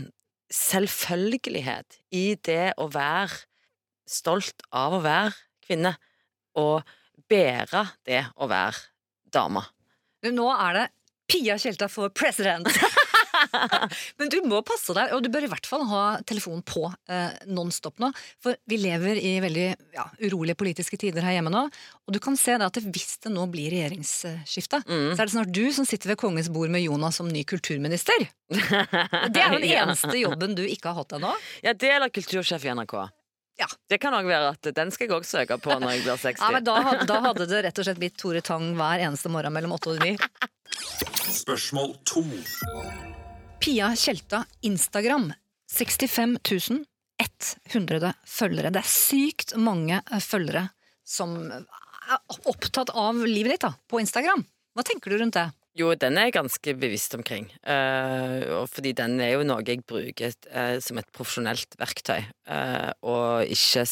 selvfølgelighet 0.54 2.00
i 2.16 2.26
det 2.46 2.76
å 2.82 2.90
være 2.94 3.46
stolt 4.06 4.66
av 4.76 4.98
å 4.98 5.02
være 5.04 5.34
kvinne, 5.66 5.96
og 6.62 6.86
bære 7.30 7.82
det 8.06 8.22
å 8.38 8.48
være 8.48 8.86
dame. 9.34 9.66
Nå 10.30 10.46
er 10.54 10.78
det 10.78 10.86
Pia 11.26 11.58
Tjelta 11.62 11.90
for 11.90 12.14
president! 12.14 12.70
Men 14.20 14.30
du 14.34 14.38
må 14.50 14.60
passe 14.66 14.94
deg, 14.98 15.14
og 15.16 15.24
du 15.26 15.30
bør 15.34 15.46
i 15.48 15.50
hvert 15.52 15.68
fall 15.70 15.84
ha 15.90 16.04
telefonen 16.28 16.64
på 16.66 16.86
eh, 17.12 17.36
nonstop 17.48 18.00
nå. 18.04 18.10
For 18.44 18.58
vi 18.70 18.78
lever 18.82 19.20
i 19.22 19.36
veldig 19.44 19.68
ja, 19.96 20.06
urolige 20.26 20.58
politiske 20.60 20.98
tider 21.02 21.26
her 21.26 21.38
hjemme 21.38 21.54
nå. 21.54 21.66
Og 22.06 22.14
du 22.16 22.20
kan 22.24 22.38
se 22.40 22.56
da 22.62 22.68
at 22.72 22.80
hvis 22.86 23.18
det 23.26 23.32
nå 23.34 23.48
blir 23.52 23.72
regjeringsskifte, 23.76 24.84
Mm. 24.86 25.12
så 25.16 25.22
er 25.22 25.26
det 25.30 25.34
snart 25.34 25.52
du 25.56 25.64
som 25.74 25.86
sitter 25.88 26.12
ved 26.14 26.20
kongens 26.22 26.50
bord 26.54 26.70
med 26.74 26.84
Jonas 26.84 27.18
som 27.20 27.28
ny 27.32 27.42
kulturminister. 27.48 28.28
Det 28.52 29.42
er 29.42 29.54
jo 29.54 29.60
den 29.64 29.70
Ja. 29.70 29.84
eneste 29.86 30.18
jobben 30.20 30.54
du 30.58 30.64
ikke 30.68 30.92
har 30.92 31.00
hatt 31.04 31.16
ennå. 31.18 31.32
Ja, 31.66 31.74
det 31.74 31.90
eller 31.96 32.10
kultursjef 32.14 32.66
i 32.66 32.74
NRK. 32.76 32.96
Ja. 33.58 33.68
Det 33.90 34.02
kan 34.04 34.12
òg 34.18 34.28
være 34.28 34.50
at 34.52 34.68
den 34.76 34.90
skal 34.92 35.08
jeg 35.08 35.16
òg 35.16 35.26
søke 35.26 35.56
på 35.64 35.78
når 35.80 35.94
jeg 35.96 36.04
blir 36.04 36.18
60. 36.28 36.42
Ja, 36.44 36.52
men 36.52 36.66
da, 36.68 36.76
da 37.08 37.22
hadde 37.24 37.48
det 37.48 37.64
rett 37.70 37.80
og 37.80 37.88
slett 37.88 38.02
blitt 38.04 38.18
Tore 38.20 38.42
Tang 38.46 38.74
hver 38.76 39.00
eneste 39.08 39.32
morgen 39.32 39.56
mellom 39.56 39.78
åtte 39.78 39.96
og 39.96 40.04
ni. 40.04 40.18
Spørsmål 41.32 41.96
to. 42.06 42.26
Pia 43.60 43.96
Tjelta 43.96 44.46
Instagram. 44.62 45.34
65 45.72 46.38
100 47.74 48.14
følgere. 48.28 48.72
Det 48.72 48.82
er 48.82 48.90
sykt 48.90 49.56
mange 49.58 50.00
eh, 50.00 50.24
følgere 50.24 50.68
som 51.06 51.36
er 51.52 52.42
opptatt 52.50 52.92
av 52.94 53.22
livet 53.26 53.56
ditt 53.56 53.66
da, 53.66 53.74
på 53.90 54.02
Instagram. 54.02 54.44
Hva 54.76 54.86
tenker 54.86 55.14
du 55.14 55.20
rundt 55.22 55.38
det? 55.38 55.48
Jo, 55.76 55.90
den 56.00 56.16
er 56.16 56.30
jeg 56.30 56.38
ganske 56.38 56.76
bevisst 56.80 57.18
omkring. 57.18 57.50
Uh, 57.68 58.64
fordi 58.72 58.94
den 58.96 59.18
er 59.20 59.34
jo 59.34 59.44
noe 59.48 59.64
jeg 59.68 59.84
bruker 59.84 60.32
uh, 60.48 60.78
som 60.84 61.02
et 61.02 61.10
profesjonelt 61.16 61.76
verktøy. 61.80 62.24
uh, 62.48 62.92
og 63.04 63.52
ikke, 63.52 63.84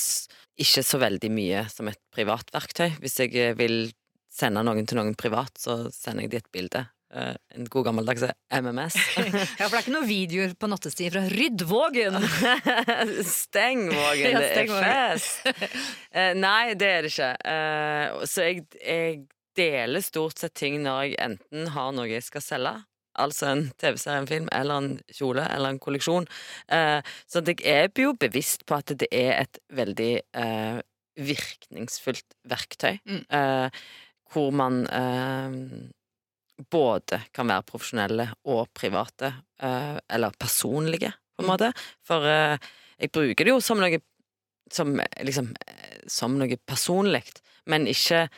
ikke 0.64 0.86
så 0.88 1.02
veldig 1.04 1.32
mye 1.34 1.66
som 1.74 1.92
et 1.92 2.00
privat 2.16 2.54
verktøy. 2.56 2.96
Hvis 3.04 3.20
jeg 3.20 3.58
vil 3.60 3.92
sende 4.32 4.64
noen 4.64 4.88
til 4.88 5.02
noen 5.02 5.16
privat, 5.20 5.52
så 5.60 5.84
sender 5.92 6.26
jeg 6.26 6.32
de 6.34 6.40
et 6.40 6.54
bilde. 6.56 6.86
Eh, 7.14 7.36
en 7.54 7.68
god 7.70 7.86
gammeldags 7.86 8.24
MMS. 8.50 8.96
Ja, 9.60 9.68
For 9.68 9.76
det 9.76 9.78
er 9.78 9.84
ikke 9.84 9.94
noen 9.94 10.10
videoer 10.10 10.56
på 10.58 10.70
nattestid 10.72 11.14
fra 11.14 11.22
Ryddvågen! 11.30 12.18
Steng 13.44 13.84
vågen, 13.92 14.40
det 14.40 14.50
er 14.64 14.72
fest! 14.74 15.52
Uh, 16.10 16.32
nei, 16.40 16.74
det 16.80 16.90
er 16.90 17.06
det 17.06 17.12
ikke. 17.14 17.30
Uh, 17.46 18.24
så 18.30 18.48
jeg, 18.50 18.66
jeg 18.82 19.20
deler 19.58 20.02
stort 20.02 20.42
sett 20.42 20.56
ting 20.58 20.80
når 20.82 21.04
jeg 21.12 21.20
enten 21.28 21.70
har 21.76 21.94
noe 21.94 22.10
jeg 22.10 22.26
skal 22.26 22.42
selge, 22.42 22.74
altså 23.22 23.52
en 23.52 23.64
TV-serie, 23.78 24.24
en 24.24 24.30
film, 24.30 24.48
eller 24.52 24.82
en 24.82 24.96
kjole, 25.14 25.44
eller 25.54 25.76
en 25.76 25.82
kolleksjon. 25.82 26.26
Eh, 26.74 27.12
så 27.30 27.44
jeg 27.46 27.60
er 27.70 27.92
jo 28.02 28.16
bevisst 28.18 28.66
på 28.66 28.80
at 28.80 28.96
det 28.98 29.10
er 29.14 29.36
et 29.44 29.60
veldig 29.70 30.14
eh, 30.34 30.80
virkningsfullt 31.22 32.34
verktøy, 32.50 32.98
Mm. 33.06 33.22
eh, 33.30 33.70
hvor 34.34 34.50
man 34.52 34.88
både 36.72 37.22
kan 37.34 37.50
være 37.50 37.66
profesjonelle 37.68 38.28
og 38.46 38.68
private, 38.76 39.34
eh, 39.62 39.98
eller 40.10 40.32
personlige, 40.40 41.14
på 41.36 41.44
en 41.44 41.46
Mm. 41.46 41.52
måte. 41.52 41.74
For 42.06 42.26
eh, 42.26 42.58
jeg 43.00 43.12
bruker 43.12 43.46
det 43.46 43.54
jo 43.54 43.60
som 43.62 43.80
noe 43.80 44.00
som, 44.72 45.00
liksom, 45.22 45.54
eh, 45.68 46.00
som 46.08 46.38
noe 46.40 46.58
personlig, 46.66 47.24
men 47.66 47.86
ikke 47.88 48.30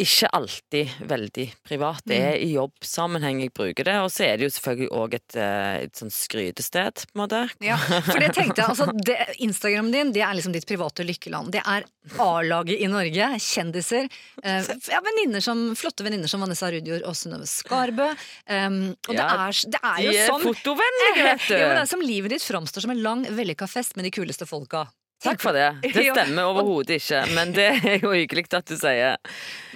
ikke 0.00 0.28
alltid 0.32 0.88
veldig 1.06 1.44
privat. 1.68 2.00
Det 2.06 2.16
Mm. 2.16 2.28
er 2.32 2.36
i 2.40 2.52
jobbsammenheng 2.54 3.40
jeg 3.42 3.52
bruker 3.52 3.84
det, 3.84 3.96
og 4.00 4.08
så 4.10 4.24
er 4.24 4.36
det 4.38 4.46
jo 4.46 4.52
selvfølgelig 4.54 4.88
òg 4.90 5.14
et, 5.14 5.36
eh, 5.36 5.74
et 5.84 5.92
sånn 5.92 6.10
skrytested, 6.10 6.94
på 7.12 7.14
en 7.14 7.20
måte. 7.28 7.50
Ja, 7.60 7.76
for 7.76 8.18
det 8.18 8.32
tenkte 8.34 8.62
jeg, 8.62 8.68
altså 8.72 8.86
det, 9.04 9.36
Instagramen 9.44 9.92
din 9.92 10.12
det 10.12 10.22
er 10.22 10.32
liksom 10.34 10.52
ditt 10.52 10.66
private 10.66 11.04
lykkeland. 11.04 11.52
Det 11.52 11.60
er 11.66 11.84
A-laget 12.18 12.80
i 12.80 12.86
Norge. 12.88 13.28
Kjendiser. 13.38 14.08
Eh, 14.42 14.62
ja, 14.94 15.00
veninner 15.04 15.42
som, 15.44 15.74
Flotte 15.76 16.02
venninner 16.06 16.28
som 16.28 16.40
Vanessa 16.40 16.70
Rudjord 16.72 17.04
og 17.04 17.14
Synnøve 17.14 17.46
Skarbø. 17.46 18.08
Um, 18.48 18.96
og 19.08 19.12
det, 19.16 19.20
er, 19.28 19.60
det 19.70 19.80
er 19.82 19.96
De 19.96 20.08
jo 20.08 20.16
er 20.16 20.26
sånn 20.30 20.42
fotovennlige, 20.48 21.22
vet 21.28 21.46
du! 21.48 21.54
Ja, 21.62 21.68
men 21.68 21.76
det 21.76 21.84
er 21.84 21.92
som 21.92 22.00
livet 22.00 22.30
ditt 22.30 22.42
framstår 22.42 22.80
som 22.86 22.90
en 22.90 23.02
lang, 23.02 23.22
vellykka 23.28 23.68
fest 23.68 23.94
med 23.96 24.04
de 24.08 24.10
kuleste 24.10 24.46
folka. 24.48 24.86
Takk 25.22 25.40
for 25.42 25.54
det. 25.56 25.68
Det 25.94 26.04
stemmer 26.10 26.48
overhodet 26.50 26.96
ikke, 26.98 27.22
men 27.36 27.52
det 27.56 27.68
er 27.78 27.98
jo 28.02 28.10
hyggelig 28.14 28.48
at 28.58 28.66
du 28.66 28.76
sier. 28.76 29.16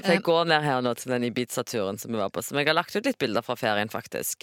Så 0.01 0.11
jeg 0.11 0.19
Eh. 0.21 0.25
går 0.27 0.49
ned 0.51 0.63
her 0.67 0.81
nå 0.83 0.95
til 0.99 1.13
den 1.15 1.25
Ibiza-turen 1.31 1.99
som 2.03 2.13
vi 2.13 2.19
var 2.19 2.31
på, 2.35 2.43
som 2.45 2.59
jeg 2.59 2.67
har 2.67 2.75
lagt 2.79 2.97
ut 2.97 3.07
litt 3.07 3.19
bilder 3.23 3.43
fra 3.47 3.55
ferien, 3.57 3.89
faktisk. 3.93 4.43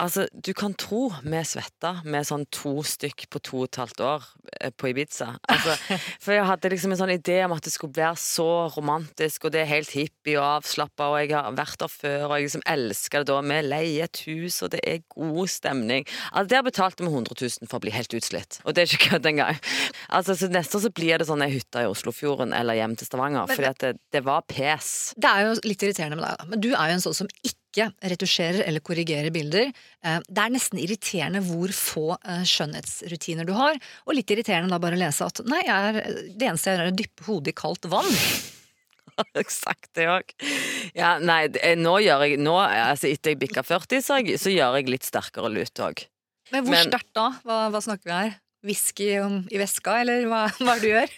Altså, 0.00 0.26
du 0.32 0.52
kan 0.56 0.72
tro 0.78 1.10
vi 1.20 1.40
svetta 1.44 1.98
med 2.08 2.24
sånn 2.28 2.46
to 2.54 2.80
stykk 2.86 3.26
på 3.32 3.42
to 3.44 3.58
og 3.60 3.68
et 3.68 3.78
halvt 3.82 4.02
år 4.04 4.26
eh, 4.56 4.72
på 4.72 4.90
Ibiza. 4.90 5.34
Altså, 5.50 5.74
for 6.22 6.34
jeg 6.34 6.46
hadde 6.48 6.70
liksom 6.72 6.94
en 6.94 7.00
sånn 7.02 7.12
idé 7.14 7.40
om 7.44 7.54
at 7.56 7.66
det 7.66 7.74
skulle 7.74 7.96
være 7.98 8.16
så 8.20 8.48
romantisk, 8.76 9.46
og 9.46 9.54
det 9.54 9.62
er 9.64 9.70
helt 9.74 9.92
hippie 9.92 10.38
og 10.40 10.62
avslappa, 10.62 11.10
og 11.12 11.18
jeg 11.20 11.34
har 11.36 11.52
vært 11.58 11.82
der 11.82 11.92
før, 11.92 12.24
og 12.30 12.34
jeg 12.38 12.48
liksom 12.48 12.64
elsker 12.74 13.24
det 13.24 13.32
da. 13.32 13.42
Vi 13.50 13.60
leier 13.66 14.08
et 14.08 14.22
hus, 14.28 14.60
og 14.64 14.72
det 14.74 14.82
er 14.88 15.04
god 15.12 15.52
stemning. 15.52 16.08
Altså, 16.32 16.48
der 16.54 16.66
betalte 16.70 17.04
vi 17.04 17.12
100 17.12 17.36
000 17.36 17.70
for 17.70 17.80
å 17.80 17.84
bli 17.84 17.94
helt 17.94 18.16
utslitt, 18.16 18.60
og 18.64 18.76
det 18.76 18.84
er 18.84 18.90
ikke 18.96 19.12
kødd 19.14 19.30
engang. 19.34 19.60
Altså, 20.08 20.38
så 20.38 20.48
neste 20.52 20.80
år 20.80 20.86
så 20.86 20.94
blir 20.96 21.20
det 21.20 21.28
sånn 21.28 21.44
ei 21.44 21.52
hytte 21.52 21.84
i 21.84 21.90
Oslofjorden 21.90 22.56
eller 22.56 22.78
hjem 22.78 22.96
til 22.96 23.10
Stavanger, 23.10 23.52
at 23.70 23.84
det, 23.84 23.94
det 24.14 24.24
var 24.24 24.46
pes. 24.48 25.12
Det 25.20 25.28
er 25.28 25.50
jo 25.50 25.56
litt 25.66 25.84
irriterende 25.84 26.16
med 26.16 26.26
deg, 26.26 26.40
da. 26.40 26.50
Men 26.54 26.64
du 26.64 26.70
er 26.72 26.92
jo 26.92 26.98
en 26.98 27.08
sånn 27.10 27.22
som 27.22 27.32
ikke 27.44 27.59
retusjerer 27.78 28.64
eller 28.66 28.82
korrigerer 28.84 29.30
bilder. 29.34 29.72
Eh, 30.04 30.20
Det 30.28 30.42
er 30.42 30.54
nesten 30.54 30.80
irriterende 30.82 31.42
hvor 31.46 31.72
få 31.76 32.06
eh, 32.24 32.42
skjønnhetsrutiner 32.48 33.46
du 33.46 33.52
har, 33.58 33.78
og 34.06 34.14
litt 34.16 34.30
irriterende 34.30 34.72
da 34.72 34.80
bare 34.82 34.98
å 34.98 35.02
lese 35.02 35.26
at 35.26 35.42
nei, 35.46 35.62
jeg 35.66 35.92
er, 35.92 36.00
det 36.34 36.48
eneste 36.48 36.70
jeg 36.70 36.78
gjør 36.78 36.86
er 36.86 36.92
å 36.92 36.98
dyppe 37.02 37.28
hodet 37.28 37.54
i 37.54 37.58
kaldt 37.60 37.90
vann. 37.92 38.10
sagt 39.52 39.90
det 39.98 40.06
òg. 40.08 40.34
Ja, 40.96 41.18
nei, 41.18 41.42
nå 41.76 41.98
gjør 42.00 42.24
jeg 42.26 42.38
nå, 42.40 42.54
altså 42.56 43.10
Etter 43.10 43.34
jeg 43.34 43.40
bikka 43.42 43.64
40, 43.66 44.04
så, 44.04 44.20
jeg, 44.20 44.38
så 44.40 44.52
gjør 44.52 44.78
jeg 44.80 44.90
litt 44.90 45.06
sterkere 45.06 45.50
lut 45.52 45.82
òg. 45.84 46.06
Men 46.50 46.64
hvor 46.66 46.80
sterkt 46.82 47.12
da? 47.14 47.26
Hva, 47.46 47.58
hva 47.70 47.82
snakker 47.84 48.08
vi 48.08 48.16
her? 48.16 48.38
Whisky 48.66 49.10
i 49.16 49.60
veska, 49.60 50.00
eller 50.02 50.26
hva, 50.28 50.46
hva 50.60 50.76
du 50.80 50.88
gjør? 50.90 51.12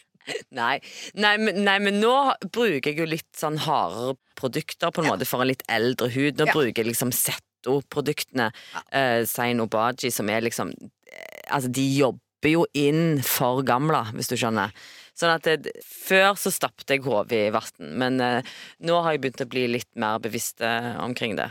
Nei, 0.55 0.79
nei, 1.18 1.37
men, 1.41 1.62
nei, 1.64 1.79
men 1.83 2.01
nå 2.03 2.14
bruker 2.53 2.91
jeg 2.93 2.99
jo 3.03 3.07
litt 3.09 3.29
sånn 3.39 3.59
hardere 3.64 4.14
produkter 4.39 4.93
på 4.95 5.03
en 5.03 5.11
måte 5.11 5.27
for 5.29 5.43
en 5.43 5.51
litt 5.51 5.64
eldre 5.68 6.09
hud. 6.14 6.39
Nå 6.39 6.47
Ja. 6.49 6.53
bruker 6.55 6.83
jeg 6.83 6.93
liksom 6.93 7.12
Zetto-produktene. 7.12 8.51
Uh, 8.95 9.23
Zain 9.29 9.61
Obaji, 9.64 10.11
som 10.14 10.29
er 10.31 10.41
liksom 10.47 10.73
eh, 10.81 11.43
Altså, 11.53 11.68
de 11.75 11.85
jobber 11.99 12.51
jo 12.51 12.64
inn 12.75 13.20
for 13.23 13.62
gamle, 13.66 14.05
hvis 14.16 14.31
du 14.31 14.37
skjønner. 14.39 14.73
Sånn 15.18 15.35
at 15.35 15.45
det, 15.45 15.73
Før 15.85 16.33
så 16.41 16.51
stappet 16.55 16.89
jeg 16.95 17.03
hodet 17.05 17.37
i 17.49 17.51
vann, 17.55 17.93
men 18.01 18.20
eh, 18.25 18.55
nå 18.87 18.97
har 19.05 19.12
jeg 19.14 19.20
begynt 19.27 19.45
å 19.45 19.51
bli 19.53 19.66
litt 19.68 19.91
mer 20.01 20.18
bevisst 20.25 20.62
eh, 20.64 20.95
omkring 21.05 21.37
det. 21.39 21.51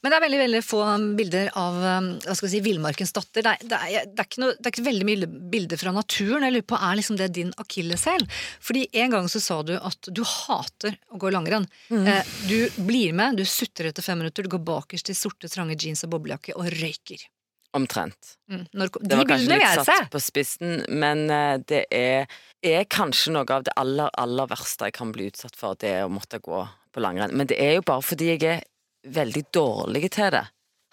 Men 0.00 0.12
det 0.12 0.16
er 0.16 0.24
veldig 0.24 0.40
veldig 0.40 0.60
få 0.64 0.80
bilder 1.16 1.50
av 1.60 1.74
um, 1.76 2.06
hva 2.24 2.34
skal 2.36 2.46
vi 2.46 2.52
si, 2.54 2.60
Villmarkens 2.64 3.12
datter. 3.16 3.44
Det 3.44 3.50
er, 3.52 3.64
det, 3.68 3.80
er, 3.80 4.06
det, 4.08 4.24
er 4.24 4.40
noe, 4.40 4.54
det 4.56 4.70
er 4.70 4.72
ikke 4.72 4.86
veldig 4.86 5.08
mye 5.08 5.28
bilder 5.52 5.80
fra 5.80 5.92
naturen. 5.92 6.46
Jeg 6.46 6.56
lurer 6.56 6.68
på, 6.72 6.78
Er 6.80 6.96
liksom 6.96 7.18
det 7.20 7.28
din 7.36 7.50
akilleshæl? 7.60 8.24
Fordi 8.64 8.86
en 9.02 9.12
gang 9.16 9.28
så 9.32 9.42
sa 9.44 9.58
du 9.66 9.74
at 9.76 10.08
du 10.08 10.22
hater 10.24 10.96
å 11.12 11.20
gå 11.20 11.32
langrenn. 11.34 11.68
Eh, 11.92 12.32
du 12.48 12.56
blir 12.86 13.12
med, 13.16 13.36
du 13.36 13.44
sutrer 13.44 13.90
etter 13.90 14.04
fem 14.06 14.22
minutter, 14.22 14.46
du 14.46 14.54
går 14.56 14.64
bakerst 14.64 15.12
i 15.12 15.18
sorte, 15.18 15.52
trange 15.52 15.76
jeans 15.76 16.06
og 16.08 16.14
boblejakke 16.16 16.56
og 16.56 16.72
røyker. 16.80 17.28
Omtrent. 17.76 18.34
Mm. 18.50 18.64
Når, 18.72 18.96
Det 19.04 19.20
var 19.20 19.28
kanskje 19.28 19.52
litt 19.52 19.84
satt 19.86 20.10
på 20.10 20.24
spissen, 20.24 20.80
men 20.88 21.28
eh, 21.30 21.60
det 21.60 21.84
er, 21.94 22.40
er 22.66 22.88
kanskje 22.90 23.36
noe 23.36 23.46
av 23.52 23.68
det 23.68 23.76
aller, 23.78 24.08
aller 24.18 24.48
verste 24.50 24.88
jeg 24.88 24.96
kan 24.96 25.12
bli 25.12 25.28
utsatt 25.28 25.60
for, 25.60 25.76
det 25.78 25.98
å 26.06 26.10
måtte 26.10 26.40
gå 26.42 26.64
på 26.90 27.04
langrenn. 27.04 27.36
Men 27.36 27.46
det 27.50 27.60
er 27.62 27.76
jo 27.78 27.86
bare 27.86 28.02
fordi 28.02 28.32
jeg 28.32 28.42
er 28.48 28.64
veldig 29.04 29.44
dårlig 29.54 30.10
til 30.16 30.32
det. 30.34 30.44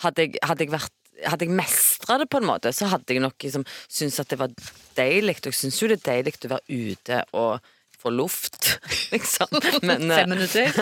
Hadde 0.04 0.28
jeg, 0.28 0.40
hadde 0.46 0.66
jeg 0.66 0.74
vært 0.76 0.94
hadde 1.26 1.48
jeg 1.48 1.56
mestra 1.58 2.20
det 2.22 2.28
på 2.30 2.38
en 2.38 2.46
måte, 2.46 2.70
så 2.76 2.92
hadde 2.92 3.16
jeg 3.16 3.24
nok 3.24 3.42
liksom 3.42 3.64
syntes 3.90 4.20
at 4.22 4.30
det 4.30 4.40
var 4.42 4.54
deilig. 4.98 5.40
Og 5.42 5.50
jeg 5.50 5.60
syns 5.62 5.80
jo 5.82 5.90
det 5.90 6.00
er 6.02 6.06
deilig 6.12 6.36
å 6.46 6.52
være 6.54 6.78
ute 6.78 7.22
og 7.38 7.74
få 7.98 8.12
luft, 8.14 8.78
liksom. 9.14 9.58
Men, 9.82 10.12
eh, 10.12 10.22
Fem 10.22 10.30
minutter. 10.36 10.82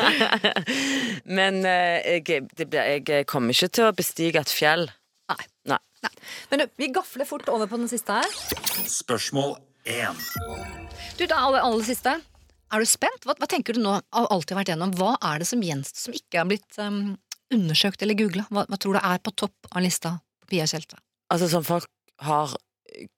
men 1.39 1.61
eh, 1.63 2.19
jeg, 2.19 2.49
jeg 2.59 3.27
kommer 3.31 3.55
ikke 3.55 3.71
til 3.79 3.87
å 3.87 3.95
bestige 3.95 4.43
et 4.43 4.51
fjell. 4.51 4.89
Nei. 5.31 5.41
Nei. 5.71 5.81
Nei. 6.03 6.13
Men 6.51 6.61
du, 6.61 6.67
vi 6.77 6.91
gafler 6.93 7.27
fort 7.29 7.47
over 7.49 7.71
på 7.71 7.79
den 7.79 7.89
siste 7.89 8.19
her. 8.19 8.35
Spørsmål 8.91 9.55
1. 9.87 10.19
Du, 11.15 11.23
det 11.23 11.31
aller, 11.31 11.63
aller 11.63 11.85
siste. 11.87 12.19
Er 12.75 12.83
du 12.83 12.89
spent? 12.91 13.23
Hva, 13.23 13.37
hva 13.39 13.47
tenker 13.47 13.77
du 13.77 13.79
nå 13.79 13.93
av 13.95 14.25
alt 14.33 14.49
du 14.49 14.51
har 14.51 14.59
vært 14.59 14.73
gjennom? 14.73 14.91
Hva 14.99 15.13
er 15.23 15.39
det 15.39 15.47
som 15.47 15.61
gjenstår 15.63 16.01
som 16.09 16.15
ikke 16.17 16.41
har 16.41 16.47
blitt 16.49 16.79
um, 16.83 17.13
undersøkt 17.55 18.01
eller 18.03 18.17
googla? 18.19 18.43
Hva, 18.51 18.65
hva 18.67 18.79
tror 18.81 18.97
du 18.97 18.99
er 18.99 19.21
på 19.23 19.31
topp 19.39 19.69
av 19.71 19.83
lista 19.85 20.17
på 20.43 20.49
Pia 20.51 20.65
Tjelte? 20.67 20.99
Altså 21.31 21.47
som 21.53 21.63
folk 21.63 21.87
har 22.27 22.51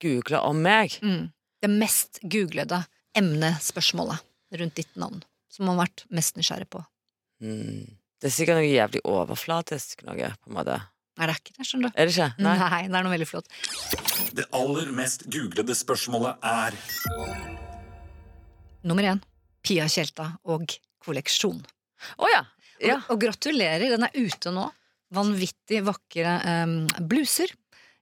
googla 0.03 0.43
om 0.45 0.59
meg. 0.61 0.99
Mm. 1.01 1.31
Det 1.65 1.71
mest 1.73 2.19
googlede 2.21 2.83
emnespørsmålet 3.17 4.59
rundt 4.61 4.77
ditt 4.77 4.93
navn. 4.93 5.23
Som 5.49 5.65
man 5.65 5.79
har 5.79 5.87
vært 5.87 6.03
mest 6.13 6.37
nysgjerrig 6.37 6.67
på. 6.75 6.83
Mm. 7.41 7.87
Det 8.21 8.29
er 8.29 8.35
sikkert 8.35 8.59
noe 8.59 8.67
jævlig 8.69 9.01
overflatisk 9.09 10.05
noe, 10.05 10.29
på 10.37 10.51
en 10.51 10.57
måte. 10.59 10.75
Nei, 11.17 11.25
det 11.25 11.33
er 11.33 11.41
ikke 11.41 11.55
det, 11.55 11.65
skjønner 11.65 11.89
du? 11.89 11.97
Er 11.97 12.05
det 12.05 12.13
ikke? 12.13 12.29
Nei. 12.45 12.53
Nei. 12.61 12.83
det 12.85 12.99
er 12.99 13.07
noe 13.07 13.15
veldig 13.15 13.29
flott. 13.29 13.49
Det 14.37 14.45
aller 14.59 14.93
mest 14.93 15.25
googlede 15.33 15.77
spørsmålet 15.77 16.45
er 16.45 16.77
Nummer 18.87 19.03
én. 19.03 19.19
Pia 19.67 19.87
Tjelta 19.91 20.31
og 20.47 20.77
kolleksjon. 21.03 21.59
Oh, 22.17 22.27
ja. 22.31 22.43
ja. 22.79 22.99
Og, 23.01 23.15
og 23.15 23.23
gratulerer, 23.25 23.89
den 23.91 24.07
er 24.07 24.15
ute 24.15 24.53
nå. 24.55 24.67
Vanvittig 25.15 25.81
vakre 25.87 26.35
um, 26.63 26.77
bluser. 27.07 27.51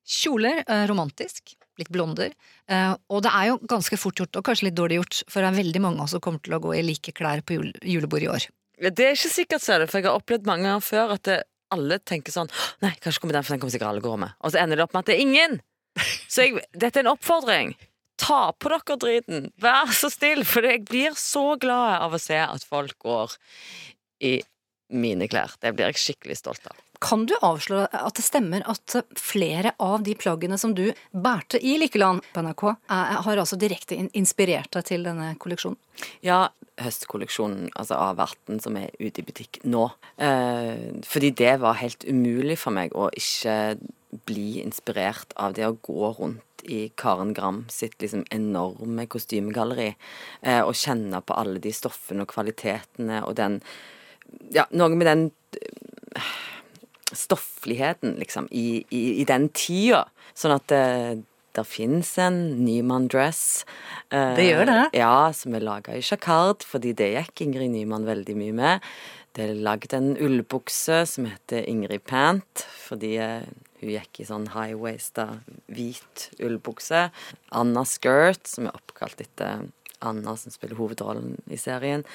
Kjoler, 0.06 0.62
uh, 0.70 0.84
romantisk. 0.90 1.56
Litt 1.80 1.90
blonder. 1.92 2.36
Uh, 2.70 2.94
og 3.12 3.26
det 3.26 3.34
er 3.34 3.50
jo 3.50 3.58
ganske 3.70 3.98
fort 4.00 4.22
gjort, 4.22 4.38
og 4.38 4.46
kanskje 4.48 4.70
litt 4.70 4.78
dårlig 4.78 5.02
gjort, 5.02 5.24
for 5.26 5.42
det 5.42 5.50
er 5.50 5.60
veldig 5.64 5.82
mange 5.84 6.08
som 6.12 6.22
kommer 6.24 6.44
til 6.46 6.56
å 6.58 6.62
gå 6.64 6.78
i 6.78 6.86
like 6.86 7.14
klær 7.18 7.44
på 7.46 7.58
jule 7.58 7.74
julebordet 7.82 8.30
i 8.30 8.32
år. 8.32 8.48
Det 8.96 9.10
er 9.10 9.18
ikke 9.18 9.32
sikkert, 9.32 9.64
ser 9.64 9.82
du, 9.82 9.90
for 9.90 10.02
jeg 10.02 10.10
har 10.10 10.20
opplevd 10.20 10.48
mange 10.50 10.68
ganger 10.68 10.84
før 10.84 11.16
at 11.16 11.26
det, 11.28 11.42
alle 11.74 11.98
tenker 12.06 12.34
sånn 12.34 12.52
Nei, 12.84 12.92
kanskje 13.02 13.24
kommer 13.24 13.38
den, 13.38 13.46
for 13.46 13.56
den 13.56 13.62
kommer 13.64 13.74
sikkert 13.74 13.90
alle 13.90 14.04
gå 14.04 14.16
med. 14.22 14.36
Og 14.46 14.54
så 14.54 14.62
ender 14.62 14.80
det 14.80 14.86
opp 14.86 14.94
med 14.96 15.06
at 15.06 15.12
det 15.12 15.18
er 15.18 15.24
ingen! 15.26 15.60
Så 16.32 16.46
jeg, 16.46 16.66
dette 16.76 17.00
er 17.00 17.06
en 17.06 17.14
oppfordring. 17.14 17.74
Ta 18.22 18.54
på 18.56 18.72
dere 18.72 18.98
driten. 19.02 19.50
Vær 19.62 19.92
så 19.96 20.10
snill, 20.14 20.46
for 20.48 20.66
jeg 20.66 20.86
blir 20.88 21.16
så 21.20 21.56
glad 21.60 22.02
av 22.06 22.16
å 22.16 22.22
se 22.22 22.40
at 22.40 22.64
folk 22.68 22.98
går 23.04 23.36
i 24.24 24.38
mine 24.96 25.28
klær. 25.28 25.56
Det 25.62 25.74
blir 25.76 25.90
jeg 25.90 26.02
skikkelig 26.02 26.40
stolt 26.40 26.68
av. 26.70 26.78
Kan 27.04 27.26
du 27.28 27.34
avsløre 27.44 27.90
at 27.92 28.16
det 28.18 28.24
stemmer 28.24 28.64
at 28.72 28.96
flere 29.20 29.74
av 29.84 30.06
de 30.06 30.16
plaggene 30.18 30.58
som 30.58 30.74
du 30.78 30.86
bærte 31.12 31.60
i 31.60 31.76
Likeland 31.82 32.24
på 32.34 32.44
NRK, 32.46 32.64
er, 32.72 33.18
har 33.26 33.42
altså 33.42 33.60
direkte 33.60 33.98
inspirert 34.18 34.72
deg 34.74 34.88
til 34.88 35.04
denne 35.08 35.34
kolleksjonen? 35.42 35.78
Ja, 36.26 36.48
høstkolleksjonen 36.82 37.70
altså 37.76 38.00
av 38.00 38.18
verten 38.20 38.62
som 38.64 38.80
er 38.80 38.96
ute 39.00 39.22
i 39.22 39.28
butikk 39.28 39.62
nå. 39.68 39.90
Eh, 40.16 40.96
fordi 41.08 41.34
det 41.44 41.58
var 41.64 41.82
helt 41.82 42.08
umulig 42.08 42.58
for 42.62 42.76
meg 42.76 42.96
å 42.96 43.10
ikke 43.16 43.76
bli 44.26 44.62
inspirert 44.64 45.36
av 45.36 45.56
det 45.58 45.68
å 45.68 45.76
gå 45.84 46.14
rundt 46.16 46.45
i 46.72 46.90
Karen 46.98 47.34
Gram 47.38 47.64
sitt 47.70 47.98
liksom 48.02 48.26
enorme 48.34 49.06
kostymegalleri. 49.12 49.92
Eh, 50.42 50.62
og 50.62 50.74
kjenne 50.78 51.22
på 51.22 51.38
alle 51.38 51.62
de 51.64 51.72
stoffene 51.76 52.26
og 52.26 52.32
kvalitetene 52.34 53.24
og 53.26 53.36
den 53.40 53.62
Ja, 54.52 54.66
noe 54.74 54.90
med 54.98 55.06
den 55.08 55.26
eh, 55.62 56.34
stoffligheten, 57.14 58.16
liksom, 58.20 58.48
i, 58.52 58.84
i, 58.90 59.04
i 59.22 59.26
den 59.28 59.50
tida. 59.56 60.06
Sånn 60.36 60.56
at 60.56 60.66
det, 60.72 61.24
der 61.56 61.68
fins 61.68 62.16
en 62.20 62.40
Nyman 62.66 63.08
Dress. 63.12 63.64
eh, 64.12 64.34
Det 64.36 64.48
gjør 64.50 64.66
det? 64.72 64.80
Ja, 64.98 65.32
som 65.32 65.56
er 65.56 65.64
laga 65.64 65.96
i 65.96 66.02
jacquard, 66.04 66.66
fordi 66.68 66.96
det 66.98 67.14
gikk 67.14 67.46
Ingrid 67.46 67.72
Nyman 67.72 68.08
veldig 68.10 68.36
mye 68.36 68.58
med. 68.58 68.90
Det 69.36 69.50
er 69.50 69.62
lagd 69.68 69.94
en 69.96 70.14
ullbukse 70.18 71.04
som 71.12 71.30
heter 71.30 71.64
Ingrid 71.70 72.04
Pant, 72.08 72.66
fordi 72.88 73.16
eh, 73.22 73.48
hun 73.82 73.92
gikk 73.92 74.22
i 74.22 74.28
sånn 74.28 74.50
high-waista, 74.54 75.28
hvit 75.72 76.30
ullbukse. 76.44 77.10
Anna 77.56 77.84
Skirt, 77.88 78.48
som 78.50 78.70
er 78.70 78.78
oppkalt 78.78 79.22
etter 79.24 79.68
Anna 80.06 80.36
som 80.38 80.54
spiller 80.54 80.80
hovedrollen 80.80 81.38
i 81.52 81.60
serien. 81.60 82.06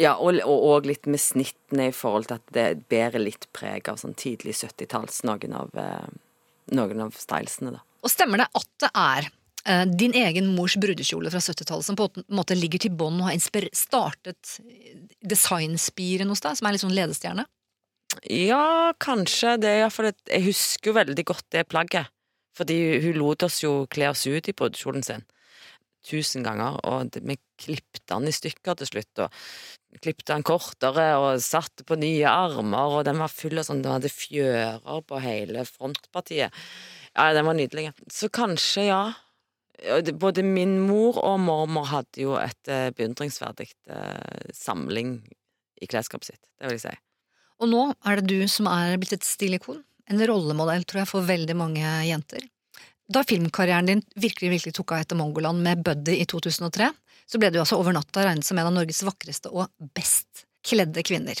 Ja, 0.00 0.16
og, 0.16 0.40
og, 0.48 0.88
litt 0.88 1.06
med 1.10 1.20
snittene 1.20 1.90
i 1.90 1.94
forhold 1.94 2.30
til 2.30 2.40
at 2.40 2.54
det 2.56 2.66
bærer 2.90 3.22
litt 3.22 3.46
preg 3.54 3.90
av 3.92 4.00
sånn 4.00 4.16
tidlig 4.18 4.56
70-talls, 4.62 5.20
noen 5.28 5.54
eh, 5.54 6.08
noen 6.72 7.04
av 7.04 7.14
stylesene, 7.18 7.76
da. 7.76 7.82
Og 8.02 8.10
stemmer 8.10 8.42
det 8.42 8.48
at 8.58 8.70
det 8.82 8.90
er 8.98 9.28
eh, 9.68 9.84
din 9.86 10.16
egen 10.18 10.48
mors 10.56 10.74
brudekjole 10.80 11.30
fra 11.30 11.42
70-tallet 11.44 11.86
som 11.86 11.98
på 11.98 12.08
en 12.08 12.26
måte 12.34 12.56
ligger 12.58 12.82
til 12.82 12.94
bånn 12.96 13.20
og 13.20 13.28
har 13.28 13.68
startet 13.76 14.56
designspiren 15.20 16.32
hos 16.32 16.42
deg, 16.42 16.58
som 16.58 16.66
er 16.66 16.74
litt 16.74 16.84
sånn 16.86 16.96
ledestjerne? 16.96 17.46
Ja, 18.28 18.92
kanskje. 19.00 19.56
Det 19.62 19.72
iallfall 19.80 20.12
Jeg 20.28 20.46
husker 20.46 20.90
jo 20.90 20.98
veldig 20.98 21.24
godt 21.26 21.46
det 21.54 21.68
plagget. 21.68 22.10
Fordi 22.56 22.76
hun 23.00 23.16
lot 23.16 23.42
oss 23.46 23.62
jo 23.62 23.86
kle 23.90 24.10
oss 24.12 24.26
ut 24.28 24.48
i 24.48 24.54
brudekjolen 24.56 25.04
sin. 25.06 25.24
Tusen 26.04 26.44
ganger. 26.44 26.78
Og 26.84 27.16
vi 27.22 27.38
klippte 27.60 28.04
den 28.12 28.28
i 28.28 28.34
stykker 28.34 28.76
til 28.78 28.90
slutt. 28.90 29.24
Og 29.24 30.00
klippte 30.02 30.34
den 30.34 30.44
kortere 30.46 31.08
og 31.20 31.42
satte 31.44 31.86
på 31.88 31.98
nye 32.00 32.28
armer. 32.28 32.98
Og 32.98 33.06
den 33.08 33.20
var 33.22 33.32
full 33.32 33.58
av 33.58 33.68
sånn 33.68 33.82
Den 33.84 33.96
hadde 33.96 34.12
fjører 34.12 35.04
på 35.08 35.22
hele 35.24 35.66
frontpartiet. 35.68 36.52
Ja, 37.12 37.32
den 37.36 37.48
var 37.48 37.56
nydelig. 37.58 37.90
Så 38.12 38.28
kanskje. 38.32 38.88
Ja, 38.92 39.04
Både 40.14 40.44
min 40.46 40.76
mor 40.86 41.16
og 41.18 41.40
mormor 41.42 41.88
hadde 41.90 42.20
jo 42.22 42.36
et 42.38 42.68
eh, 42.70 42.92
beundringsverdig 42.94 43.72
eh, 43.90 44.52
samling 44.54 45.16
i 45.82 45.88
klesskapet 45.90 46.28
sitt. 46.28 46.44
Det 46.60 46.68
vil 46.68 46.76
jeg 46.76 46.84
si. 46.84 46.92
Og 47.60 47.70
nå 47.70 47.82
er 48.06 48.20
det 48.20 48.30
du 48.30 48.48
som 48.50 48.68
er 48.70 48.96
blitt 49.00 49.16
et 49.16 49.26
stilikon. 49.26 49.82
En 50.10 50.22
rollemodell, 50.28 50.84
tror 50.88 51.02
jeg, 51.02 51.10
for 51.10 51.28
veldig 51.28 51.56
mange 51.58 51.92
jenter. 52.08 52.48
Da 53.12 53.22
filmkarrieren 53.26 53.88
din 53.88 54.02
virkelig 54.16 54.50
virkelig 54.56 54.74
tok 54.78 54.94
av 54.94 55.04
etter 55.04 55.18
Mongoland 55.18 55.62
med 55.64 55.82
Buddy 55.84 56.16
i 56.22 56.26
2003, 56.28 56.90
så 57.28 57.40
ble 57.40 57.50
du 57.52 57.60
altså 57.60 57.78
over 57.80 57.94
natta 57.96 58.24
regnet 58.26 58.46
som 58.46 58.58
en 58.58 58.68
av 58.70 58.74
Norges 58.74 59.02
vakreste 59.06 59.52
og 59.52 59.70
best 59.96 60.44
kledde 60.66 61.04
kvinner. 61.06 61.38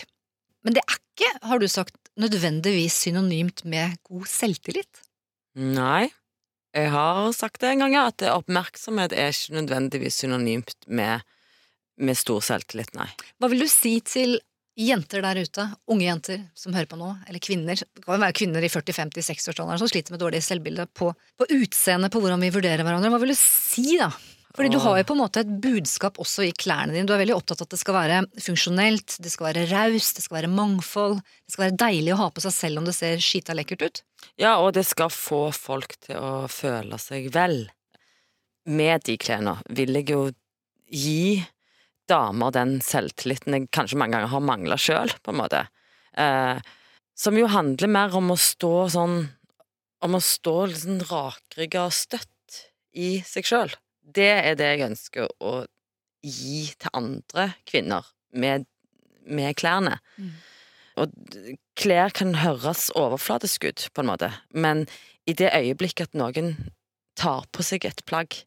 Men 0.62 0.76
det 0.76 0.82
er 0.84 0.98
ikke, 0.98 1.30
har 1.48 1.62
du 1.62 1.68
sagt, 1.70 1.96
nødvendigvis 2.20 2.96
synonymt 3.06 3.64
med 3.68 3.96
god 4.08 4.26
selvtillit? 4.30 5.02
Nei. 5.58 6.10
Jeg 6.72 6.88
har 6.94 7.32
sagt 7.36 7.60
det 7.60 7.72
en 7.72 7.84
gang, 7.84 7.96
at 8.00 8.24
oppmerksomhet 8.32 9.12
er 9.12 9.34
ikke 9.34 9.58
nødvendigvis 9.58 10.22
synonymt 10.22 10.86
med, 10.86 11.20
med 12.00 12.16
stor 12.16 12.40
selvtillit, 12.44 12.94
nei. 12.96 13.10
Hva 13.36 13.50
vil 13.52 13.64
du 13.64 13.68
si 13.68 13.98
til 14.08 14.38
jenter 14.78 15.22
der 15.24 15.40
ute, 15.44 15.64
unge 15.92 16.06
jenter 16.06 16.44
som 16.56 16.74
hører 16.74 16.88
på 16.88 16.98
nå, 17.00 17.10
eller 17.28 17.42
kvinner, 17.44 17.76
det 17.76 18.04
kan 18.04 18.16
jo 18.16 18.22
være 18.24 18.36
kvinner 18.38 18.64
i 18.64 18.70
40-50-60-årsalderen 18.72 19.80
som 19.82 19.90
sliter 19.90 20.14
med 20.14 20.22
dårlig 20.22 20.42
selvbilde 20.44 20.86
på, 20.96 21.10
på 21.12 21.48
utseendet, 21.58 22.12
på 22.12 22.22
hvordan 22.22 22.40
vi 22.42 22.52
vurderer 22.54 22.84
hverandre. 22.86 23.12
Hva 23.12 23.20
vil 23.22 23.34
du 23.34 23.38
si, 23.38 23.98
da? 24.00 24.10
Fordi 24.52 24.68
du 24.68 24.78
har 24.84 24.98
jo 25.00 25.04
på 25.08 25.14
en 25.16 25.22
måte 25.22 25.40
et 25.40 25.52
budskap 25.64 26.18
også 26.20 26.44
i 26.44 26.52
klærne 26.52 26.92
dine. 26.92 27.06
Du 27.08 27.14
er 27.14 27.22
veldig 27.22 27.38
opptatt 27.38 27.62
av 27.62 27.68
at 27.70 27.72
det 27.72 27.80
skal 27.80 27.96
være 27.96 28.18
funksjonelt, 28.44 29.14
det 29.24 29.32
skal 29.32 29.48
være 29.48 29.64
raust, 29.70 30.18
det 30.18 30.24
skal 30.26 30.38
være 30.42 30.50
mangfold. 30.52 31.22
Det 31.46 31.54
skal 31.54 31.64
være 31.64 31.78
deilig 31.80 32.12
å 32.12 32.18
ha 32.20 32.26
på 32.34 32.44
seg 32.44 32.54
selv 32.56 32.82
om 32.82 32.88
det 32.88 32.96
ser 32.96 33.22
skita 33.24 33.56
lekkert 33.56 33.86
ut. 33.86 34.02
Ja, 34.40 34.58
og 34.60 34.74
det 34.76 34.84
skal 34.88 35.12
få 35.12 35.46
folk 35.56 35.96
til 36.04 36.20
å 36.20 36.44
føle 36.52 37.00
seg 37.00 37.30
vel. 37.32 37.64
Med 38.68 39.08
de 39.08 39.16
klærne 39.18 39.56
vil 39.72 39.96
jeg 39.96 40.12
jo 40.12 40.26
gi 40.92 41.40
damer 42.12 42.54
den 42.54 42.76
selvtilliten 42.84 43.56
jeg 43.56 43.70
kanskje 43.74 43.98
mange 44.00 44.16
ganger 44.16 44.32
har 44.34 44.44
mangla 44.44 44.78
sjøl, 44.80 45.12
på 45.24 45.32
en 45.32 45.40
måte. 45.40 45.64
Eh, 46.12 46.58
som 47.18 47.38
jo 47.38 47.48
handler 47.50 47.90
mer 47.92 48.16
om 48.18 48.32
å 48.34 48.40
stå 48.40 48.74
sånn 48.92 49.22
Om 50.02 50.16
å 50.18 50.18
stå 50.20 50.54
litt 50.66 50.80
sånn 50.82 51.04
rakrygga 51.06 51.84
og 51.86 51.94
støtt 51.94 52.56
i 52.98 53.20
seg 53.22 53.46
sjøl. 53.46 53.70
Det 54.02 54.32
er 54.34 54.56
det 54.58 54.70
jeg 54.72 54.88
ønsker 54.88 55.28
å 55.38 55.52
gi 56.26 56.64
til 56.74 56.90
andre 56.98 57.44
kvinner 57.70 58.08
med, 58.34 58.66
med 59.22 59.54
klærne. 59.60 60.00
Mm. 60.18 60.32
Og 60.98 61.14
klær 61.78 62.10
kan 62.18 62.34
høres 62.42 62.88
overflatisk 62.98 63.68
ut, 63.70 63.86
på 63.94 64.02
en 64.02 64.10
måte, 64.10 64.32
men 64.50 64.88
i 65.22 65.36
det 65.38 65.52
øyeblikket 65.54 66.10
at 66.10 66.18
noen 66.18 66.56
tar 67.14 67.46
på 67.54 67.62
seg 67.62 67.86
et 67.86 68.02
plagg, 68.02 68.42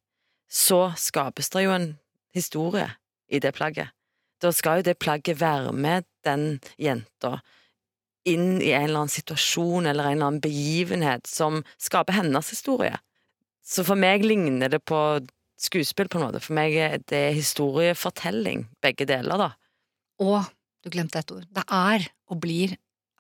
så 0.52 0.90
skapes 1.00 1.56
det 1.56 1.64
jo 1.66 1.72
en 1.72 1.90
historie 2.36 2.92
i 3.32 3.42
det 3.44 3.54
plagget. 3.58 3.94
Da 4.42 4.52
skal 4.54 4.82
jo 4.82 4.90
det 4.90 5.00
plagget 5.00 5.40
være 5.40 5.72
med 5.74 6.06
den 6.26 6.60
jenta 6.82 7.40
inn 8.26 8.58
i 8.62 8.72
en 8.74 8.88
eller 8.88 9.04
annen 9.04 9.14
situasjon 9.14 9.86
eller 9.86 10.08
en 10.08 10.18
eller 10.18 10.30
annen 10.30 10.44
begivenhet 10.44 11.30
som 11.30 11.62
skaper 11.82 12.18
hennes 12.18 12.50
historie. 12.50 12.98
Så 13.66 13.86
for 13.86 13.98
meg 13.98 14.26
ligner 14.26 14.72
det 14.74 14.82
på 14.86 15.00
skuespill, 15.62 16.10
på 16.12 16.20
en 16.20 16.28
måte. 16.28 16.42
For 16.44 16.58
meg 16.58 16.76
er 16.78 16.98
det 17.10 17.24
historiefortelling, 17.38 18.68
begge 18.84 19.08
deler, 19.10 19.40
da. 19.40 19.52
Og 20.22 20.42
du 20.84 20.92
glemte 20.94 21.22
et 21.22 21.32
ord. 21.34 21.46
Det 21.50 21.64
er 21.72 22.10
og 22.30 22.42
blir 22.44 22.76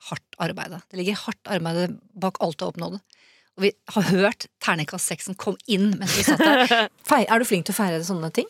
hardt 0.09 0.37
arbeid. 0.41 0.75
Det 0.89 0.99
ligger 0.99 1.21
hardt 1.25 1.53
arbeid 1.53 1.97
bak 2.21 2.41
alt 2.43 2.59
du 2.59 2.65
har 2.65 2.73
oppnådd. 2.73 2.99
Og 3.55 3.63
vi 3.63 3.71
har 3.95 4.09
hørt 4.11 4.49
terningkast 4.61 5.09
seksen 5.09 5.37
kom 5.39 5.55
inn 5.71 5.93
mens 5.95 6.17
vi 6.17 6.25
satt 6.27 6.43
der. 6.43 6.89
Er 7.29 7.39
du 7.39 7.47
flink 7.47 7.65
til 7.65 7.73
å 7.73 7.79
feire 7.79 8.03
sånne 8.03 8.29
ting? 8.35 8.49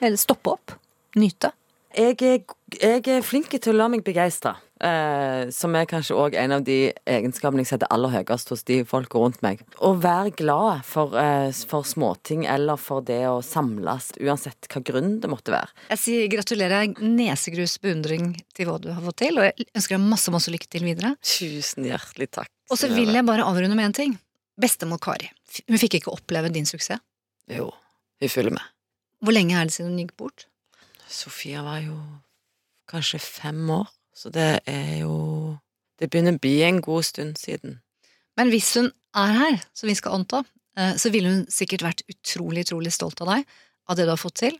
Eller 0.00 0.20
stoppe 0.20 0.56
opp? 0.56 0.76
Nyte? 1.16 1.52
Jeg 1.96 2.18
er, 2.20 2.42
jeg 2.76 3.08
er 3.08 3.22
flink 3.24 3.54
til 3.54 3.72
å 3.72 3.76
la 3.76 3.86
meg 3.88 4.02
begeistre. 4.04 4.56
Eh, 4.76 5.48
som 5.56 5.72
er 5.72 5.86
kanskje 5.88 6.16
òg 6.20 6.34
en 6.36 6.52
av 6.58 6.64
de 6.66 6.90
egenskapene 7.08 7.62
jeg 7.64 7.70
setter 7.70 7.88
aller 7.94 8.12
høyest 8.12 8.50
hos 8.52 8.66
de 8.68 8.82
folka 8.84 9.16
rundt 9.22 9.40
meg. 9.40 9.62
Å 9.80 9.94
være 9.96 10.34
glad 10.36 10.84
for, 10.84 11.16
eh, 11.16 11.48
for 11.70 11.88
småting 11.88 12.44
eller 12.44 12.76
for 12.76 13.00
det 13.00 13.22
å 13.24 13.40
samles, 13.40 14.10
uansett 14.20 14.68
hva 14.68 14.84
grunn 14.84 15.16
det 15.22 15.32
måtte 15.32 15.54
være. 15.56 15.72
Jeg 15.94 16.02
sier 16.02 16.28
gratulerer, 16.28 16.92
nesegrus 17.00 17.78
beundring 17.80 18.34
til 18.52 18.68
hva 18.68 18.76
du 18.78 18.92
har 18.92 19.00
fått 19.00 19.16
til, 19.24 19.38
og 19.40 19.48
jeg 19.48 19.66
ønsker 19.72 19.96
deg 19.96 20.04
masse, 20.12 20.36
masse 20.36 20.52
lykke 20.52 20.68
til 20.68 20.84
videre. 20.84 21.16
Tusen 21.24 21.88
hjertelig 21.88 22.30
takk. 22.36 22.52
Og 22.68 22.76
så 22.76 22.92
vil 22.92 23.08
jeg 23.16 23.24
bare 23.24 23.48
avrunde 23.48 23.74
med 23.74 23.86
en 23.86 23.96
ting. 23.96 24.18
Bestemor 24.60 25.00
Kari. 25.00 25.30
Hun 25.66 25.80
fikk 25.80 26.02
ikke 26.02 26.12
oppleve 26.12 26.52
din 26.52 26.68
suksess. 26.68 27.00
Jo, 27.48 27.72
hun 28.20 28.28
følger 28.28 28.52
med. 28.52 28.75
Hvor 29.24 29.34
lenge 29.34 29.56
er 29.56 29.68
det 29.68 29.74
siden 29.74 29.94
hun 29.94 30.02
gikk 30.04 30.16
bort? 30.18 30.46
Sofia 31.08 31.62
var 31.64 31.80
jo 31.84 31.96
kanskje 32.90 33.20
fem 33.22 33.62
år, 33.70 33.88
så 34.14 34.30
det 34.32 34.60
er 34.66 34.98
jo 35.04 35.56
Det 35.96 36.10
begynner 36.12 36.34
å 36.36 36.40
bli 36.44 36.58
en 36.60 36.82
god 36.84 37.06
stund 37.08 37.38
siden. 37.40 37.78
Men 38.36 38.50
hvis 38.52 38.74
hun 38.76 38.90
er 39.16 39.30
her, 39.32 39.54
som 39.72 39.88
vi 39.88 39.94
skal 39.96 40.18
anta, 40.18 40.42
eh, 40.76 40.92
så 41.00 41.08
ville 41.08 41.30
hun 41.30 41.46
sikkert 41.48 41.86
vært 41.86 42.02
utrolig, 42.12 42.66
utrolig 42.66 42.92
stolt 42.92 43.22
av 43.24 43.30
deg, 43.32 43.46
av 43.88 43.96
det 43.96 44.04
du 44.04 44.12
har 44.12 44.20
fått 44.20 44.36
til, 44.42 44.58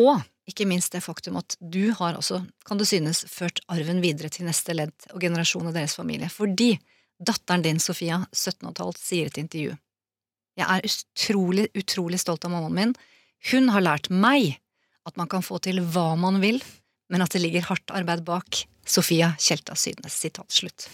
og 0.00 0.22
ikke 0.48 0.64
minst 0.64 0.96
det 0.96 1.02
faktum 1.04 1.36
at 1.36 1.56
du 1.60 1.92
har 1.98 2.16
også, 2.16 2.40
kan 2.64 2.80
det 2.80 2.88
synes, 2.88 3.26
ført 3.28 3.60
arven 3.68 4.00
videre 4.00 4.30
til 4.32 4.48
neste 4.48 4.72
ledd 4.72 5.10
og 5.12 5.20
generasjon 5.20 5.68
av 5.68 5.76
deres 5.76 5.98
familie, 5.98 6.30
fordi 6.32 6.72
datteren 7.20 7.62
din, 7.66 7.80
Sofia, 7.82 8.22
17,5, 8.32 8.96
sier 8.96 9.28
i 9.28 9.34
et 9.34 9.40
intervju 9.44 9.76
Jeg 10.58 10.66
er 10.66 10.88
utrolig, 10.88 11.68
utrolig 11.76 12.18
stolt 12.20 12.44
av 12.44 12.50
mammaen 12.52 12.74
min. 12.74 12.94
Hun 13.48 13.70
har 13.72 13.84
lært 13.84 14.10
meg 14.12 14.58
at 15.08 15.16
man 15.16 15.30
kan 15.30 15.44
få 15.44 15.58
til 15.64 15.80
hva 15.80 16.12
man 16.20 16.40
vil, 16.42 16.60
men 17.10 17.24
at 17.24 17.32
det 17.34 17.42
ligger 17.42 17.64
hardt 17.70 17.94
arbeid 17.96 18.24
bak. 18.26 18.64
Sofia 18.86 19.34
Tjelta 19.38 19.76
Sydnes. 19.78 20.16
Sitat 20.16 20.52
slutt. 20.52 20.88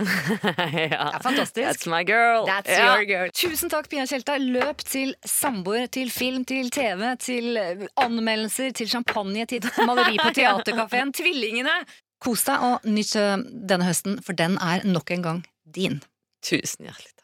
ja, 0.00 1.10
er 1.14 1.22
fantastisk. 1.22 1.66
That's 1.66 1.88
my 1.90 2.04
girl. 2.04 2.46
That's 2.46 2.70
yeah. 2.70 2.94
your 2.94 3.04
girl. 3.04 3.30
Tusen 3.34 3.70
takk, 3.72 3.88
Pia 3.90 4.06
Tjelta. 4.08 4.38
Løp 4.40 4.84
til 4.86 5.14
samboer, 5.26 5.88
til 5.92 6.12
film, 6.14 6.44
til 6.48 6.70
TV, 6.72 7.04
til 7.20 7.58
eh, 7.60 7.86
anmeldelser, 8.00 8.72
til 8.76 8.88
champagne, 8.88 9.46
til 9.50 9.66
maleri 9.88 10.16
på 10.22 10.32
Teaterkafeen. 10.36 11.12
Tvillingene! 11.16 11.74
Kos 12.20 12.44
deg 12.48 12.66
og 12.66 12.88
nyt 12.88 13.14
eh, 13.16 13.36
denne 13.72 13.88
høsten, 13.88 14.20
for 14.24 14.36
den 14.36 14.58
er 14.60 14.86
nok 14.88 15.12
en 15.16 15.26
gang 15.26 15.46
din. 15.64 16.00
Tusen 16.44 16.88
hjertelig. 16.88 17.19